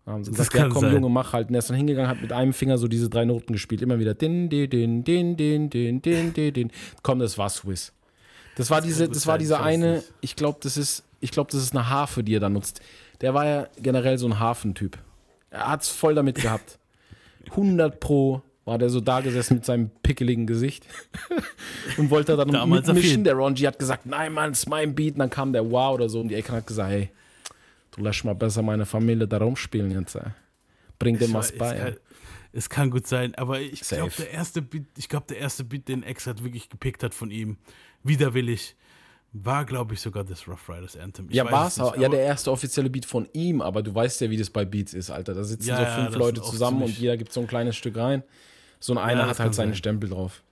[0.06, 0.94] Da haben sie gesagt, ja komm sein.
[0.94, 1.50] Junge, mach halt.
[1.50, 3.82] Und er ist dann hingegangen, hat mit einem Finger so diese drei Noten gespielt.
[3.82, 6.72] Immer wieder din, din, din, din, din, din, din.
[7.04, 7.92] Komm, das war Swiss.
[8.56, 11.62] Das war Das diese, das war dieser eine, ich glaube, das ist, ich glaube, das
[11.62, 12.82] ist eine Harfe, die er da nutzt.
[13.22, 14.98] Der war ja generell so ein Hafentyp.
[15.50, 16.80] Er hat's voll damit gehabt.
[17.52, 20.86] 100 pro war der so da gesessen mit seinem pickeligen Gesicht
[21.98, 23.24] und wollte dann Damals mitmischen.
[23.24, 25.14] Der Ron G hat gesagt, nein, Mann, ist mein Beat.
[25.14, 27.10] Und dann kam der Wow oder so um die Ecke und hat gesagt, hey,
[27.92, 30.16] du lässt mal besser meine Familie da rumspielen jetzt.
[30.16, 30.24] ey.
[31.00, 31.96] Bring dem was bei.
[32.54, 35.64] Es kann, es gut sein, aber ich glaube, der erste Beat, ich glaube, der erste
[35.64, 37.58] Beat, den X hat wirklich gepickt hat von ihm,
[38.04, 38.76] widerwillig,
[39.34, 41.28] War, glaube ich, sogar das Rough Riders Anthem.
[41.30, 41.96] Ich ja, es auch.
[41.96, 44.94] Ja, der erste offizielle Beat von ihm, aber du weißt ja, wie das bei Beats
[44.94, 45.34] ist, Alter.
[45.34, 47.78] Da sitzen Ja, so ja, fünf das Leute zusammen und jeder gibt so ein kleines
[47.78, 48.24] Stück rein.
[48.82, 49.76] So ein Ja, einer hat halt seinen sein.
[49.76, 50.44] Stempel drauf.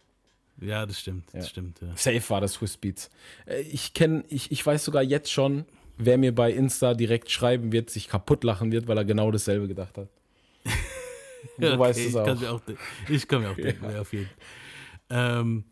[0.61, 1.25] Ja, das stimmt.
[1.33, 1.49] Das Ja.
[1.49, 1.87] stimmt, ja.
[1.95, 3.09] Safe war das Swiss Beats.
[3.45, 5.65] Äh, Ich kenne, ich, ich weiß sogar jetzt schon,
[5.97, 9.67] wer mir bei Insta direkt schreiben wird, sich kaputt lachen wird, weil er genau dasselbe
[9.67, 10.07] gedacht hat.
[11.57, 12.25] Du Ja, okay, weißt es ich auch.
[12.25, 12.61] Kann auch
[13.09, 13.91] ich kann mir auch denken, Ja.
[13.91, 14.01] ja.
[14.01, 14.29] auf jeden
[15.09, 15.63] ähm,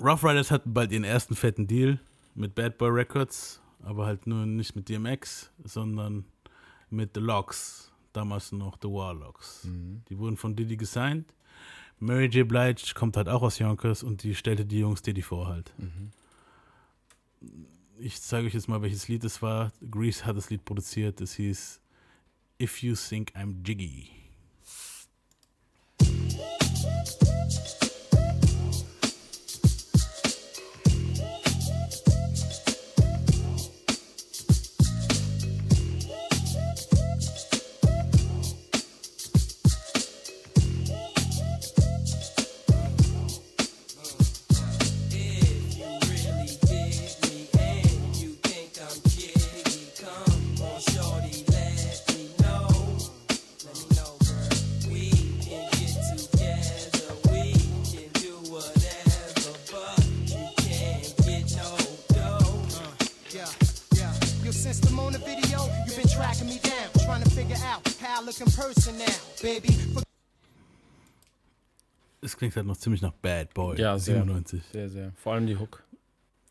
[0.00, 2.00] Rough Riders hatten bald ihren ersten fetten Deal
[2.34, 6.24] mit Bad Boy Records, aber halt nur nicht mit DMX, sondern
[6.90, 9.64] mit The Locks, damals noch The Warlocks.
[9.64, 10.02] Mhm.
[10.08, 11.32] Die wurden von Diddy gesigned.
[11.98, 12.46] Mary J.
[12.46, 15.72] Blige kommt halt auch aus Yonkers und die stellte die Jungs Diddy vor halt.
[15.78, 16.10] Mhm.
[17.98, 19.72] Ich zeige euch jetzt mal, welches Lied es war.
[19.90, 21.20] Grease hat das Lied produziert.
[21.22, 21.80] Es hieß
[22.60, 24.08] If You Think I'm Jiggy.
[72.36, 73.78] Klingt halt noch ziemlich nach Bad Boy.
[73.80, 74.16] Ja, sehr.
[74.16, 74.62] 97.
[74.72, 75.12] Sehr, sehr.
[75.16, 75.82] Vor allem die Hook.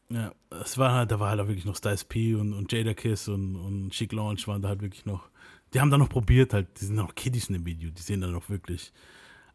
[0.10, 0.32] Ja,
[0.62, 3.28] es war halt, da war halt auch wirklich noch Styles P und, und Jada Kiss
[3.28, 5.30] und, und Chic Launch waren da halt wirklich noch.
[5.74, 8.22] Die haben da noch probiert halt, die sind noch Kiddies in dem Video, die sehen
[8.22, 8.94] da noch wirklich.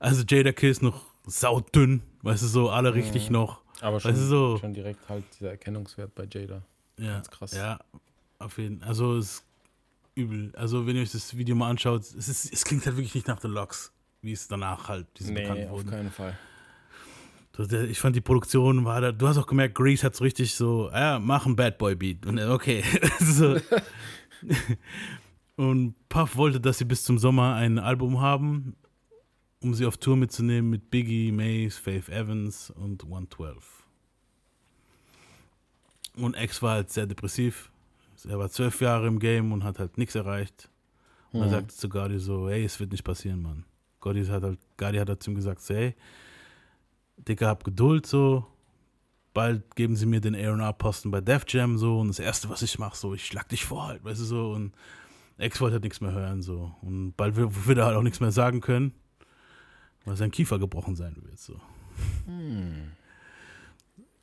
[0.01, 3.35] Also Jada Kiss noch saudünn, weißt du so, alle richtig Mhm.
[3.35, 3.61] noch.
[3.81, 4.59] Aber schon, weißt du so.
[4.59, 6.63] schon direkt halt dieser Erkennungswert bei Jada.
[6.99, 7.53] Ja, Ganz krass.
[7.53, 7.79] Ja,
[8.41, 8.89] auf jeden Fall.
[8.89, 9.45] Also es ist
[10.17, 10.53] übel.
[10.57, 13.29] Also wenn ihr euch das Video mal anschaut, es, ist, es klingt halt wirklich nicht
[13.29, 15.91] nach The Locks, wie es danach halt diese Nee, bekannt auf wurden.
[15.91, 16.39] keinen Fall.
[17.91, 20.91] Ich fand die Produktion war da, du hast auch gemerkt, Grease hat so richtig so,
[20.93, 22.25] ja, mach ein Bad Boy Beat.
[22.25, 22.83] Und er, okay.
[23.21, 23.57] so.
[25.57, 28.77] Und Puff wollte, dass sie bis zum Sommer ein Album haben,
[29.63, 33.85] um sie auf Tour mitzunehmen mit Biggie, Mace, Faith Evans und 112.
[36.17, 37.71] Und X war halt sehr depressiv.
[38.27, 40.71] Er war zwölf Jahre im Game und hat halt nichts erreicht.
[41.33, 41.51] Und er Mhm.
[41.51, 43.65] sagte zu Gardi so, hey, es wird nicht passieren, Mann.
[44.01, 45.95] Gardi hat halt, Gardi hat halt zu ihm gesagt, so, hey,
[47.17, 48.47] Digga, hab Geduld so.
[49.33, 52.79] Bald geben sie mir den A&R-Posten bei Def Jam so und das erste, was ich
[52.79, 54.51] mache, so, ich schlag dich vor halt, weißt du so.
[54.53, 54.75] Und
[55.39, 56.75] Ex wollte halt nichts mehr hören so.
[56.83, 58.93] Und bald wird, er halt auch nichts mehr sagen können,
[60.05, 61.61] weil sein Kiefer gebrochen sein wird so.
[62.27, 62.93] Hm.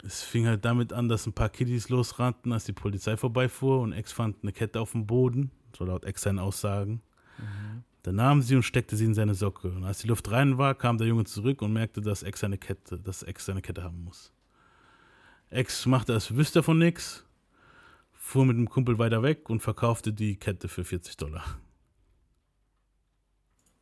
[0.04, 3.94] Es fing halt damit an, dass ein paar Kiddies losrannten, als die Polizei vorbeifuhr und
[3.94, 7.02] Ex fand eine Kette auf dem Boden, so laut Ex seinen Aussagen.
[8.08, 9.68] Dann nahm sie und steckte sie in seine Socke.
[9.68, 12.58] Und als die Luft rein war, kam der Junge zurück und merkte, dass Ex seine
[12.58, 14.32] Kette, dass Ex seine Kette haben muss.
[15.50, 17.26] Ex machte, als wüsste er von nix,
[18.14, 21.44] fuhr mit dem Kumpel weiter weg und verkaufte die Kette für 40 Dollar.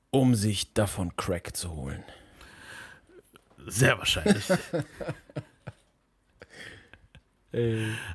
[0.09, 2.03] Um sich davon Crack zu holen.
[3.67, 4.47] Sehr wahrscheinlich.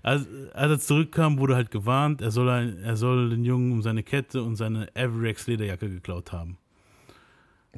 [0.03, 3.83] Als, als er zurückkam, wurde halt gewarnt, er soll, ein, er soll den Jungen um
[3.83, 6.59] seine Kette und seine Averex Lederjacke geklaut haben.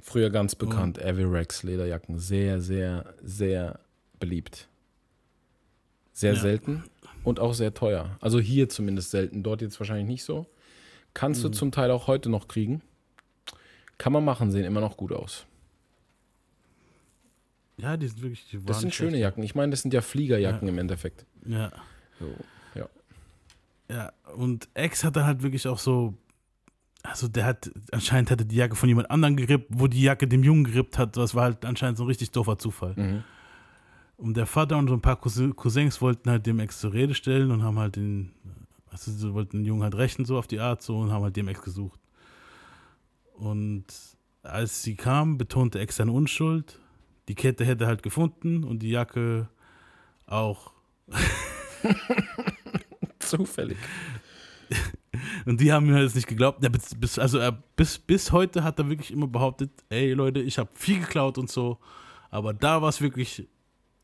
[0.01, 2.19] Früher ganz bekannt, Avirex Lederjacken.
[2.19, 3.79] Sehr, sehr, sehr
[4.19, 4.69] beliebt.
[6.13, 6.41] Sehr Ja.
[6.41, 6.83] selten
[7.25, 8.17] und auch sehr teuer.
[8.21, 10.47] Also hier zumindest selten, dort jetzt wahrscheinlich nicht so.
[11.15, 11.53] Kannst du Mhm.
[11.53, 12.81] zum Teil auch heute noch kriegen.
[13.99, 15.45] Kann man machen, sehen immer noch gut aus.
[17.77, 18.49] Ja, die sind wirklich.
[18.51, 19.19] Die Das sind schöne.
[19.19, 19.43] Jacken.
[19.43, 20.73] Ich meine, das sind ja Fliegerjacken Ja.
[20.73, 21.27] im Endeffekt.
[21.47, 21.71] Ja.
[22.19, 22.35] So,
[22.75, 22.89] ja.
[23.91, 26.15] Ja, und Ex hat dann halt wirklich auch so.
[27.03, 27.71] Also, der hat.
[27.91, 31.17] Anscheinend hatte die Jacke von jemand anderem gerippt, wo die Jacke dem Jungen gerippt hat.
[31.17, 32.95] Das war halt anscheinend so ein richtig doofer Zufall.
[32.97, 33.25] Mhm.
[34.17, 37.15] Und der Vater und so ein paar Cousin- Cousins wollten halt dem Ex zur Rede
[37.15, 38.33] stellen und haben halt den.
[38.91, 41.37] Also, sie wollten den Jungen halt rächen, so auf die Art, so und haben halt
[41.37, 41.99] dem Ex gesucht.
[43.35, 43.85] Und
[44.43, 46.79] als sie kam, betonte Ex seine Unschuld.
[47.29, 49.49] Die Kette hätte halt gefunden und die Jacke
[50.27, 50.73] auch.
[53.19, 53.79] Zufällig.
[55.47, 56.63] Und die haben mir halt nicht geglaubt.
[56.63, 60.41] Ja, bis, bis, also er, bis, bis heute hat er wirklich immer behauptet, ey Leute,
[60.41, 61.79] ich habe viel geklaut und so.
[62.31, 63.49] Aber da war es wirklich,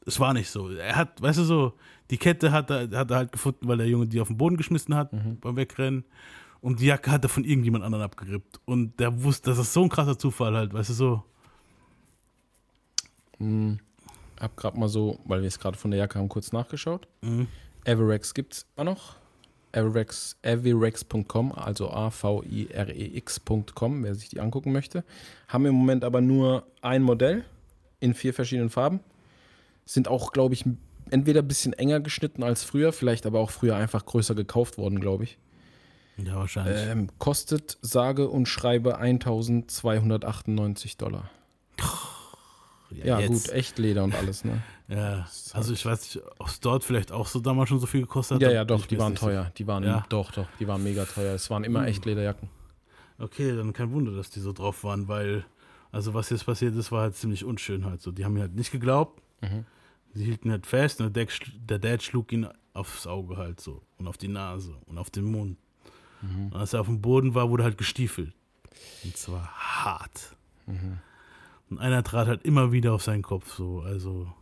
[0.05, 0.71] es war nicht so.
[0.71, 1.73] Er hat, weißt du so,
[2.11, 4.57] die Kette hat er, hat er halt gefunden, weil der Junge die auf den Boden
[4.57, 5.11] geschmissen hat
[5.41, 6.05] beim Wegrennen.
[6.61, 8.61] Und die Jacke hat er von irgendjemand anderen abgerippt.
[8.65, 11.25] Und der wusste, das ist so ein krasser Zufall halt, weißt du so.
[13.39, 13.79] Hm.
[14.41, 17.09] Hab gerade mal so, weil wir es gerade von der Jacke haben, kurz nachgeschaut.
[17.23, 17.49] Mhm.
[17.85, 19.17] Everex gibt es immer noch.
[19.73, 22.43] Everex, avirex.com, also A-V-I-R-E-X.com,
[24.03, 25.05] wer sich die angucken möchte.
[25.47, 27.45] Haben im Moment aber nur ein Modell
[28.01, 29.01] in vier verschiedenen Farben.
[29.85, 30.65] Sind auch, glaube ich,
[31.11, 35.01] entweder ein bisschen enger geschnitten als früher, vielleicht aber auch früher einfach größer gekauft worden,
[35.01, 35.39] glaube ich.
[36.17, 36.87] Ja, wahrscheinlich.
[36.87, 41.31] Ähm, kostet sage und schreibe 1298 Dollar.
[42.91, 43.29] Ja, jetzt.
[43.47, 44.63] gut, echt Leder und alles, ne?
[44.89, 48.01] Ja, also ich weiß nicht, ob es dort vielleicht auch so damals schon so viel
[48.01, 48.41] gekostet hat.
[48.43, 49.53] Ja, ja, doch, die waren teuer.
[49.59, 50.07] Die waren, Ja.
[50.09, 51.35] doch, doch, die waren mega teuer.
[51.35, 51.89] Es waren immer Hm.
[51.89, 52.49] echt Lederjacken.
[53.19, 55.45] Okay, dann kein Wunder, dass die so drauf waren, weil,
[55.93, 58.13] also was jetzt passiert ist, war halt ziemlich unschön halt so.
[58.13, 59.21] Die haben mir halt nicht geglaubt.
[59.43, 59.67] Mhm.
[60.15, 61.39] Sie hielten halt fest und der Dad,
[61.69, 65.25] der Dad schlug ihn aufs Auge halt so und auf die Nase und auf den
[65.25, 65.59] Mund.
[66.23, 66.47] Mhm.
[66.47, 68.33] Und als er auf dem Boden war, wurde halt gestiefelt.
[69.05, 69.49] Und zwar
[69.85, 70.35] hart.
[70.67, 71.01] Mhm.
[71.71, 74.33] Und einer trat halt immer wieder auf seinen Kopf so, also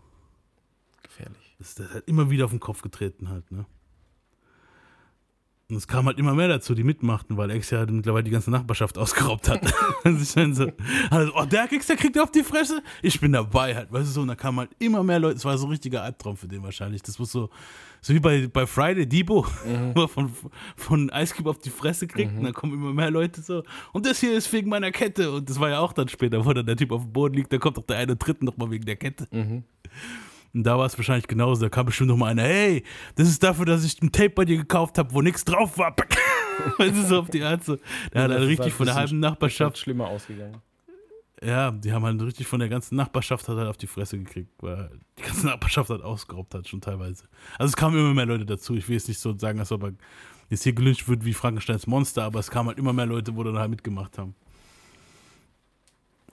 [1.03, 1.57] Gefährlich.
[1.59, 3.67] ist der halt immer wieder auf den Kopf getreten halt, ne?
[5.69, 8.31] Und es kam halt immer mehr dazu, die mitmachten, weil Ex ja halt mittlerweile die
[8.31, 9.61] ganze Nachbarschaft ausgeraubt hat.
[10.05, 10.71] Also ich meine so,
[11.11, 12.81] also, oh, der kriegst, der kriegt auf die Fresse.
[13.03, 14.21] Ich bin dabei halt, weißt du so.
[14.21, 15.37] Und da kamen halt immer mehr Leute.
[15.37, 17.03] Es war so ein richtiger Albtraum für den wahrscheinlich.
[17.03, 17.51] Das muss so,
[18.01, 19.45] so wie bei, bei Friday, Debo,
[19.95, 20.31] wo er von,
[20.77, 22.37] von Ice Cube auf die Fresse kriegt.
[22.37, 23.65] Und dann kommen immer mehr Leute so.
[23.93, 25.33] Und das hier ist wegen meiner Kette.
[25.33, 27.53] Und das war ja auch dann später, wo dann der Typ auf dem Boden liegt.
[27.53, 29.27] Da kommt doch der eine Dritte nochmal wegen der Kette.
[30.57, 31.61] Und da war es wahrscheinlich genauso.
[31.61, 32.83] Da kam bestimmt noch mal einer, hey,
[33.15, 35.95] das ist dafür, dass ich ein Tape bei dir gekauft habe, wo nichts drauf war.
[36.79, 37.77] weißt du, so auf die Art so.
[38.15, 39.77] Der hat halt richtig von der halben Nachbarschaft.
[39.77, 40.57] schlimmer ausgegangen.
[41.45, 44.91] Ja, die haben halt richtig von der ganzen Nachbarschaft halt auf die Fresse gekriegt, weil
[45.19, 47.25] die ganze Nachbarschaft halt ausgeraubt hat, schon teilweise.
[47.59, 48.75] Also es kamen immer mehr Leute dazu.
[48.75, 49.93] Ich will jetzt nicht so sagen, als ob er
[50.49, 53.43] jetzt hier gelünscht wird wie Frankensteins Monster, aber es kamen halt immer mehr Leute, wo
[53.43, 54.35] dann halt mitgemacht haben.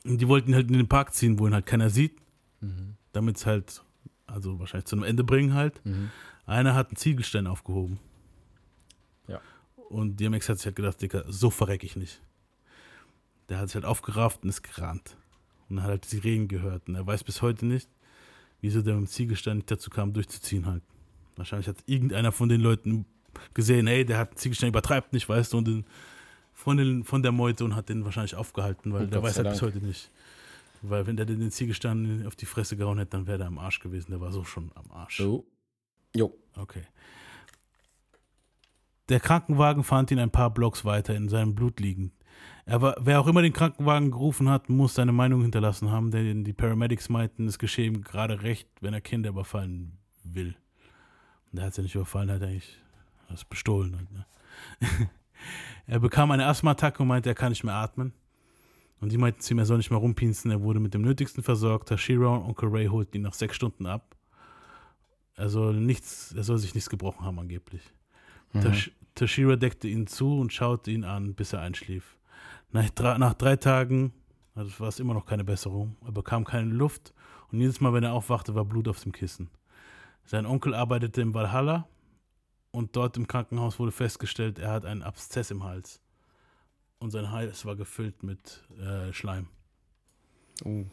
[0.06, 2.14] Und die wollten halt in den Park ziehen, wo ihn halt keiner sieht,
[2.62, 2.96] Mhm.
[3.12, 3.84] damit es halt,
[4.28, 5.84] also wahrscheinlich zu einem Ende bringen halt.
[5.86, 6.12] Mhm.
[6.46, 8.00] Einer hat einen Ziegelstein aufgehoben.
[9.28, 9.40] Ja.
[9.90, 12.22] Und DMX hat sich halt gedacht, Dicker, so verreck ich nicht.
[13.50, 15.16] Der hat sich halt aufgerafft und ist gerannt.
[15.70, 16.88] Und hat halt die Sirenen gehört.
[16.88, 17.88] Und er weiß bis heute nicht,
[18.62, 20.84] wieso der mit dem Ziegelstein nicht dazu kam, durchzuziehen halt.
[21.36, 23.06] Wahrscheinlich hat irgendeiner von den Leuten
[23.54, 25.86] gesehen, hey, der hat einen Ziegelstein, übertreibt nicht, weißt du, und den,
[26.54, 29.38] von, den, von der Meute und hat den wahrscheinlich aufgehalten, weil Und der Gott weiß
[29.38, 29.74] halt bis Dank.
[29.74, 30.12] heute nicht.
[30.86, 33.80] Weil wenn der den Ziegelstein auf die Fresse gehauen hätte, dann wäre der am Arsch
[33.80, 34.12] gewesen.
[34.12, 35.18] Der war so schon am Arsch.
[35.18, 35.48] So.
[36.14, 36.38] Jo.
[36.58, 36.84] Okay.
[39.08, 42.14] Der Krankenwagen fand ihn ein paar Blocks weiter in seinem Blut liegend.
[42.66, 46.44] Er war, wer auch immer den Krankenwagen gerufen hat, muss seine Meinung hinterlassen haben, denn
[46.44, 50.56] die Paramedics meinten, es geschehe ihm gerade recht, wenn er Kinder überfallen will.
[51.52, 52.78] Und er hat sie nicht überfallen, er hat eigentlich
[53.30, 53.96] das bestohlen.
[53.96, 54.26] Halt, ne?
[55.88, 58.14] er bekam eine Asthma-Attacke und meinte, er kann nicht mehr atmen.
[59.04, 61.44] Und die meinten zu ihm, er soll nicht mehr rumpinsen, er wurde mit dem Nötigsten
[61.44, 61.90] versorgt.
[61.90, 64.16] Tashira und Onkel Ray holten ihn nach sechs Stunden ab.
[65.36, 67.82] Er soll, nichts, er soll sich nichts gebrochen haben, angeblich.
[68.54, 68.62] Mhm.
[68.62, 72.18] Tash Tashira deckte ihn zu und schaute ihn an, bis er einschlief.
[72.72, 74.14] Nach drei, nach drei Tagen
[74.56, 75.98] also war es immer noch keine Besserung.
[76.06, 77.14] Er bekam keine Luft
[77.52, 79.50] und jedes Mal, wenn er aufwachte, war Blut auf dem Kissen.
[80.24, 81.90] Sein Onkel arbeitete im Valhalla
[82.72, 86.03] und dort im Krankenhaus wurde festgestellt, er hat einen Abszess im Hals.
[87.04, 89.48] Und sein Hals war gefüllt mit äh, Schleim.
[90.64, 90.86] Oh.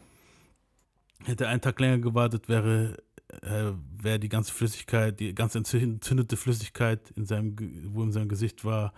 [1.23, 2.97] Hätte er einen Tag länger gewartet, wäre,
[3.41, 7.55] äh, wäre die ganze Flüssigkeit, die ganze entzündete Flüssigkeit, in seinem,
[7.93, 8.93] wo in seinem Gesicht war,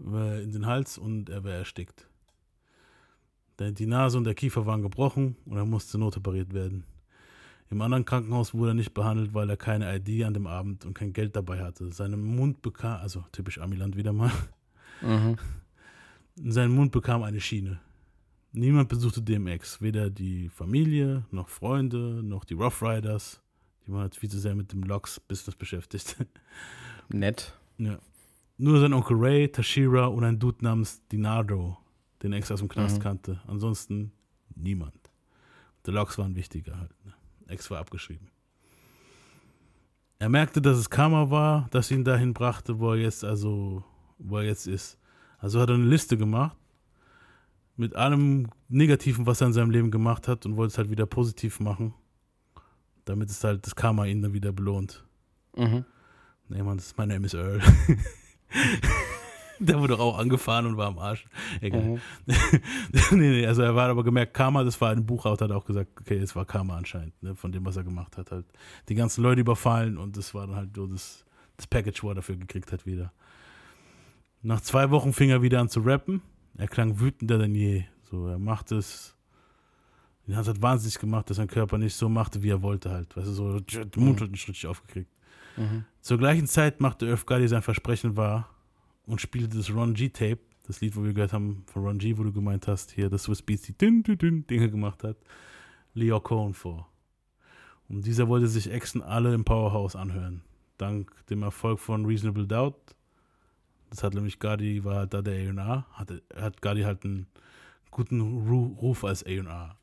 [0.00, 2.08] äh, in den Hals und er wäre erstickt.
[3.58, 6.84] Denn Die Nase und der Kiefer waren gebrochen und er musste notoperiert werden.
[7.68, 10.94] Im anderen Krankenhaus wurde er nicht behandelt, weil er keine ID an dem Abend und
[10.94, 11.92] kein Geld dabei hatte.
[11.92, 14.32] Seinem Mund bekam, also typisch Amiland wieder mal,
[15.02, 15.36] Mhm.
[16.36, 17.80] Sein Mund bekam eine Schiene.
[18.52, 23.40] Niemand besuchte DMX, weder die Familie, noch Freunde, noch die Rough Riders.
[23.86, 26.16] Die waren halt viel zu sehr mit dem Logs-Business beschäftigt.
[27.08, 27.58] Nett.
[27.78, 27.98] Ja.
[28.56, 31.76] Nur sein Onkel Ray, Tashira und ein Dude namens Dinardo,
[32.22, 33.02] den Ex aus dem Knast Mhm.
[33.02, 33.40] kannte.
[33.48, 34.12] Ansonsten
[34.54, 34.94] niemand.
[35.86, 36.92] Die Logs waren wichtiger halt.
[37.04, 37.12] Ne?
[37.48, 38.28] Ex war abgeschrieben.
[40.20, 43.84] Er merkte, dass es Karma war, das ihn dahin brachte, wo er jetzt also,
[44.18, 44.96] wo er jetzt ist.
[45.44, 46.56] Also hat er eine Liste gemacht
[47.76, 51.04] mit allem Negativen, was er in seinem Leben gemacht hat und wollte es halt wieder
[51.04, 51.92] positiv machen,
[53.04, 55.04] damit es halt das Karma ihn dann wieder belohnt.
[55.54, 55.84] Mhm.
[56.48, 57.60] Nee, Mann, das ist mein Name ist Earl.
[59.58, 61.26] Der wurde doch auch angefahren und war am Arsch.
[61.60, 61.82] Egal.
[61.82, 62.00] Mhm.
[63.10, 65.90] nee, nee, also er war aber gemerkt, Karma, das war ein Buchautor, hat auch gesagt,
[66.00, 68.30] okay, es war Karma anscheinend, ne, von dem, was er gemacht hat.
[68.30, 68.46] Halt
[68.88, 71.26] die ganzen Leute überfallen und das war dann halt so das,
[71.58, 73.12] das Package, wo er dafür gekriegt hat wieder.
[74.44, 76.22] Nach zwei Wochen fing er wieder an zu rappen.
[76.56, 77.84] Er klang wütender denn je.
[78.02, 79.16] So, er macht es,
[80.26, 83.16] Den hat es wahnsinnig gemacht, dass sein Körper nicht so machte, wie er wollte halt.
[83.16, 85.10] Weißt du, so den Mund hat nicht richtig aufgekriegt.
[85.56, 85.84] Mhm.
[86.00, 88.48] Zur gleichen Zeit machte Irv Gotti sein Versprechen wahr
[89.06, 92.16] und spielte das Ron G Tape, das Lied, wo wir gehört haben von Ron G,
[92.18, 95.16] wo du gemeint hast, hier das Swiss Beats, die dünn, dünn, dünn Dinge gemacht hat,
[95.94, 96.88] Leo Cohen vor.
[97.88, 100.42] Und dieser wollte sich Exen alle im Powerhouse anhören.
[100.78, 102.96] Dank dem Erfolg von Reasonable Doubt.
[103.94, 107.28] Das hat nämlich Gotti, war halt da der A&R, hatte, hat Gotti halt einen
[107.92, 109.76] guten Ru Ruf als A&R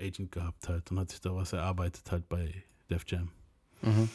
[0.00, 3.28] Agent gehabt halt und hat sich da was erarbeitet halt bei Def Jam.
[3.82, 4.08] Mhm.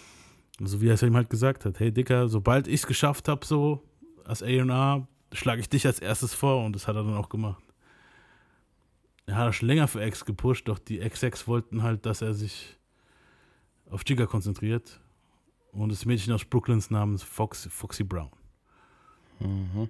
[0.60, 3.45] So wie er es ihm halt gesagt hat, hey Dicker, sobald ich es geschafft habe,
[3.45, 3.82] so
[4.26, 7.64] als A&R, schlage ich dich als erstes vor und das hat er dann auch gemacht.
[9.28, 12.78] Er hat schon länger für X gepusht, doch die XX wollten halt, dass er sich
[13.90, 14.99] auf Jigga konzentriert
[15.72, 18.32] und das Mädchen aus Brooklyns namens Fox, Foxy Brown.
[19.39, 19.89] Mhm.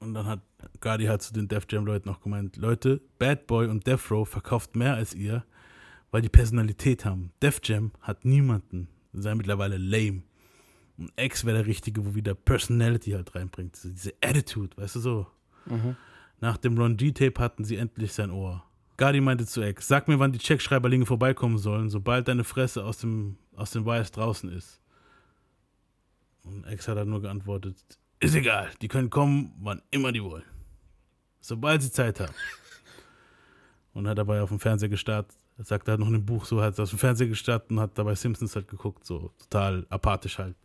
[0.00, 0.40] Und dann hat
[0.80, 4.28] Gardi halt zu den Def Jam Leuten auch gemeint, Leute, Bad Boy und Death Row
[4.28, 5.44] verkauft mehr als ihr,
[6.10, 7.32] weil die Personalität haben.
[7.40, 10.22] Def Jam hat niemanden, sei mittlerweile lame.
[10.98, 13.78] Und X wäre der Richtige, wo wieder Personality halt reinbringt.
[13.82, 15.26] Diese- Attitude, weißt du so.
[15.66, 15.96] Mhm.
[16.40, 18.62] Nach dem Ron G-Tape hatten sie endlich sein Ohr.
[18.96, 22.98] Gardi meinte zu X, sag mir, wann die Checkschreiberlinge vorbeikommen sollen, sobald deine Fresse aus
[22.98, 24.80] dem, aus dem Wires draußen ist.
[26.44, 27.76] Und X hat halt nur geantwortet,
[28.20, 30.44] ist egal, die können kommen, wann immer die wollen.
[31.40, 32.32] Sobald sie Zeit haben.
[33.92, 36.60] Und hat dabei auf dem Fernseher gestartet, er sagt, er hat noch ein Buch so,
[36.60, 40.56] hat aus dem Fernseher gestartet und hat dabei Simpsons halt geguckt, so total apathisch halt.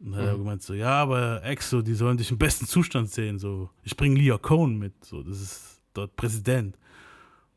[0.00, 0.38] Und dann hat er Mhm.
[0.38, 3.68] gemeint so, ja, aber Exo, die sollen dich im besten Zustand sehen, so.
[3.82, 6.78] Ich bringe Leo Cohn mit, so, das ist dort Präsident.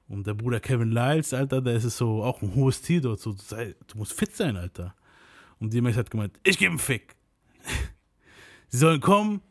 [0.10, 3.22] Und der Bruder Kevin Lyles, Alter, der ist es so auch ein hohes Tier dort,
[3.22, 4.94] so, du musst fit sein, Alter.
[5.60, 7.16] Und DMX hat gemeint, ich gebe einen Fick.
[8.68, 9.42] sie sollen kommen,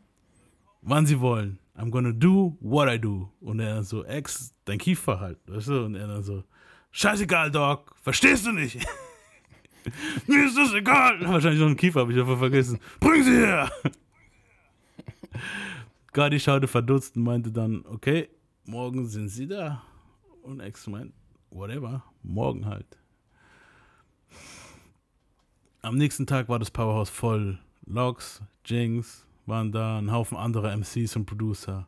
[0.81, 1.59] wann sie wollen.
[1.75, 3.31] I'm gonna do what I do.
[3.39, 5.85] Und er dann so, Ex, dein Kiefer halt, weißt du?
[5.85, 6.43] Und er dann so,
[6.91, 8.77] scheißegal, Dog, verstehst du nicht?
[10.27, 11.19] Mir ist das egal.
[11.27, 12.79] Wahrscheinlich noch ein Kiefer, habe ich einfach vergessen.
[12.99, 13.71] Bring sie her!
[16.13, 18.29] Gardi schaute verdutzt und meinte dann, okay,
[18.65, 19.83] morgen sind sie da.
[20.41, 21.13] Und Ex meint,
[21.51, 22.97] whatever, morgen halt.
[25.81, 27.59] Am nächsten Tag war das Powerhouse voll.
[27.85, 31.87] Logs, Jinx waren da, ein Haufen anderer MCs und Producer.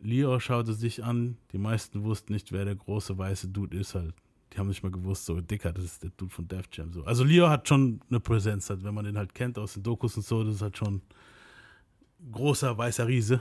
[0.00, 4.14] Leo schaute sich an, die meisten wussten nicht, wer der große weiße Dude ist halt.
[4.52, 6.92] Die haben nicht mal gewusst, so dicker, das ist der Dude von Def Jam.
[6.92, 7.04] So.
[7.04, 10.16] Also Leo hat schon eine Präsenz, halt, wenn man den halt kennt aus den Dokus
[10.16, 11.02] und so, das ist halt schon
[12.32, 13.40] großer weißer Riese.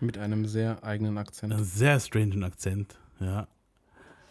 [0.00, 1.52] Mit einem sehr eigenen Akzent.
[1.52, 3.46] Einen sehr strangen Akzent, ja.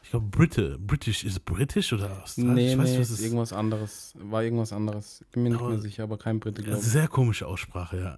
[0.04, 2.54] Ich glaube, Brite, British, ist British oder Australisch?
[2.54, 4.14] Nee, ich weiß nee, nicht, was ist irgendwas anderes.
[4.18, 5.24] War irgendwas anderes.
[5.32, 6.86] Bin mir nicht Aber- mehr sicher, aber kein Brite, glaube ich.
[6.86, 8.18] Sehr komische Aussprache, ja.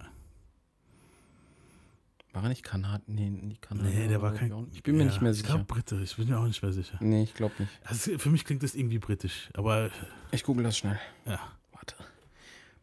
[2.32, 3.04] War er nicht Kanadier?
[3.06, 3.90] Nee, nicht Kanadier.
[3.96, 4.50] Nee, der war kein.
[4.70, 4.76] ich.
[4.78, 5.50] Ich bin mir ja, nicht mehr Ich sicher.
[5.50, 6.98] glaube Brite, ich bin mir auch nicht mehr sicher.
[7.00, 7.70] Nee, ich glaube nicht.
[7.84, 9.90] Also für mich klingt das irgendwie britisch, aber
[10.32, 10.98] Ich google das schnell.
[11.26, 11.38] ja.
[11.72, 11.94] Warte.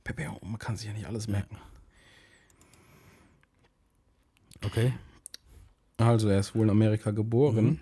[0.06, 1.57] Pepe, man kann sich ja nicht alles merken.
[4.64, 4.94] Okay.
[5.98, 7.65] Also, er ist wohl in Amerika geboren.
[7.65, 7.80] Mhm.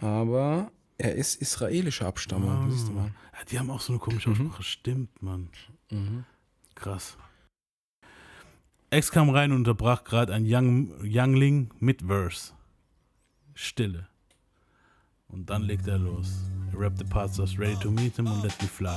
[0.00, 2.70] Aber er ist israelischer Abstammung.
[2.70, 3.12] Siehst du mal.
[3.32, 4.62] Ja, die haben auch so eine komische Aussprache.
[4.62, 5.48] Stimmt, Mann.
[5.90, 6.24] Mhm.
[6.74, 7.16] Krass.
[8.90, 12.52] Ex kam rein und unterbrach gerade ein Young, Youngling mit Verse.
[13.54, 14.06] Stille.
[15.28, 16.32] Und dann legte er los.
[16.72, 18.96] Er rappte Parts aus Ready to Meet Him und Let Me Fly.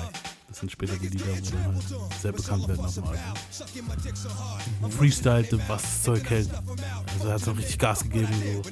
[0.49, 1.83] Das sind später die Lieder, wo dann halt
[2.19, 4.91] sehr bekannt werden auf dem Album.
[4.91, 6.49] Freestylte, was das Zeug hält.
[7.13, 8.33] Also er hat so richtig Gas gegeben.
[8.33, 8.69] So.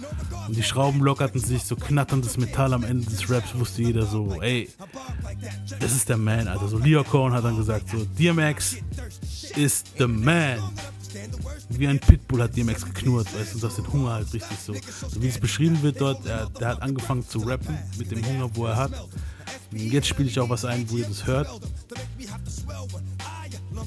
[0.48, 4.42] Und die Schrauben lockerten sich, so knatterndes Metall am Ende des Raps wusste jeder so,
[4.42, 4.70] ey,
[5.80, 6.68] das ist der Man, Alter.
[6.68, 8.78] So Leo Cohen hat dann gesagt, so DMX
[9.56, 10.60] ist the Man.
[11.70, 14.74] Wie ein Pitbull hat DMX geknurrt, weißt du, und das den Hunger halt richtig so.
[14.74, 18.50] so wie es beschrieben wird dort, er, der hat angefangen zu rappen mit dem Hunger,
[18.56, 18.92] wo er hat.
[19.72, 21.50] Jetzt spiele ich auch was ein, wo ihr das hört.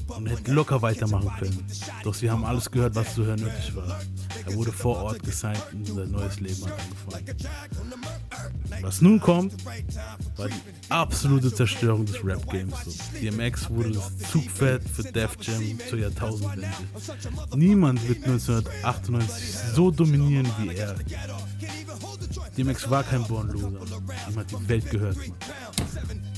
[0.07, 1.65] Und hätte locker weitermachen können.
[2.03, 3.99] Doch sie haben alles gehört, was zu hören nötig war.
[4.45, 7.25] Er wurde vor Ort gesigned und sein neues Leben hat angefangen.
[8.81, 9.53] Was nun kommt,
[10.37, 10.53] war die
[10.89, 12.73] absolute Zerstörung des Rap-Games.
[13.21, 16.67] DMX wurde das Zugpferd für Def Jam zur Jahrtausendwende.
[17.55, 20.95] Niemand wird 1998 so dominieren wie er.
[22.57, 23.81] DMX war kein Born Loser.
[24.29, 25.17] Ihm hat die Welt gehört.
[25.17, 26.30] Mann.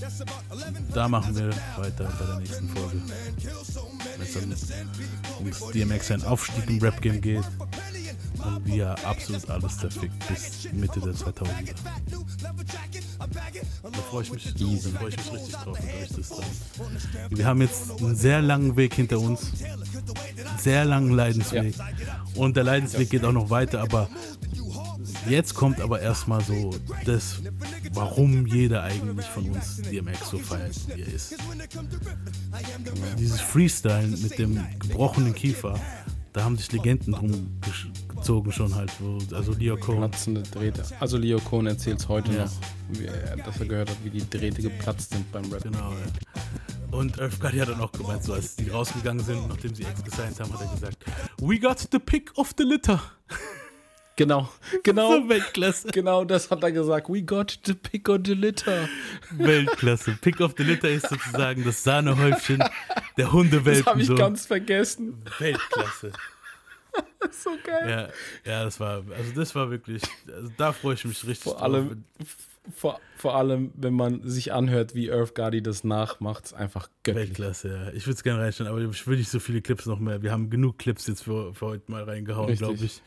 [0.93, 3.01] Da machen wir weiter bei der nächsten Folge.
[4.17, 4.89] Wenn es dann
[5.39, 7.43] ums DMX seinen Aufstieg im Rap-Game geht
[8.45, 11.75] und wie er absolut alles zerfickt bis Mitte der 2000er.
[13.83, 17.37] Da freue ich mich, da freue ich mich richtig drauf, euch das dann.
[17.37, 19.51] Wir haben jetzt einen sehr langen Weg hinter uns.
[19.63, 21.75] Einen sehr langen Leidensweg.
[22.35, 24.09] Und der Leidensweg geht auch noch weiter, aber
[25.27, 26.71] Jetzt kommt aber erstmal so
[27.05, 27.41] das,
[27.93, 31.35] warum jeder eigentlich von uns DMX so feiert, wie er ist.
[33.17, 35.79] Dieses Freestyle mit dem gebrochenen Kiefer,
[36.33, 37.59] da haben sich Legenden drum
[38.15, 38.91] gezogen schon halt.
[39.33, 39.75] Also Leo.
[39.75, 40.83] Platzende Drähte.
[40.99, 42.45] Also Leo Cohen erzählt es heute Ja.
[42.45, 42.51] noch,
[42.89, 45.63] wie er, dass er gehört hat, wie die Drähte geplatzt sind beim Rap.
[45.63, 46.97] Genau, ja.
[46.97, 50.03] Und Earth Guy hat dann auch gemeint, so als die rausgegangen sind, nachdem sie Ex
[50.03, 50.97] gesigned haben, hat er gesagt,
[51.41, 53.01] We got the pick of the litter.
[54.15, 54.47] Genau,
[54.83, 55.11] genau.
[55.21, 55.87] So Weltklasse.
[55.89, 57.09] Genau das hat er gesagt.
[57.09, 58.87] We got the pick of the litter.
[59.31, 60.17] Weltklasse.
[60.21, 62.59] Pick of the litter ist sozusagen das Sahnehäufchen
[63.17, 63.85] der Das Hundewelpen.
[63.85, 64.15] habe ich so.
[64.15, 65.21] ganz vergessen.
[65.39, 66.11] Weltklasse.
[67.31, 68.11] so geil.
[68.45, 71.53] Ja, ja, das war, also das war wirklich, also da freue ich mich richtig Vor
[71.53, 71.63] drauf.
[71.63, 72.03] allem,
[72.75, 77.29] vor, vor allem, wenn man sich anhört, wie Earth Guardy das nachmacht, ist einfach göttlich.
[77.29, 77.93] Weltklasse, ja.
[77.93, 80.21] Ich würde es gerne reinstellen, aber ich will nicht so viele Clips noch mehr.
[80.21, 83.01] Wir haben genug Clips jetzt für, für heute mal reingehauen, glaube ich.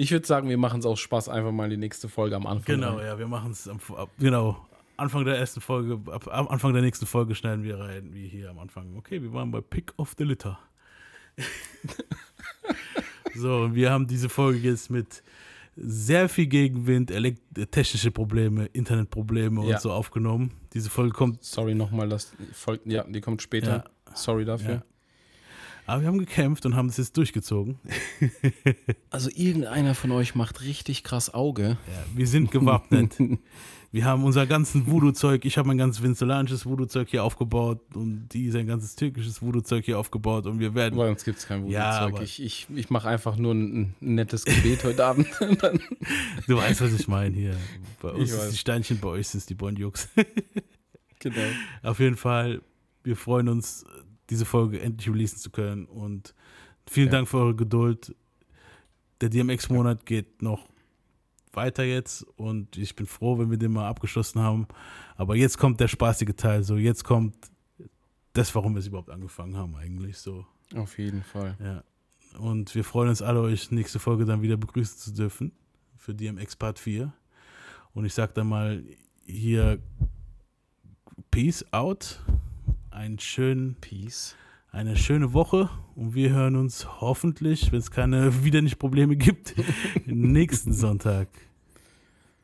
[0.00, 2.76] Ich würde sagen, wir machen es aus Spaß einfach mal die nächste Folge am Anfang.
[2.76, 3.06] Genau, rein.
[3.06, 4.64] ja, wir machen es am ab, genau.
[4.96, 8.48] Anfang der ersten Folge, ab, am Anfang der nächsten Folge schneiden wir rein, wie hier
[8.50, 8.96] am Anfang.
[8.96, 10.56] Okay, wir waren bei Pick of the Litter.
[13.34, 15.24] so, und wir haben diese Folge jetzt mit
[15.76, 17.42] sehr viel Gegenwind, elekt
[17.72, 19.80] technische Probleme, Internetprobleme und Ja.
[19.80, 20.52] so aufgenommen.
[20.74, 21.42] Diese Folge kommt.
[21.42, 23.82] Sorry nochmal, das folgt, ja, die kommt später.
[24.14, 24.74] Sorry dafür.
[24.74, 24.82] Ja.
[25.88, 27.78] Aber wir haben gekämpft und haben es jetzt durchgezogen.
[29.10, 31.78] Also irgendeiner von euch macht richtig krass Auge.
[31.86, 33.16] Ja, wir sind gewappnet.
[33.92, 38.50] wir haben unser ganzen Voodoo-Zeug, ich habe mein ganzes venezolanisches Voodoo-Zeug hier aufgebaut und die
[38.50, 40.96] sein ganzes türkisches Voodoo-Zeug hier aufgebaut und wir werden.
[40.96, 42.14] Bei uns gibt es kein Ja, Voodoo-Zeug.
[42.16, 45.26] aber- ich ich, ich mache einfach nur ein, ein nettes Gebet heute Abend.
[46.46, 47.56] Du weißt, was ich meine hier.
[48.02, 48.50] Bei uns weiß.
[48.50, 50.08] die Steinchen, bei euch sind die Bonjux.
[51.18, 51.36] genau.
[51.82, 52.60] Auf jeden Fall,
[53.04, 53.84] wir freuen uns,
[54.30, 56.34] diese Folge endlich releasen zu können und
[56.86, 57.12] vielen Ja.
[57.12, 58.14] Dank für eure Geduld.
[59.20, 60.68] Der DMX-Monat geht noch
[61.52, 64.66] weiter jetzt und ich bin froh, wenn wir den mal abgeschlossen haben.
[65.16, 66.62] Aber jetzt kommt der spaßige Teil.
[66.62, 67.34] So, jetzt kommt
[68.32, 70.46] das, warum wir es überhaupt angefangen haben, eigentlich so.
[70.74, 71.56] Auf jeden Fall.
[71.60, 71.84] Ja.
[72.38, 75.52] Und wir freuen uns alle, euch nächste Folge dann wieder begrüßen zu dürfen
[75.96, 77.12] für DMX Part 4.
[77.94, 78.84] Und ich sag dann mal
[79.24, 79.78] hier
[81.30, 82.22] Peace out.
[82.98, 84.34] Einen schönen Peace.
[84.72, 89.54] Eine schöne Woche und wir hören uns hoffentlich, wenn es keine wieder nicht Probleme gibt,
[90.06, 91.28] nächsten Sonntag.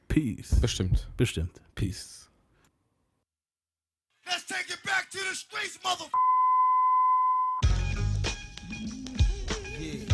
[0.06, 0.60] Peace.
[0.60, 1.08] Bestimmt.
[1.16, 1.60] Bestimmt.
[1.74, 2.30] Peace.
[4.26, 6.04] Let's take it back to the streets, mother.
[9.80, 10.04] Yeah,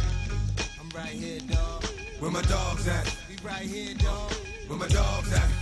[0.80, 1.84] I'm right here, dog.
[2.18, 3.14] Where my dogs at?
[3.28, 4.32] We right here, dog.
[4.68, 5.59] Where my dogs at?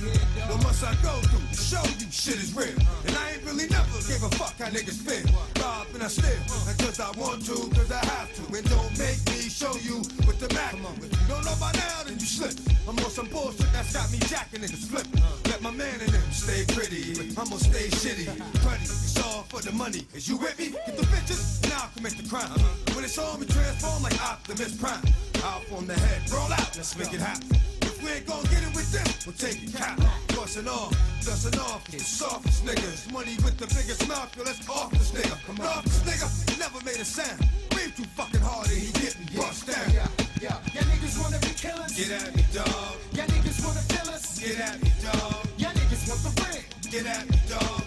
[0.00, 2.76] What must I go through to show you shit is real?
[3.06, 5.24] And I ain't really never gave a fuck how niggas feel.
[5.62, 6.36] Rob and I steal,
[6.68, 8.42] and cause I want to, cause I have to.
[8.56, 9.98] And don't make me show you
[10.28, 10.74] with the Mac.
[10.74, 12.54] If you don't know by now, then you slip.
[12.88, 15.22] I'm on some bullshit that's got me jacking niggas flipping.
[15.50, 18.26] Let my man in them stay pretty, but I'ma stay shitty.
[18.62, 20.06] Buddy, it's all for the money.
[20.14, 20.70] Is you with me?
[20.70, 22.52] Get the bitches, and I'll commit the crime.
[22.94, 25.02] When it's on, we transform like Optimus Prime.
[25.42, 27.75] Out on the head, roll out, let's make it happen.
[28.06, 29.98] We ain't gonna get it with them, we'll take it cap.
[30.28, 30.94] Bustin' off,
[31.26, 33.10] dustin' off, softest niggas.
[33.10, 35.34] Money with the biggest mouth, yo, let's off this nigga.
[35.44, 37.42] Come on, this nigga never made a sound.
[37.70, 39.90] Breathe too fucking hard and he getting bust down.
[39.90, 40.06] Yeah,
[40.40, 40.54] yeah.
[40.70, 41.98] Y'all niggas wanna be killers.
[41.98, 42.94] Get at me, dog.
[43.10, 44.38] Y'all niggas wanna kill us.
[44.38, 45.42] Get at me, dog.
[45.58, 46.64] Y'all niggas want the ring.
[46.86, 47.82] Get at me, dog.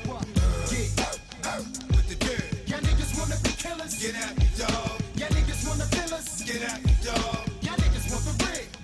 [0.67, 1.63] Yeah.
[1.95, 2.43] With the dirt.
[2.67, 3.95] Y'all niggas wanna be killers.
[4.03, 4.38] Get at me,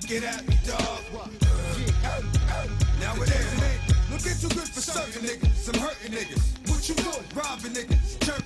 [0.07, 1.02] Get at me, dog.
[2.99, 5.56] Nowadays it ain't looking too good for certain niggas.
[5.56, 6.69] Some hurting niggas.
[6.69, 7.26] What you doing?
[7.34, 8.19] Robbing niggas.
[8.19, 8.44] Jerking